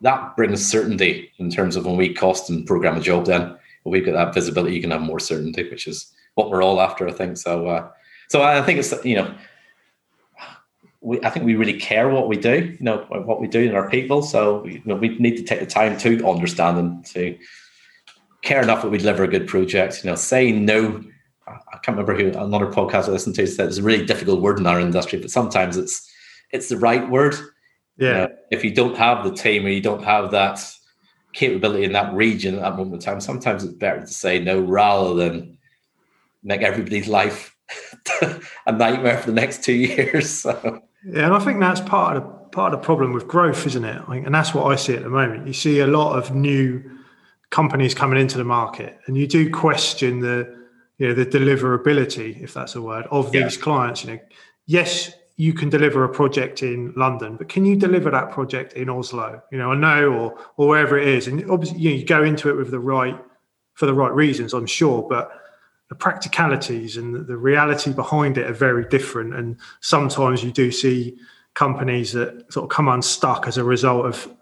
that 0.02 0.36
brings 0.36 0.66
certainty 0.66 1.32
in 1.38 1.50
terms 1.50 1.76
of 1.76 1.86
when 1.86 1.98
we 1.98 2.14
cost 2.14 2.50
and 2.50 2.66
program 2.66 2.98
a 2.98 3.02
job. 3.02 3.26
Then 3.26 3.56
we've 3.86 4.06
got 4.06 4.14
that 4.14 4.34
visibility, 4.34 4.76
you 4.76 4.82
can 4.82 4.92
have 4.92 5.02
more 5.02 5.20
certainty, 5.20 5.70
which 5.70 5.88
is 5.88 6.12
what 6.36 6.50
we're 6.50 6.64
all 6.64 6.82
after, 6.82 7.08
I 7.08 7.12
think. 7.12 7.38
So, 7.38 7.68
uh, 7.68 7.90
so 8.30 8.42
I 8.42 8.62
think 8.62 8.80
it's 8.80 8.94
you 9.04 9.16
know, 9.16 9.34
we 11.02 11.20
I 11.24 11.30
think 11.30 11.46
we 11.46 11.56
really 11.56 11.80
care 11.80 12.10
what 12.10 12.28
we 12.28 12.38
do, 12.38 12.76
you 12.78 12.78
know, 12.80 13.06
what 13.10 13.42
we 13.42 13.48
do 13.48 13.60
in 13.62 13.76
our 13.76 13.90
people. 13.90 14.22
So 14.22 14.66
you 14.66 14.82
know, 14.86 14.96
we 14.96 15.18
need 15.18 15.36
to 15.38 15.44
take 15.44 15.60
the 15.60 15.66
time 15.66 15.98
to 16.00 16.28
understand 16.28 16.78
and 16.78 17.06
to 17.08 17.38
care 18.44 18.62
enough 18.62 18.84
that 18.84 18.90
we 18.90 19.00
deliver 19.00 19.24
a 19.24 19.28
good 19.28 19.48
project. 19.48 20.04
You 20.04 20.12
know, 20.12 20.16
saying 20.16 20.66
no. 20.66 21.04
I 21.48 21.78
can't 21.84 21.98
remember 21.98 22.16
who 22.16 22.28
another 22.28 22.68
podcast 22.68 23.10
I 23.10 23.12
listened 23.12 23.36
to 23.36 23.48
said 23.48 23.68
it's 23.68 23.78
a 23.78 23.84
really 23.84 24.06
difficult 24.06 24.42
word 24.42 24.60
in 24.60 24.68
our 24.68 24.80
industry, 24.80 25.20
but 25.20 25.32
sometimes 25.32 25.76
it's 25.76 26.10
it's 26.52 26.70
the 26.70 26.78
right 26.78 27.10
word. 27.10 27.36
Yeah. 27.98 28.08
You 28.08 28.14
know, 28.14 28.30
if 28.52 28.64
you 28.64 28.74
don't 28.74 28.96
have 28.96 29.26
the 29.26 29.34
team 29.34 29.66
or 29.66 29.70
you 29.70 29.82
don't 29.82 30.04
have 30.04 30.32
that 30.32 30.64
capability 31.34 31.84
in 31.84 31.94
that 31.94 32.14
region 32.14 32.56
at 32.56 32.62
that 32.62 32.78
moment 32.78 32.96
in 32.96 33.00
time, 33.00 33.20
sometimes 33.20 33.64
it's 33.64 33.74
better 33.74 34.02
to 34.02 34.08
say 34.08 34.40
no 34.40 34.62
rather 34.62 35.16
than 35.16 35.58
make 36.44 36.62
everybody's 36.62 37.08
life 37.08 37.56
a 38.66 38.72
nightmare 38.72 39.18
for 39.18 39.32
the 39.32 39.36
next 39.36 39.64
two 39.64 39.74
years. 39.90 40.30
So. 40.30 40.84
Yeah, 41.06 41.26
and 41.26 41.34
I 41.34 41.40
think 41.40 41.60
that's 41.60 41.82
part 41.82 42.18
of 42.18 42.24
the 42.24 42.30
part 42.52 42.74
of 42.74 42.82
the 42.82 42.86
problem 42.86 43.14
with 43.14 43.28
growth, 43.28 43.66
isn't 43.66 43.86
it? 43.86 44.02
and 44.08 44.36
that's 44.36 44.54
what 44.54 44.66
I 44.66 44.76
see 44.76 44.94
at 44.94 45.04
the 45.04 45.10
moment. 45.10 45.48
You 45.48 45.54
see 45.54 45.80
a 45.80 45.88
lot 45.88 46.18
of 46.18 46.36
new 46.36 46.84
companies 47.50 47.94
coming 47.94 48.20
into 48.20 48.38
the 48.38 48.44
market, 48.44 49.00
and 49.06 49.18
you 49.18 49.28
do 49.28 49.50
question 49.50 50.20
the 50.20 50.58
you 50.98 51.08
know 51.08 51.14
the 51.14 51.26
deliverability, 51.26 52.42
if 52.42 52.54
that's 52.54 52.76
a 52.76 52.82
word, 52.82 53.08
of 53.10 53.32
these 53.32 53.58
clients. 53.58 54.04
You 54.04 54.14
know, 54.14 54.20
yes, 54.68 55.12
you 55.38 55.54
can 55.54 55.70
deliver 55.70 56.04
a 56.04 56.10
project 56.10 56.62
in 56.62 56.94
London, 56.96 57.38
but 57.38 57.50
can 57.50 57.66
you 57.66 57.76
deliver 57.76 58.12
that 58.12 58.32
project 58.32 58.74
in 58.74 58.90
Oslo? 58.90 59.42
You 59.52 59.58
know, 59.58 59.72
I 59.72 59.76
know, 59.76 60.10
or 60.12 60.38
or 60.58 60.68
wherever 60.68 61.00
it 61.00 61.08
is, 61.08 61.28
and 61.28 61.50
obviously 61.50 61.80
you, 61.80 61.90
know, 61.92 61.96
you 61.98 62.06
go 62.06 62.24
into 62.24 62.50
it 62.50 62.58
with 62.58 62.70
the 62.70 62.80
right 62.80 63.18
for 63.74 63.86
the 63.86 63.94
right 63.94 64.14
reasons, 64.14 64.54
I'm 64.54 64.68
sure, 64.68 65.08
but 65.10 65.32
the 65.92 65.96
practicalities 65.96 66.96
and 66.96 67.28
the 67.28 67.36
reality 67.36 67.92
behind 67.92 68.38
it 68.38 68.50
are 68.50 68.54
very 68.54 68.86
different. 68.86 69.36
And 69.36 69.58
sometimes 69.82 70.42
you 70.42 70.50
do 70.50 70.72
see 70.72 71.18
companies 71.54 72.14
that 72.14 72.46
sort 72.50 72.64
of 72.64 72.70
come 72.70 72.88
unstuck 72.88 73.46
as 73.46 73.58
a 73.58 73.66
result 73.66 74.06
of 74.06 74.34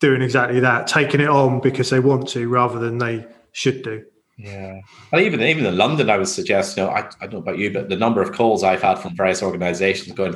doing 0.00 0.20
exactly 0.20 0.58
that, 0.58 0.88
taking 0.88 1.20
it 1.20 1.28
on 1.28 1.60
because 1.60 1.90
they 1.90 2.00
want 2.00 2.26
to 2.30 2.48
rather 2.48 2.80
than 2.80 2.98
they 2.98 3.24
should 3.52 3.84
do. 3.84 4.04
Yeah, 4.36 4.80
and 5.12 5.22
even 5.22 5.40
even 5.42 5.64
in 5.64 5.76
London, 5.76 6.10
I 6.10 6.18
would 6.18 6.26
suggest. 6.26 6.76
You 6.76 6.82
know, 6.82 6.90
I, 6.90 7.08
I 7.20 7.28
don't 7.28 7.34
know 7.34 7.38
about 7.38 7.58
you, 7.58 7.72
but 7.72 7.88
the 7.88 7.96
number 7.96 8.20
of 8.20 8.32
calls 8.32 8.64
I've 8.64 8.82
had 8.82 8.98
from 8.98 9.14
various 9.14 9.44
organisations 9.44 10.12
going, 10.16 10.34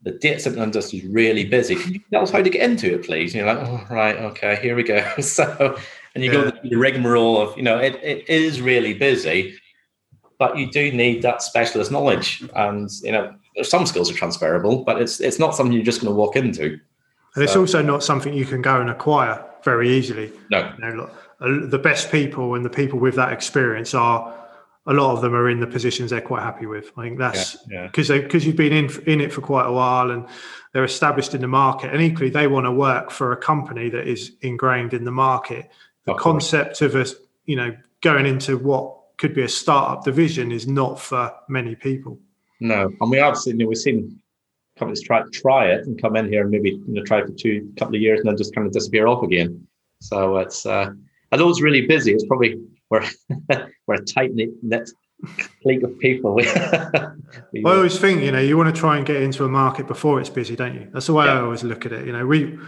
the 0.00 0.12
data 0.12 0.40
center 0.40 0.62
industry 0.62 1.00
is 1.00 1.04
really 1.04 1.44
busy. 1.44 1.76
Can 1.76 1.92
you 1.92 2.00
tell 2.10 2.22
us 2.22 2.30
how 2.30 2.40
to 2.40 2.48
get 2.48 2.62
into 2.62 2.94
it, 2.94 3.04
please? 3.04 3.34
And 3.34 3.44
you're 3.44 3.54
like, 3.54 3.68
oh, 3.68 3.94
right, 3.94 4.16
okay, 4.16 4.58
here 4.62 4.74
we 4.74 4.84
go. 4.84 5.06
so, 5.20 5.78
and 6.14 6.24
you 6.24 6.32
yeah. 6.32 6.50
go 6.50 6.58
the 6.64 6.76
rigmarole 6.76 7.38
of, 7.42 7.54
you 7.58 7.62
know, 7.62 7.76
it, 7.76 7.94
it 8.02 8.26
is 8.26 8.62
really 8.62 8.94
busy, 8.94 9.54
but 10.38 10.56
you 10.56 10.70
do 10.70 10.92
need 10.92 11.22
that 11.22 11.42
specialist 11.42 11.90
knowledge. 11.90 12.44
And 12.54 12.90
you 13.02 13.12
know, 13.12 13.34
some 13.62 13.86
skills 13.86 14.10
are 14.10 14.14
transferable, 14.14 14.84
but 14.84 15.02
it's 15.02 15.20
it's 15.20 15.38
not 15.38 15.54
something 15.54 15.72
you're 15.72 15.84
just 15.84 16.00
going 16.00 16.12
to 16.12 16.16
walk 16.16 16.36
into. 16.36 16.78
And 17.34 17.44
it's 17.44 17.56
also 17.56 17.82
not 17.82 18.02
something 18.02 18.32
you 18.32 18.46
can 18.46 18.62
go 18.62 18.80
and 18.80 18.90
acquire 18.90 19.44
very 19.62 19.90
easily. 19.90 20.32
No, 20.50 20.72
you 20.78 20.84
know, 20.84 21.10
look, 21.40 21.70
the 21.70 21.78
best 21.78 22.10
people 22.10 22.54
and 22.54 22.64
the 22.64 22.70
people 22.70 22.98
with 22.98 23.14
that 23.16 23.32
experience 23.32 23.94
are 23.94 24.34
a 24.86 24.92
lot 24.92 25.12
of 25.12 25.20
them 25.20 25.34
are 25.34 25.50
in 25.50 25.60
the 25.60 25.66
positions 25.66 26.10
they're 26.10 26.20
quite 26.20 26.42
happy 26.42 26.66
with. 26.66 26.90
I 26.96 27.02
think 27.02 27.18
that's 27.18 27.56
because 27.56 28.08
yeah, 28.08 28.16
yeah. 28.16 28.22
because 28.22 28.46
you've 28.46 28.56
been 28.56 28.72
in 28.72 28.90
in 29.06 29.20
it 29.20 29.32
for 29.32 29.40
quite 29.40 29.66
a 29.66 29.72
while 29.72 30.10
and 30.10 30.26
they're 30.72 30.84
established 30.84 31.34
in 31.34 31.40
the 31.40 31.48
market, 31.48 31.92
and 31.92 32.02
equally 32.02 32.30
they 32.30 32.46
want 32.46 32.66
to 32.66 32.72
work 32.72 33.10
for 33.10 33.32
a 33.32 33.36
company 33.36 33.90
that 33.90 34.06
is 34.06 34.32
ingrained 34.40 34.94
in 34.94 35.04
the 35.04 35.12
market. 35.12 35.70
The 36.06 36.14
of 36.14 36.18
concept 36.18 36.80
of 36.80 36.94
us, 36.94 37.14
you 37.44 37.56
know, 37.56 37.76
going 38.00 38.26
into 38.26 38.56
what 38.56 38.97
could 39.18 39.34
be 39.34 39.42
a 39.42 39.48
startup 39.48 40.04
division 40.04 40.52
is 40.52 40.66
not 40.66 40.98
for 40.98 41.32
many 41.48 41.74
people. 41.74 42.18
No, 42.60 42.90
and 43.00 43.10
we 43.10 43.18
have 43.18 43.36
seen 43.36 43.58
you 43.58 43.64
know, 43.64 43.68
we've 43.68 43.78
seen 43.78 44.20
companies 44.78 45.02
try 45.02 45.22
try 45.32 45.66
it 45.66 45.86
and 45.86 46.00
come 46.00 46.16
in 46.16 46.28
here 46.28 46.42
and 46.42 46.50
maybe 46.50 46.70
you 46.70 46.94
know 46.94 47.02
try 47.04 47.20
for 47.22 47.32
two 47.32 47.72
couple 47.78 47.96
of 47.96 48.00
years 48.00 48.20
and 48.20 48.28
then 48.28 48.36
just 48.36 48.54
kind 48.54 48.66
of 48.66 48.72
disappear 48.72 49.06
off 49.06 49.22
again. 49.22 49.66
So 50.00 50.38
it's 50.38 50.64
uh, 50.64 50.90
although 51.32 51.48
it's 51.50 51.60
really 51.60 51.86
busy, 51.86 52.12
it's 52.12 52.26
probably 52.26 52.60
we're 52.90 53.04
we're 53.86 53.94
a 53.94 54.04
tight 54.04 54.32
knit 54.34 54.90
fleet 55.62 55.82
of 55.82 55.98
people. 55.98 56.38
I 56.46 57.12
always 57.64 57.98
think, 57.98 58.22
you 58.22 58.30
know, 58.30 58.38
you 58.38 58.56
want 58.56 58.74
to 58.74 58.78
try 58.78 58.96
and 58.96 59.04
get 59.04 59.20
into 59.20 59.44
a 59.44 59.48
market 59.48 59.86
before 59.86 60.20
it's 60.20 60.30
busy, 60.30 60.54
don't 60.54 60.74
you? 60.74 60.88
That's 60.92 61.06
the 61.06 61.14
way 61.14 61.26
yeah. 61.26 61.34
I 61.34 61.40
always 61.40 61.64
look 61.64 61.86
at 61.86 61.92
it. 61.92 62.06
You 62.06 62.12
know, 62.12 62.26
we 62.26 62.58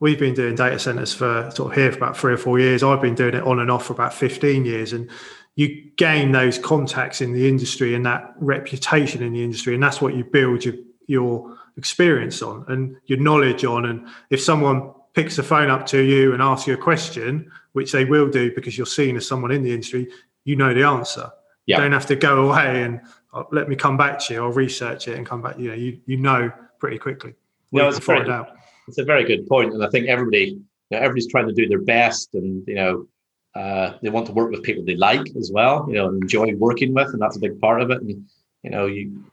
we've 0.00 0.18
been 0.18 0.34
doing 0.34 0.54
data 0.54 0.78
centers 0.78 1.14
for 1.14 1.50
sort 1.54 1.72
of 1.72 1.78
here 1.78 1.92
for 1.92 1.98
about 1.98 2.16
three 2.16 2.32
or 2.32 2.36
four 2.36 2.58
years. 2.58 2.82
I've 2.82 3.00
been 3.00 3.14
doing 3.14 3.34
it 3.34 3.42
on 3.44 3.60
and 3.60 3.70
off 3.70 3.86
for 3.86 3.92
about 3.92 4.12
fifteen 4.12 4.64
years, 4.64 4.92
and 4.92 5.08
you 5.56 5.90
gain 5.96 6.32
those 6.32 6.58
contacts 6.58 7.20
in 7.20 7.32
the 7.32 7.48
industry 7.48 7.94
and 7.94 8.06
that 8.06 8.34
reputation 8.38 9.22
in 9.22 9.32
the 9.32 9.44
industry, 9.44 9.74
and 9.74 9.82
that's 9.82 10.00
what 10.00 10.14
you 10.14 10.24
build 10.24 10.64
your 10.64 10.74
your 11.06 11.58
experience 11.76 12.40
on 12.42 12.64
and 12.68 12.96
your 13.06 13.18
knowledge 13.18 13.64
on. 13.64 13.84
And 13.84 14.06
if 14.30 14.40
someone 14.40 14.92
picks 15.14 15.36
the 15.36 15.42
phone 15.42 15.70
up 15.70 15.86
to 15.86 16.00
you 16.00 16.32
and 16.32 16.42
asks 16.42 16.66
you 16.66 16.74
a 16.74 16.76
question, 16.76 17.50
which 17.72 17.92
they 17.92 18.04
will 18.04 18.28
do 18.28 18.54
because 18.54 18.76
you're 18.76 18.86
seen 18.86 19.16
as 19.16 19.26
someone 19.26 19.50
in 19.50 19.62
the 19.62 19.72
industry, 19.72 20.08
you 20.44 20.56
know 20.56 20.72
the 20.72 20.84
answer. 20.84 21.30
Yeah. 21.66 21.76
You 21.76 21.82
don't 21.82 21.92
have 21.92 22.06
to 22.06 22.16
go 22.16 22.46
away 22.48 22.82
and 22.82 23.00
oh, 23.32 23.46
let 23.52 23.68
me 23.68 23.76
come 23.76 23.96
back 23.96 24.18
to 24.26 24.34
you. 24.34 24.42
I'll 24.42 24.52
research 24.52 25.08
it 25.08 25.16
and 25.16 25.26
come 25.26 25.42
back. 25.42 25.58
You 25.58 25.68
know, 25.68 25.74
you 25.74 26.00
you 26.06 26.16
know 26.16 26.50
pretty 26.78 26.98
quickly. 26.98 27.34
No, 27.72 27.88
it's 27.88 27.98
a, 27.98 28.00
very, 28.00 28.46
it's 28.88 28.98
a 28.98 29.04
very 29.04 29.24
good 29.24 29.46
point, 29.46 29.72
and 29.72 29.84
I 29.84 29.88
think 29.90 30.08
everybody, 30.08 30.46
you 30.46 30.64
know, 30.90 30.98
everybody's 30.98 31.28
trying 31.28 31.46
to 31.46 31.54
do 31.54 31.68
their 31.68 31.80
best, 31.80 32.34
and 32.34 32.66
you 32.66 32.74
know, 32.74 33.06
uh, 33.54 33.94
they 34.02 34.10
want 34.10 34.26
to 34.26 34.32
work 34.32 34.50
with 34.50 34.62
people 34.62 34.84
they 34.84 34.96
like 34.96 35.26
as 35.36 35.50
well, 35.52 35.84
you 35.88 35.94
know, 35.94 36.08
and 36.08 36.22
enjoy 36.22 36.54
working 36.54 36.94
with, 36.94 37.08
and 37.08 37.20
that's 37.20 37.36
a 37.36 37.40
big 37.40 37.60
part 37.60 37.80
of 37.80 37.90
it. 37.90 38.00
And 38.00 38.24
you 38.62 38.70
know, 38.70 38.86
you, 38.86 39.24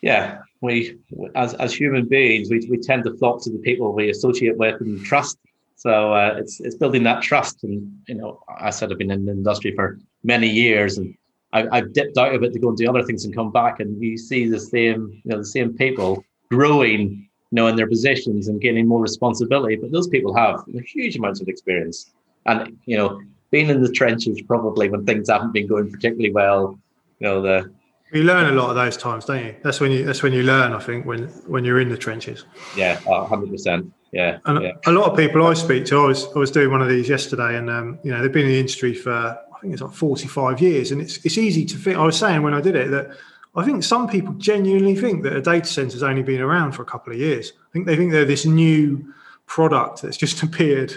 yeah, 0.00 0.38
we 0.62 0.96
as 1.34 1.54
as 1.54 1.74
human 1.74 2.06
beings, 2.06 2.50
we 2.50 2.66
we 2.70 2.78
tend 2.78 3.04
to 3.04 3.16
flock 3.18 3.42
to 3.42 3.50
the 3.50 3.58
people 3.58 3.92
we 3.92 4.10
associate 4.10 4.56
with 4.56 4.80
and 4.80 5.04
trust. 5.04 5.38
So 5.76 6.12
uh, 6.12 6.36
it's 6.38 6.60
it's 6.60 6.76
building 6.76 7.02
that 7.04 7.22
trust. 7.22 7.64
And 7.64 8.00
you 8.08 8.14
know, 8.14 8.40
I 8.58 8.70
said 8.70 8.90
I've 8.90 8.98
been 8.98 9.10
in 9.10 9.26
the 9.26 9.32
industry 9.32 9.74
for 9.74 9.98
many 10.24 10.48
years, 10.48 10.96
and 10.96 11.14
I, 11.52 11.68
I've 11.70 11.92
dipped 11.92 12.16
out 12.16 12.34
of 12.34 12.42
it 12.42 12.54
to 12.54 12.58
go 12.58 12.68
and 12.68 12.78
do 12.78 12.88
other 12.88 13.02
things 13.02 13.26
and 13.26 13.34
come 13.34 13.52
back, 13.52 13.80
and 13.80 14.02
you 14.02 14.16
see 14.16 14.48
the 14.48 14.60
same, 14.60 15.20
you 15.24 15.30
know, 15.30 15.38
the 15.38 15.44
same 15.44 15.76
people 15.76 16.24
growing, 16.50 17.28
you 17.50 17.56
know, 17.56 17.66
in 17.66 17.76
their 17.76 17.86
positions 17.86 18.48
and 18.48 18.58
gaining 18.58 18.88
more 18.88 19.02
responsibility. 19.02 19.76
But 19.76 19.92
those 19.92 20.08
people 20.08 20.34
have 20.34 20.64
huge 20.86 21.16
amounts 21.16 21.42
of 21.42 21.48
experience 21.48 22.10
and 22.48 22.78
you 22.86 22.96
know, 22.96 23.20
being 23.50 23.68
in 23.68 23.82
the 23.82 23.92
trenches 23.92 24.40
probably 24.42 24.88
when 24.88 25.04
things 25.04 25.30
haven't 25.30 25.52
been 25.52 25.66
going 25.66 25.90
particularly 25.90 26.32
well, 26.32 26.78
you 27.20 27.26
know, 27.26 27.42
the 27.42 27.70
you 28.12 28.22
learn 28.22 28.50
a 28.50 28.56
lot 28.56 28.70
of 28.70 28.76
those 28.76 28.96
times, 28.96 29.26
don't 29.26 29.44
you? 29.44 29.54
That's 29.62 29.80
when 29.80 29.92
you 29.92 30.04
that's 30.04 30.22
when 30.22 30.32
you 30.32 30.42
learn, 30.42 30.72
I 30.72 30.80
think, 30.80 31.04
when 31.04 31.28
when 31.46 31.64
you're 31.64 31.80
in 31.80 31.90
the 31.90 31.96
trenches. 31.96 32.44
Yeah, 32.76 32.96
hundred 33.26 33.50
percent. 33.50 33.92
Yeah, 34.12 34.38
and 34.46 34.62
yeah. 34.62 34.72
a 34.86 34.92
lot 34.92 35.10
of 35.10 35.18
people 35.18 35.46
I 35.46 35.52
speak 35.52 35.84
to, 35.86 36.00
I 36.00 36.06
was 36.06 36.26
I 36.34 36.38
was 36.38 36.50
doing 36.50 36.70
one 36.70 36.80
of 36.80 36.88
these 36.88 37.08
yesterday, 37.08 37.56
and 37.56 37.68
um, 37.68 37.98
you 38.02 38.10
know 38.10 38.22
they've 38.22 38.32
been 38.32 38.46
in 38.46 38.52
the 38.52 38.60
industry 38.60 38.94
for 38.94 39.12
I 39.12 39.60
think 39.60 39.74
it's 39.74 39.82
like 39.82 39.92
45 39.92 40.60
years, 40.62 40.90
and 40.90 41.02
it's 41.02 41.18
it's 41.24 41.36
easy 41.36 41.66
to 41.66 41.76
think. 41.76 41.98
I 41.98 42.04
was 42.04 42.18
saying 42.18 42.42
when 42.42 42.54
I 42.54 42.62
did 42.62 42.76
it 42.76 42.90
that 42.90 43.10
I 43.54 43.64
think 43.64 43.82
some 43.84 44.08
people 44.08 44.32
genuinely 44.34 44.94
think 44.94 45.22
that 45.24 45.34
a 45.34 45.42
data 45.42 45.66
center 45.66 45.92
has 45.92 46.02
only 46.02 46.22
been 46.22 46.40
around 46.40 46.72
for 46.72 46.82
a 46.82 46.86
couple 46.86 47.12
of 47.12 47.18
years. 47.18 47.52
I 47.68 47.72
think 47.72 47.86
they 47.86 47.96
think 47.96 48.12
they're 48.12 48.24
this 48.24 48.46
new 48.46 49.12
product 49.46 50.00
that's 50.00 50.16
just 50.16 50.42
appeared 50.42 50.94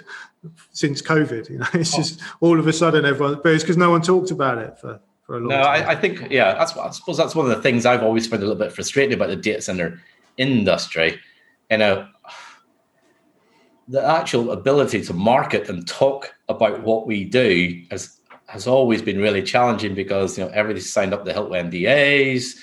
since 0.71 1.01
COVID. 1.01 1.49
You 1.49 1.59
know, 1.59 1.67
it's 1.73 1.93
oh. 1.93 1.97
just 1.97 2.21
all 2.39 2.59
of 2.59 2.67
a 2.67 2.73
sudden 2.73 3.05
everyone, 3.05 3.39
but 3.43 3.53
it's 3.53 3.63
because 3.63 3.77
no 3.77 3.89
one 3.89 4.01
talked 4.01 4.31
about 4.31 4.57
it 4.57 4.79
for, 4.79 4.99
for 5.23 5.37
a 5.37 5.39
long 5.39 5.49
no, 5.49 5.63
time. 5.63 5.81
No, 5.81 5.87
I, 5.87 5.91
I, 5.91 5.95
think, 5.95 6.31
yeah, 6.31 6.53
that's 6.53 6.75
I 6.75 6.89
suppose 6.91 7.17
that's 7.17 7.35
one 7.35 7.49
of 7.49 7.55
the 7.55 7.61
things 7.61 7.85
I've 7.85 8.03
always 8.03 8.27
found 8.27 8.43
a 8.43 8.45
little 8.45 8.61
bit 8.61 8.73
frustrating 8.73 9.13
about 9.13 9.29
the 9.29 9.35
data 9.35 9.61
center 9.61 10.01
industry. 10.37 11.19
You 11.69 11.77
know, 11.77 12.07
the 13.87 14.05
actual 14.05 14.51
ability 14.51 15.01
to 15.03 15.13
market 15.13 15.69
and 15.69 15.87
talk 15.87 16.33
about 16.49 16.83
what 16.83 17.07
we 17.07 17.25
do 17.25 17.83
has 17.91 18.17
has 18.47 18.67
always 18.67 19.01
been 19.01 19.19
really 19.19 19.41
challenging 19.41 19.95
because 19.95 20.37
you 20.37 20.43
know 20.43 20.49
everybody's 20.51 20.91
signed 20.91 21.13
up 21.13 21.25
to 21.25 21.33
help 21.33 21.49
with 21.49 21.65
NDAs. 21.65 22.55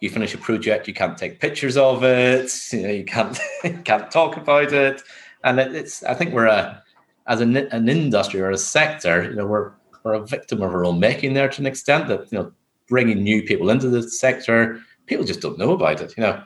You 0.00 0.10
finish 0.10 0.34
a 0.34 0.38
project, 0.38 0.88
you 0.88 0.94
can't 0.94 1.16
take 1.16 1.40
pictures 1.40 1.76
of 1.76 2.04
it. 2.04 2.50
You 2.72 2.82
know, 2.82 2.90
you 2.90 3.04
can't 3.04 3.38
can't 3.84 4.10
talk 4.10 4.36
about 4.36 4.72
it, 4.72 5.02
and 5.42 5.58
it, 5.58 5.74
it's. 5.74 6.02
I 6.04 6.14
think 6.14 6.32
we're 6.32 6.46
a 6.46 6.83
as 7.26 7.40
an, 7.40 7.56
an 7.56 7.88
industry 7.88 8.40
or 8.40 8.50
a 8.50 8.58
sector, 8.58 9.24
you 9.24 9.36
know, 9.36 9.46
we're 9.46 9.72
we're 10.04 10.14
a 10.14 10.26
victim 10.26 10.62
of 10.62 10.74
our 10.74 10.84
own 10.84 11.00
making 11.00 11.32
there 11.32 11.48
to 11.48 11.60
an 11.60 11.66
extent 11.66 12.08
that 12.08 12.30
you 12.30 12.38
know 12.38 12.52
bringing 12.88 13.22
new 13.22 13.42
people 13.42 13.70
into 13.70 13.88
the 13.88 14.02
sector, 14.02 14.80
people 15.06 15.24
just 15.24 15.40
don't 15.40 15.58
know 15.58 15.72
about 15.72 16.00
it. 16.00 16.14
You 16.16 16.22
know, 16.24 16.42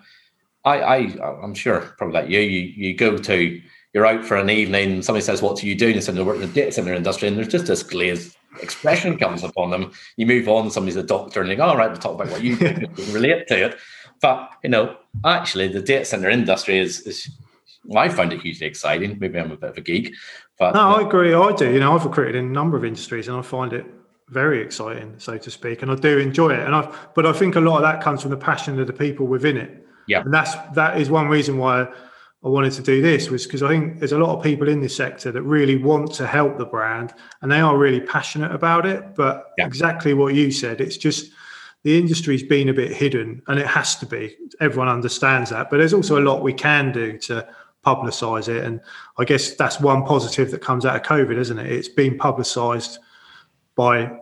I 0.64 0.80
I 0.80 0.96
I'm 1.42 1.54
sure 1.54 1.80
probably 1.98 2.14
like 2.14 2.30
you, 2.30 2.40
you 2.40 2.60
you 2.60 2.94
go 2.94 3.18
to 3.18 3.60
you're 3.94 4.06
out 4.06 4.24
for 4.24 4.36
an 4.36 4.50
evening, 4.50 5.02
somebody 5.02 5.24
says, 5.24 5.42
"What 5.42 5.62
are 5.62 5.66
you 5.66 5.74
doing?" 5.74 5.94
You 5.94 6.00
say, 6.00 6.16
"I 6.16 6.22
work 6.22 6.36
in 6.36 6.42
the 6.42 6.46
data 6.48 6.72
center 6.72 6.94
industry," 6.94 7.28
and 7.28 7.36
there's 7.36 7.48
just 7.48 7.66
this 7.66 7.82
glazed 7.82 8.36
expression 8.62 9.18
comes 9.18 9.42
upon 9.42 9.70
them. 9.70 9.92
You 10.16 10.26
move 10.26 10.48
on, 10.48 10.70
somebody's 10.70 10.96
a 10.96 11.02
doctor, 11.02 11.40
and 11.40 11.50
they 11.50 11.56
go, 11.56 11.64
"All 11.64 11.76
right, 11.76 11.90
we'll 11.90 11.98
talk 11.98 12.14
about 12.14 12.30
what 12.30 12.42
you 12.42 12.56
do, 12.56 12.86
relate 13.12 13.46
to 13.48 13.66
it." 13.66 13.78
But 14.20 14.50
you 14.62 14.70
know, 14.70 14.96
actually, 15.24 15.68
the 15.68 15.80
data 15.80 16.04
center 16.04 16.28
industry 16.28 16.78
is 16.78 17.00
is 17.02 17.30
I 17.96 18.08
find 18.08 18.32
it 18.32 18.42
hugely 18.42 18.66
exciting. 18.66 19.16
Maybe 19.18 19.38
I'm 19.38 19.52
a 19.52 19.56
bit 19.56 19.70
of 19.70 19.78
a 19.78 19.80
geek, 19.80 20.14
but 20.58 20.74
no, 20.74 20.96
I 20.96 21.06
agree. 21.06 21.34
I 21.34 21.52
do. 21.52 21.72
You 21.72 21.80
know, 21.80 21.94
I've 21.94 22.04
recruited 22.04 22.34
in 22.34 22.46
a 22.46 22.48
number 22.48 22.76
of 22.76 22.84
industries, 22.84 23.28
and 23.28 23.36
I 23.36 23.42
find 23.42 23.72
it 23.72 23.86
very 24.28 24.60
exciting, 24.60 25.14
so 25.18 25.38
to 25.38 25.50
speak, 25.50 25.82
and 25.82 25.90
I 25.90 25.94
do 25.94 26.18
enjoy 26.18 26.50
it. 26.50 26.60
And 26.60 26.74
I, 26.74 26.94
but 27.14 27.26
I 27.26 27.32
think 27.32 27.56
a 27.56 27.60
lot 27.60 27.76
of 27.76 27.82
that 27.82 28.02
comes 28.02 28.22
from 28.22 28.30
the 28.30 28.36
passion 28.36 28.78
of 28.78 28.86
the 28.86 28.92
people 28.92 29.26
within 29.26 29.56
it. 29.56 29.86
Yeah, 30.06 30.20
and 30.20 30.32
that's 30.32 30.54
that 30.74 31.00
is 31.00 31.10
one 31.10 31.28
reason 31.28 31.58
why 31.58 31.86
I 32.44 32.48
wanted 32.48 32.72
to 32.74 32.82
do 32.82 33.02
this 33.02 33.30
was 33.30 33.46
because 33.46 33.62
I 33.62 33.68
think 33.68 33.98
there's 33.98 34.12
a 34.12 34.18
lot 34.18 34.36
of 34.36 34.42
people 34.42 34.68
in 34.68 34.80
this 34.80 34.94
sector 34.94 35.32
that 35.32 35.42
really 35.42 35.76
want 35.76 36.12
to 36.14 36.26
help 36.26 36.56
the 36.56 36.66
brand, 36.66 37.12
and 37.42 37.50
they 37.50 37.60
are 37.60 37.76
really 37.76 38.00
passionate 38.00 38.52
about 38.52 38.86
it. 38.86 39.14
But 39.14 39.52
yeah. 39.58 39.66
exactly 39.66 40.14
what 40.14 40.34
you 40.34 40.50
said, 40.50 40.80
it's 40.80 40.96
just 40.96 41.32
the 41.82 41.98
industry's 41.98 42.42
been 42.42 42.68
a 42.68 42.74
bit 42.74 42.92
hidden, 42.92 43.42
and 43.48 43.58
it 43.58 43.66
has 43.66 43.96
to 43.96 44.06
be. 44.06 44.36
Everyone 44.60 44.88
understands 44.88 45.50
that, 45.50 45.68
but 45.68 45.78
there's 45.78 45.94
also 45.94 46.18
a 46.18 46.22
lot 46.22 46.42
we 46.42 46.52
can 46.52 46.92
do 46.92 47.18
to 47.18 47.48
publicize 47.88 48.48
it. 48.48 48.64
And 48.64 48.80
I 49.18 49.24
guess 49.24 49.54
that's 49.54 49.80
one 49.80 50.04
positive 50.04 50.50
that 50.50 50.60
comes 50.60 50.84
out 50.84 50.96
of 50.96 51.02
COVID, 51.02 51.36
isn't 51.36 51.58
it? 51.58 51.72
It's 51.72 51.88
been 51.88 52.18
publicized 52.18 52.98
by 53.76 54.18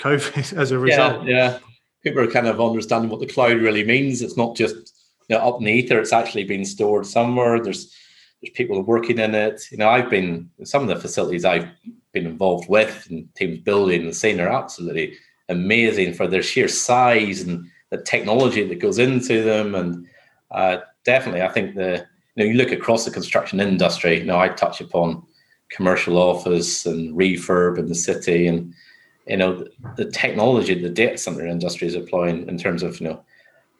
COVID 0.00 0.52
as 0.56 0.70
a 0.70 0.78
result. 0.78 1.24
Yeah, 1.24 1.52
yeah. 1.52 1.58
People 2.02 2.22
are 2.22 2.30
kind 2.30 2.48
of 2.48 2.60
understanding 2.60 3.10
what 3.10 3.20
the 3.20 3.26
cloud 3.26 3.58
really 3.58 3.84
means. 3.84 4.22
It's 4.22 4.36
not 4.36 4.56
just 4.56 4.92
you 5.28 5.36
know, 5.36 5.48
up 5.48 5.58
in 5.58 5.64
the 5.64 5.72
ether. 5.72 6.00
It's 6.00 6.12
actually 6.12 6.44
being 6.44 6.64
stored 6.64 7.06
somewhere. 7.06 7.62
There's 7.62 7.94
there's 8.40 8.52
people 8.54 8.82
working 8.82 9.18
in 9.18 9.34
it. 9.34 9.62
You 9.70 9.78
know, 9.78 9.88
I've 9.88 10.10
been 10.10 10.50
some 10.64 10.82
of 10.82 10.88
the 10.88 10.96
facilities 10.96 11.44
I've 11.44 11.68
been 12.12 12.26
involved 12.26 12.68
with 12.68 13.06
and 13.08 13.32
teams 13.34 13.60
building 13.60 14.02
and 14.02 14.14
seeing 14.14 14.40
are 14.40 14.48
absolutely 14.48 15.16
amazing 15.48 16.14
for 16.14 16.26
their 16.26 16.42
sheer 16.42 16.68
size 16.68 17.42
and 17.42 17.70
the 17.90 17.98
technology 17.98 18.66
that 18.66 18.80
goes 18.80 18.98
into 18.98 19.42
them. 19.42 19.74
And 19.76 20.06
uh, 20.50 20.78
definitely, 21.04 21.42
I 21.42 21.48
think 21.48 21.76
the 21.76 22.06
you 22.34 22.44
know 22.44 22.50
you 22.50 22.56
look 22.56 22.72
across 22.72 23.04
the 23.04 23.10
construction 23.10 23.60
industry. 23.60 24.18
You 24.18 24.24
know, 24.24 24.38
I 24.38 24.48
touch 24.48 24.80
upon 24.80 25.22
commercial 25.70 26.18
office 26.18 26.86
and 26.86 27.16
refurb 27.16 27.78
in 27.78 27.86
the 27.86 27.94
city, 27.94 28.46
and 28.46 28.74
you 29.26 29.36
know 29.36 29.56
the, 29.56 29.70
the 29.96 30.10
technology 30.10 30.74
the 30.74 30.88
data 30.88 31.18
center 31.18 31.46
industry 31.46 31.88
is 31.88 31.94
applying 31.94 32.48
in 32.48 32.58
terms 32.58 32.82
of 32.82 33.00
you 33.00 33.08
know 33.08 33.24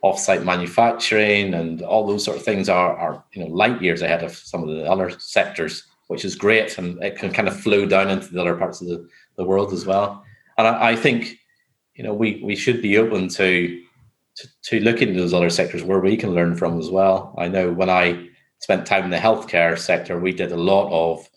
offsite 0.04 0.44
manufacturing 0.44 1.54
and 1.54 1.80
all 1.82 2.06
those 2.06 2.24
sort 2.24 2.36
of 2.36 2.42
things 2.42 2.68
are, 2.68 2.96
are 2.96 3.24
you 3.32 3.42
know 3.42 3.50
light 3.50 3.80
years 3.80 4.02
ahead 4.02 4.22
of 4.22 4.36
some 4.36 4.62
of 4.62 4.68
the 4.68 4.84
other 4.90 5.10
sectors, 5.18 5.84
which 6.08 6.24
is 6.24 6.34
great, 6.34 6.76
and 6.78 7.02
it 7.02 7.16
can 7.16 7.32
kind 7.32 7.48
of 7.48 7.58
flow 7.58 7.86
down 7.86 8.10
into 8.10 8.28
the 8.28 8.40
other 8.40 8.56
parts 8.56 8.80
of 8.80 8.88
the, 8.88 9.08
the 9.36 9.44
world 9.44 9.72
as 9.72 9.86
well. 9.86 10.24
And 10.58 10.66
I, 10.66 10.90
I 10.90 10.96
think 10.96 11.38
you 11.94 12.04
know 12.04 12.12
we 12.12 12.42
we 12.44 12.56
should 12.56 12.82
be 12.82 12.98
open 12.98 13.28
to, 13.28 13.82
to 14.36 14.48
to 14.62 14.80
look 14.80 15.00
into 15.00 15.18
those 15.18 15.32
other 15.32 15.50
sectors 15.50 15.82
where 15.82 16.00
we 16.00 16.16
can 16.16 16.34
learn 16.34 16.54
from 16.54 16.78
as 16.78 16.90
well. 16.90 17.34
I 17.38 17.48
know 17.48 17.72
when 17.72 17.88
I 17.88 18.28
spent 18.62 18.86
time 18.86 19.04
in 19.04 19.10
the 19.10 19.18
healthcare 19.18 19.78
sector, 19.78 20.18
we 20.18 20.32
did 20.32 20.52
a 20.52 20.56
lot 20.56 20.88
of 20.90 21.28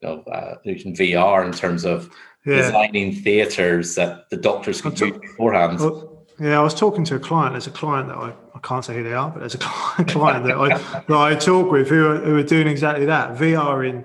you 0.00 0.08
know 0.08 0.22
uh, 0.22 0.56
using 0.64 0.94
VR 0.94 1.46
in 1.46 1.52
terms 1.52 1.84
of 1.84 2.10
yeah. 2.44 2.56
designing 2.56 3.14
theaters 3.14 3.94
that 3.94 4.28
the 4.30 4.36
doctors 4.36 4.82
could 4.82 4.98
use 5.00 5.16
beforehand. 5.18 5.78
Well, 5.78 6.26
yeah, 6.40 6.58
I 6.58 6.62
was 6.62 6.74
talking 6.74 7.04
to 7.04 7.16
a 7.16 7.20
client. 7.20 7.52
There's 7.52 7.68
a 7.68 7.70
client 7.70 8.08
that 8.08 8.16
I, 8.16 8.32
I 8.54 8.58
can't 8.60 8.84
say 8.84 8.94
who 8.94 9.04
they 9.04 9.14
are, 9.14 9.30
but 9.30 9.40
there's 9.40 9.54
a 9.54 9.58
client 10.08 10.44
that 10.44 10.56
I 10.56 10.68
that 10.78 11.10
I 11.10 11.34
talk 11.36 11.70
with 11.70 11.88
who 11.88 12.06
are, 12.06 12.18
who 12.18 12.36
are 12.36 12.42
doing 12.42 12.66
exactly 12.66 13.06
that. 13.06 13.36
VR 13.36 13.88
in 13.88 14.04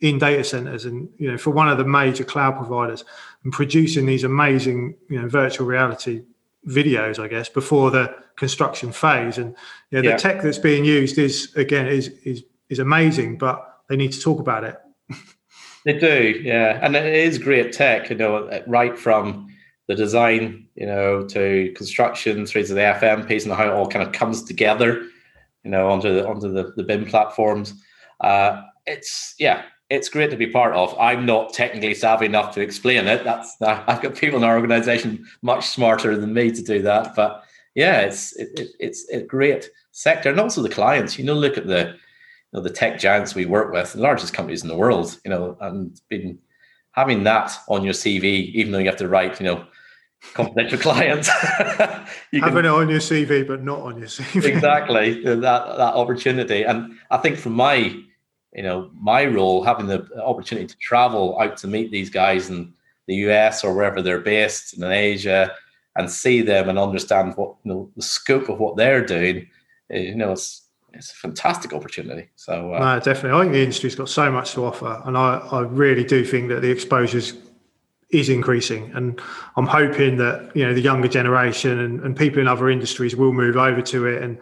in 0.00 0.18
data 0.18 0.42
centers 0.42 0.84
and 0.84 1.08
you 1.16 1.30
know 1.30 1.38
for 1.38 1.50
one 1.50 1.68
of 1.68 1.78
the 1.78 1.84
major 1.84 2.24
cloud 2.24 2.56
providers 2.56 3.04
and 3.44 3.52
producing 3.52 4.04
these 4.04 4.24
amazing 4.24 4.96
you 5.08 5.20
know 5.20 5.28
virtual 5.28 5.66
reality 5.66 6.22
videos 6.68 7.18
i 7.18 7.26
guess 7.26 7.48
before 7.48 7.90
the 7.90 8.14
construction 8.36 8.92
phase. 8.92 9.38
And 9.38 9.54
you 9.90 9.98
know, 9.98 10.02
the 10.02 10.08
yeah. 10.08 10.16
tech 10.16 10.42
that's 10.42 10.58
being 10.58 10.84
used 10.84 11.18
is 11.18 11.52
again 11.54 11.86
is 11.86 12.08
is 12.24 12.42
is 12.68 12.78
amazing 12.78 13.38
but 13.38 13.80
they 13.88 13.96
need 13.96 14.12
to 14.12 14.20
talk 14.20 14.40
about 14.40 14.64
it. 14.64 14.78
They 15.84 15.98
do 15.98 16.40
yeah. 16.42 16.78
And 16.80 16.94
it 16.94 17.12
is 17.12 17.38
great 17.38 17.72
tech 17.72 18.10
you 18.10 18.16
know 18.16 18.62
right 18.66 18.96
from 18.96 19.48
the 19.88 19.96
design 19.96 20.68
you 20.76 20.86
know 20.86 21.26
to 21.28 21.72
construction 21.76 22.46
through 22.46 22.64
to 22.64 22.74
the 22.74 22.80
fm 22.80 23.26
piece 23.26 23.44
and 23.44 23.52
how 23.52 23.66
it 23.66 23.72
all 23.72 23.88
kind 23.88 24.06
of 24.06 24.12
comes 24.12 24.44
together 24.44 25.02
you 25.64 25.70
know 25.72 25.88
onto 25.88 26.14
the 26.14 26.26
onto 26.26 26.52
the, 26.52 26.72
the 26.76 26.84
BIM 26.84 27.06
platforms. 27.06 27.74
Uh, 28.20 28.62
it's 28.86 29.34
yeah 29.38 29.62
it's 29.92 30.08
great 30.08 30.30
to 30.30 30.36
be 30.36 30.46
part 30.46 30.74
of. 30.74 30.98
I'm 30.98 31.26
not 31.26 31.52
technically 31.52 31.94
savvy 31.94 32.24
enough 32.24 32.54
to 32.54 32.62
explain 32.62 33.06
it. 33.06 33.24
That's 33.24 33.56
I've 33.62 34.00
got 34.00 34.14
people 34.14 34.38
in 34.38 34.44
our 34.44 34.56
organization 34.56 35.26
much 35.42 35.66
smarter 35.66 36.16
than 36.16 36.32
me 36.32 36.50
to 36.50 36.62
do 36.62 36.80
that. 36.82 37.14
But 37.14 37.44
yeah, 37.74 38.00
it's 38.00 38.34
it, 38.36 38.48
it, 38.58 38.68
it's 38.80 39.08
a 39.10 39.22
great 39.22 39.70
sector, 39.90 40.30
and 40.30 40.40
also 40.40 40.62
the 40.62 40.70
clients. 40.70 41.18
You 41.18 41.24
know, 41.24 41.34
look 41.34 41.58
at 41.58 41.66
the 41.66 41.94
you 41.94 42.58
know, 42.58 42.62
the 42.62 42.70
tech 42.70 42.98
giants 42.98 43.34
we 43.34 43.44
work 43.44 43.70
with, 43.72 43.92
the 43.92 44.00
largest 44.00 44.32
companies 44.32 44.62
in 44.62 44.68
the 44.68 44.76
world. 44.76 45.18
You 45.26 45.30
know, 45.30 45.58
and 45.60 46.00
been 46.08 46.38
having 46.92 47.24
that 47.24 47.52
on 47.68 47.84
your 47.84 47.94
CV, 47.94 48.50
even 48.54 48.72
though 48.72 48.78
you 48.78 48.86
have 48.86 48.96
to 48.96 49.08
write, 49.08 49.40
you 49.40 49.46
know, 49.46 49.66
confidential 50.32 50.78
clients. 50.88 51.28
you 52.30 52.40
having 52.40 52.62
can, 52.62 52.64
it 52.64 52.68
on 52.68 52.88
your 52.88 53.00
CV, 53.00 53.46
but 53.46 53.62
not 53.62 53.80
on 53.80 53.98
your 53.98 54.08
CV. 54.08 54.44
Exactly 54.44 55.22
that 55.22 55.42
that 55.42 55.94
opportunity, 55.94 56.62
and 56.62 56.94
I 57.10 57.18
think 57.18 57.36
from 57.36 57.52
my 57.52 58.02
you 58.52 58.62
know, 58.62 58.90
my 58.94 59.24
role, 59.24 59.64
having 59.64 59.86
the 59.86 60.06
opportunity 60.22 60.66
to 60.66 60.76
travel 60.76 61.38
out 61.40 61.56
to 61.58 61.66
meet 61.66 61.90
these 61.90 62.10
guys 62.10 62.50
in 62.50 62.72
the 63.06 63.14
US 63.28 63.64
or 63.64 63.74
wherever 63.74 64.02
they're 64.02 64.20
based 64.20 64.74
in 64.76 64.84
Asia 64.84 65.54
and 65.96 66.10
see 66.10 66.40
them 66.42 66.68
and 66.68 66.78
understand 66.78 67.34
what 67.36 67.54
you 67.64 67.72
know 67.72 67.90
the 67.96 68.02
scope 68.02 68.48
of 68.48 68.58
what 68.58 68.76
they're 68.76 69.04
doing, 69.04 69.48
eh, 69.90 69.98
you 69.98 70.14
know, 70.14 70.32
it's 70.32 70.62
it's 70.94 71.10
a 71.10 71.14
fantastic 71.14 71.72
opportunity. 71.72 72.28
So 72.36 72.74
uh, 72.74 72.78
no, 72.78 73.00
definitely, 73.00 73.38
I 73.38 73.42
think 73.42 73.52
the 73.52 73.62
industry's 73.62 73.94
got 73.94 74.08
so 74.08 74.30
much 74.30 74.52
to 74.52 74.64
offer, 74.64 75.02
and 75.04 75.16
I 75.16 75.38
I 75.50 75.60
really 75.60 76.04
do 76.04 76.24
think 76.24 76.48
that 76.48 76.60
the 76.60 76.70
exposures 76.70 77.34
is 78.10 78.28
increasing, 78.28 78.92
and 78.94 79.20
I'm 79.56 79.66
hoping 79.66 80.16
that 80.18 80.54
you 80.54 80.66
know 80.66 80.74
the 80.74 80.80
younger 80.80 81.08
generation 81.08 81.78
and, 81.78 82.00
and 82.00 82.16
people 82.16 82.40
in 82.40 82.48
other 82.48 82.68
industries 82.68 83.16
will 83.16 83.32
move 83.32 83.56
over 83.56 83.80
to 83.82 84.06
it 84.06 84.22
and 84.22 84.38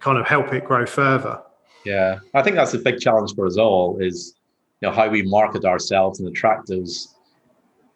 kind 0.00 0.18
of 0.18 0.26
help 0.26 0.52
it 0.52 0.64
grow 0.64 0.84
further. 0.86 1.40
Yeah, 1.86 2.18
I 2.34 2.42
think 2.42 2.56
that's 2.56 2.74
a 2.74 2.78
big 2.78 2.98
challenge 2.98 3.36
for 3.36 3.46
us 3.46 3.56
all. 3.56 3.96
Is 3.98 4.34
you 4.80 4.88
know 4.88 4.94
how 4.94 5.08
we 5.08 5.22
market 5.22 5.64
ourselves 5.64 6.18
and 6.18 6.28
attract 6.28 6.66
those, 6.66 7.14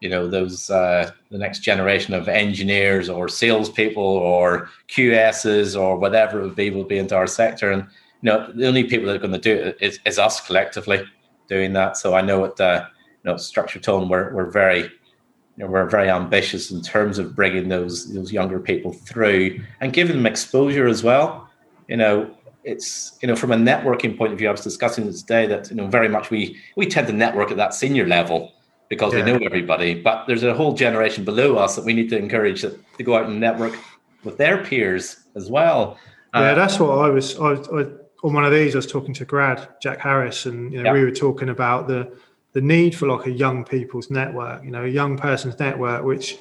you 0.01 0.09
know, 0.09 0.29
those 0.29 0.71
uh, 0.71 1.11
the 1.33 1.39
next 1.39 1.59
generation 1.61 2.15
of 2.15 2.29
engineers 2.29 3.09
or 3.09 3.29
salespeople 3.29 4.01
or 4.01 4.71
QSs 4.89 5.79
or 5.79 5.99
whatever 5.99 6.39
it 6.39 6.45
would 6.45 6.55
be 6.55 6.71
will 6.71 6.85
be 6.85 6.99
into 6.99 7.17
our 7.17 7.27
sector. 7.27 7.73
And 7.73 7.83
you 8.23 8.31
know, 8.31 8.53
the 8.53 8.69
only 8.69 8.85
people 8.85 9.09
that 9.09 9.17
are 9.17 9.27
going 9.27 9.33
to 9.33 9.39
do 9.39 9.55
it 9.55 9.79
is, 9.81 9.99
is 10.07 10.21
us 10.21 10.41
collectively 10.41 11.03
doing 11.49 11.73
that. 11.73 11.97
So 11.97 12.15
I 12.15 12.21
know 12.21 12.45
at 12.45 12.61
uh, 12.61 12.87
you 13.25 13.31
know 13.33 13.37
Structure 13.39 13.81
Tone, 13.81 14.09
we're 14.09 14.33
we're 14.33 14.51
very 14.51 14.83
you 14.83 15.65
know, 15.65 15.67
we're 15.67 15.91
very 15.91 16.09
ambitious 16.09 16.71
in 16.71 16.81
terms 16.81 17.19
of 17.19 17.35
bringing 17.35 17.69
those 17.69 18.15
those 18.15 18.33
younger 18.33 18.61
people 18.61 18.93
through 18.93 19.61
and 19.81 19.93
giving 19.93 20.15
them 20.15 20.27
exposure 20.27 20.87
as 20.87 21.03
well. 21.03 21.49
You 21.89 21.97
know, 21.97 22.37
it's 22.65 23.19
you 23.23 23.29
know 23.29 23.37
from 23.37 23.53
a 23.53 23.57
networking 23.57 24.17
point 24.17 24.33
of 24.33 24.39
view, 24.39 24.49
I 24.49 24.53
was 24.53 24.63
discussing 24.63 25.07
this 25.07 25.23
today 25.23 25.47
that 25.47 25.71
you 25.71 25.77
know 25.77 25.87
very 25.87 26.09
much 26.09 26.31
we 26.31 26.59
we 26.77 26.87
tend 26.87 27.07
to 27.09 27.13
network 27.13 27.51
at 27.51 27.57
that 27.57 27.75
senior 27.75 28.07
level 28.07 28.53
because 28.89 29.13
yeah. 29.15 29.25
we 29.25 29.33
know 29.33 29.39
everybody, 29.45 29.95
but 29.95 30.27
there's 30.27 30.43
a 30.43 30.53
whole 30.53 30.75
generation 30.75 31.25
below 31.25 31.57
us 31.57 31.77
that 31.77 31.85
we 31.85 31.93
need 31.93 32.11
to 32.11 32.19
encourage 32.19 32.63
that, 32.63 32.77
to 32.99 33.05
go 33.05 33.17
out 33.17 33.27
and 33.27 33.41
network 33.41 33.79
with 34.25 34.37
their 34.37 34.63
peers 34.65 35.17
as 35.37 35.49
well. 35.49 35.97
Yeah, 36.35 36.41
uh, 36.41 36.55
that's 36.55 36.79
what 36.79 36.99
I 36.99 37.09
was. 37.09 37.39
I, 37.39 37.53
I, 37.53 37.87
on 38.23 38.35
one 38.35 38.45
of 38.45 38.53
these, 38.53 38.75
I 38.75 38.79
was 38.79 38.87
talking 38.87 39.15
to 39.15 39.25
grad 39.25 39.67
Jack 39.81 40.01
Harris, 40.01 40.45
and 40.47 40.73
you 40.73 40.83
know, 40.83 40.91
yeah. 40.91 40.93
we 40.93 41.05
were 41.05 41.13
talking 41.13 41.49
about 41.49 41.89
the 41.89 42.13
the 42.53 42.61
need 42.61 42.95
for 42.95 43.07
like 43.07 43.27
a 43.27 43.31
young 43.31 43.65
people's 43.65 44.11
network, 44.11 44.65
you 44.65 44.73
know, 44.73 44.85
a 44.85 44.89
young 44.89 45.17
person's 45.17 45.59
network, 45.59 46.05
which 46.05 46.39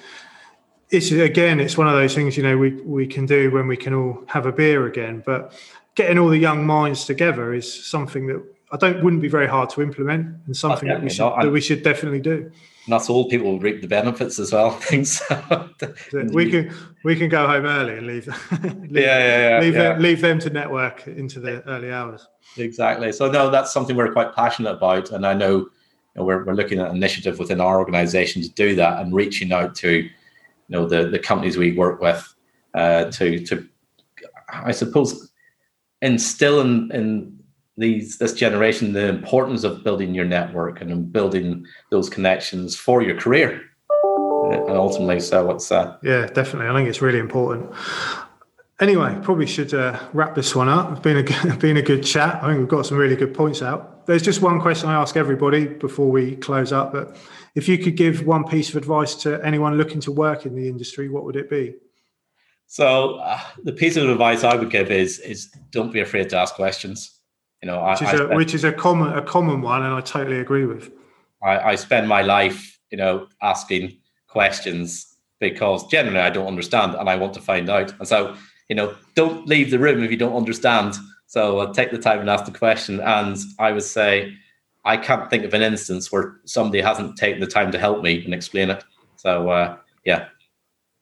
it's 0.89 1.11
again, 1.11 1.59
it's 1.59 1.77
one 1.77 1.87
of 1.87 1.93
those 1.93 2.15
things 2.15 2.35
you 2.35 2.43
know 2.43 2.57
we 2.57 2.71
we 2.81 3.05
can 3.05 3.25
do 3.25 3.51
when 3.51 3.67
we 3.67 3.77
can 3.77 3.93
all 3.93 4.23
have 4.27 4.45
a 4.45 4.51
beer 4.51 4.87
again, 4.87 5.21
but 5.25 5.53
getting 5.99 6.17
all 6.17 6.29
the 6.29 6.37
young 6.37 6.65
minds 6.65 7.03
together 7.03 7.53
is 7.53 7.85
something 7.85 8.25
that 8.27 8.41
I 8.71 8.77
don't 8.77 9.03
wouldn't 9.03 9.21
be 9.21 9.27
very 9.27 9.47
hard 9.47 9.69
to 9.71 9.81
implement 9.81 10.33
and 10.45 10.55
something 10.55 10.87
that 10.87 11.03
we 11.03 11.09
should 11.09 11.33
that 11.41 11.51
we 11.51 11.59
should 11.59 11.83
definitely 11.83 12.21
do. 12.21 12.49
And 12.85 12.93
that's 12.93 13.09
all 13.09 13.27
people 13.27 13.51
will 13.51 13.59
reap 13.59 13.81
the 13.81 13.87
benefits 13.87 14.39
as 14.39 14.53
well. 14.53 14.71
Things 14.91 15.21
we 16.31 16.49
can 16.49 16.73
we 17.03 17.17
can 17.17 17.27
go 17.27 17.45
home 17.47 17.65
early 17.65 17.97
and 17.97 18.07
leave. 18.07 18.27
leave 18.63 18.91
yeah, 18.91 19.19
yeah, 19.19 19.49
yeah, 19.49 19.59
leave, 19.59 19.73
yeah. 19.73 19.81
Them, 19.81 20.01
leave 20.01 20.21
them 20.21 20.39
to 20.39 20.49
network 20.49 21.05
into 21.05 21.41
the 21.41 21.61
early 21.67 21.91
hours. 21.91 22.25
Exactly. 22.55 23.11
So 23.11 23.29
no, 23.29 23.49
that's 23.49 23.73
something 23.73 23.97
we're 23.97 24.13
quite 24.13 24.33
passionate 24.33 24.71
about, 24.71 25.11
and 25.11 25.27
I 25.27 25.33
know 25.33 25.67
we're 26.15 26.45
we're 26.45 26.53
looking 26.53 26.79
at 26.79 26.91
an 26.91 26.95
initiative 26.95 27.39
within 27.39 27.59
our 27.59 27.77
organisation 27.77 28.41
to 28.41 28.49
do 28.49 28.73
that 28.75 29.01
and 29.01 29.13
reaching 29.13 29.51
out 29.51 29.75
to, 29.75 29.91
you 29.91 30.09
know, 30.69 30.87
the 30.87 31.09
the 31.09 31.19
companies 31.19 31.57
we 31.57 31.73
work 31.73 31.99
with, 31.99 32.33
uh, 32.73 33.11
to 33.11 33.45
to, 33.47 33.67
I 34.47 34.71
suppose 34.71 35.28
instill 36.01 36.61
in, 36.61 36.91
in 36.91 37.39
these 37.77 38.17
this 38.17 38.33
generation 38.33 38.93
the 38.93 39.07
importance 39.07 39.63
of 39.63 39.83
building 39.83 40.13
your 40.13 40.25
network 40.25 40.81
and 40.81 41.11
building 41.11 41.65
those 41.91 42.09
connections 42.09 42.75
for 42.75 43.01
your 43.01 43.17
career 43.17 43.61
and 44.51 44.71
ultimately 44.71 45.19
so 45.19 45.45
what's 45.45 45.69
that 45.69 45.97
yeah 46.03 46.25
definitely 46.27 46.67
i 46.67 46.73
think 46.73 46.89
it's 46.89 47.01
really 47.01 47.19
important 47.19 47.71
Anyway, 48.79 49.13
probably 49.23 49.45
should 49.45 49.73
uh, 49.73 49.99
wrap 50.13 50.35
this 50.35 50.55
one 50.55 50.69
up. 50.69 50.91
It's 50.91 51.01
been 51.01 51.17
a 51.17 51.23
good, 51.23 51.59
been 51.59 51.77
a 51.77 51.81
good 51.81 52.01
chat. 52.01 52.41
I 52.41 52.47
think 52.47 52.59
we've 52.59 52.67
got 52.69 52.85
some 52.85 52.97
really 52.97 53.17
good 53.17 53.33
points 53.33 53.61
out. 53.61 54.05
There's 54.05 54.21
just 54.21 54.41
one 54.41 54.61
question 54.61 54.87
I 54.87 54.93
ask 54.93 55.17
everybody 55.17 55.67
before 55.67 56.09
we 56.09 56.37
close 56.37 56.71
up. 56.71 56.93
But 56.93 57.17
if 57.55 57.67
you 57.67 57.77
could 57.77 57.97
give 57.97 58.25
one 58.25 58.45
piece 58.45 58.69
of 58.69 58.77
advice 58.77 59.15
to 59.15 59.45
anyone 59.45 59.77
looking 59.77 59.99
to 60.01 60.11
work 60.13 60.45
in 60.45 60.55
the 60.55 60.69
industry, 60.69 61.09
what 61.09 61.25
would 61.25 61.35
it 61.35 61.49
be? 61.49 61.75
So 62.71 63.15
uh, 63.15 63.39
the 63.63 63.73
piece 63.73 63.97
of 63.97 64.07
advice 64.07 64.43
I 64.43 64.55
would 64.55 64.69
give 64.69 64.91
is 64.91 65.17
is 65.19 65.49
don't 65.71 65.91
be 65.91 66.01
afraid 66.01 66.29
to 66.29 66.37
ask 66.37 66.53
questions. 66.53 67.19
You 67.63 67.67
know, 67.67 67.83
which 67.89 68.01
is, 68.01 68.19
a, 68.19 68.27
which 68.27 68.53
is 68.53 68.63
a 68.63 68.71
common 68.71 69.11
a 69.17 69.23
common 69.23 69.61
one, 69.61 69.81
and 69.83 69.93
I 69.93 70.01
totally 70.01 70.39
agree 70.39 70.65
with. 70.65 70.91
I, 71.43 71.71
I 71.71 71.75
spend 71.75 72.07
my 72.07 72.21
life, 72.21 72.79
you 72.91 72.97
know, 72.97 73.27
asking 73.41 73.97
questions 74.27 75.15
because 75.39 75.87
generally 75.87 76.19
I 76.19 76.29
don't 76.29 76.45
understand 76.45 76.93
and 76.93 77.09
I 77.09 77.15
want 77.15 77.33
to 77.33 77.41
find 77.41 77.69
out. 77.69 77.91
And 77.97 78.07
so, 78.07 78.35
you 78.67 78.75
know, 78.75 78.93
don't 79.15 79.47
leave 79.47 79.71
the 79.71 79.79
room 79.79 80.03
if 80.03 80.11
you 80.11 80.17
don't 80.17 80.35
understand. 80.35 80.95
So 81.25 81.59
uh, 81.59 81.73
take 81.73 81.89
the 81.89 81.97
time 81.97 82.19
and 82.19 82.29
ask 82.29 82.45
the 82.45 82.51
question. 82.51 82.99
And 82.99 83.35
I 83.57 83.71
would 83.71 83.83
say, 83.83 84.35
I 84.85 84.97
can't 84.97 85.29
think 85.29 85.43
of 85.43 85.53
an 85.55 85.63
instance 85.63 86.11
where 86.11 86.35
somebody 86.45 86.81
hasn't 86.81 87.17
taken 87.17 87.39
the 87.39 87.47
time 87.47 87.71
to 87.71 87.79
help 87.79 88.03
me 88.03 88.23
and 88.23 88.33
explain 88.33 88.69
it. 88.69 88.83
So 89.15 89.49
uh, 89.49 89.77
yeah, 90.05 90.27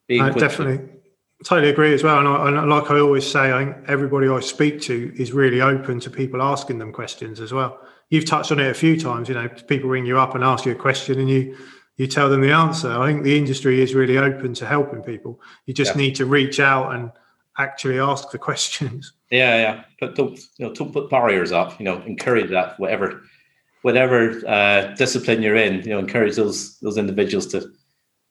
uh, 0.10 0.30
definitely. 0.30 0.97
Totally 1.44 1.70
agree 1.70 1.94
as 1.94 2.04
well. 2.04 2.18
And, 2.18 2.28
I, 2.28 2.62
and, 2.62 2.70
like 2.70 2.90
I 2.90 3.00
always 3.00 3.30
say, 3.30 3.52
I 3.52 3.64
think 3.64 3.78
everybody 3.88 4.28
I 4.28 4.40
speak 4.40 4.82
to 4.82 5.14
is 5.16 5.34
really 5.34 5.62
open 5.62 6.00
to 6.00 6.10
people 6.10 6.42
asking 6.42 6.80
them 6.80 6.92
questions 6.92 7.40
as 7.40 7.54
well. 7.54 7.80
You've 8.10 8.26
touched 8.26 8.52
on 8.52 8.60
it 8.60 8.72
a 8.72 8.74
few 8.74 9.00
times. 9.00 9.30
You 9.30 9.36
know, 9.36 9.48
people 9.48 9.88
ring 9.88 10.06
you 10.06 10.18
up 10.18 10.34
and 10.34 10.44
ask 10.44 10.66
you 10.66 10.72
a 10.72 10.76
question, 10.76 11.20
and 11.20 11.30
you 11.30 11.56
you 11.98 12.08
tell 12.08 12.30
them 12.30 12.42
the 12.42 12.52
answer. 12.52 12.92
I 12.92 13.08
think 13.08 13.24
the 13.24 13.38
industry 13.38 13.82
is 13.82 13.94
really 13.94 14.18
open 14.18 14.56
to 14.56 14.66
helping 14.66 15.04
people. 15.04 15.40
You 15.66 15.76
just 15.76 15.92
yeah. 15.92 16.02
need 16.02 16.16
to 16.16 16.26
reach 16.26 16.60
out 16.60 16.96
and 16.96 17.12
actually 17.60 18.00
ask 18.00 18.32
the 18.32 18.38
questions. 18.50 19.14
Yeah, 19.30 19.58
yeah. 19.58 19.84
But 20.00 20.16
don't 20.16 20.40
you 20.58 20.66
know? 20.66 20.74
Don't 20.74 20.92
put 20.92 21.10
barriers 21.10 21.52
up. 21.52 21.80
You 21.80 21.84
know, 21.86 22.02
encourage 22.02 22.50
that. 22.50 22.80
Whatever, 22.80 23.22
whatever 23.84 24.42
uh, 24.48 24.96
discipline 24.96 25.44
you're 25.44 25.56
in, 25.56 25.84
you 25.84 25.92
know, 25.92 26.00
encourage 26.00 26.36
those 26.36 26.80
those 26.80 26.98
individuals 26.98 27.46
to 27.48 27.70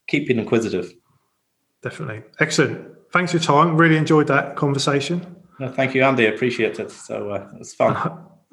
keep 0.08 0.26
being 0.26 0.40
inquisitive. 0.40 0.92
Definitely, 1.82 2.24
excellent 2.40 2.95
thanks 3.12 3.32
for 3.32 3.38
your 3.38 3.44
time. 3.44 3.76
Really 3.76 3.96
enjoyed 3.96 4.26
that 4.28 4.56
conversation. 4.56 5.36
No, 5.58 5.70
thank 5.70 5.94
you, 5.94 6.02
Andy. 6.04 6.26
Appreciate 6.26 6.78
it. 6.78 6.90
So 6.90 7.30
uh, 7.30 7.48
it's 7.58 7.74
fun. 7.74 7.94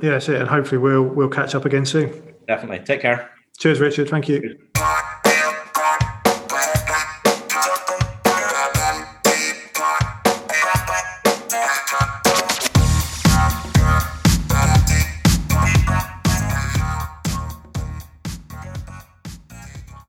yeah, 0.01 0.11
that's 0.11 0.29
it. 0.29 0.39
And 0.39 0.49
hopefully 0.49 0.79
we'll 0.79 1.03
we'll 1.03 1.29
catch 1.29 1.55
up 1.55 1.65
again 1.65 1.85
soon. 1.85 2.33
Definitely. 2.47 2.85
Take 2.85 3.01
care. 3.01 3.29
Cheers, 3.57 3.79
Richard. 3.79 4.09
Thank 4.09 4.29
you. 4.29 4.57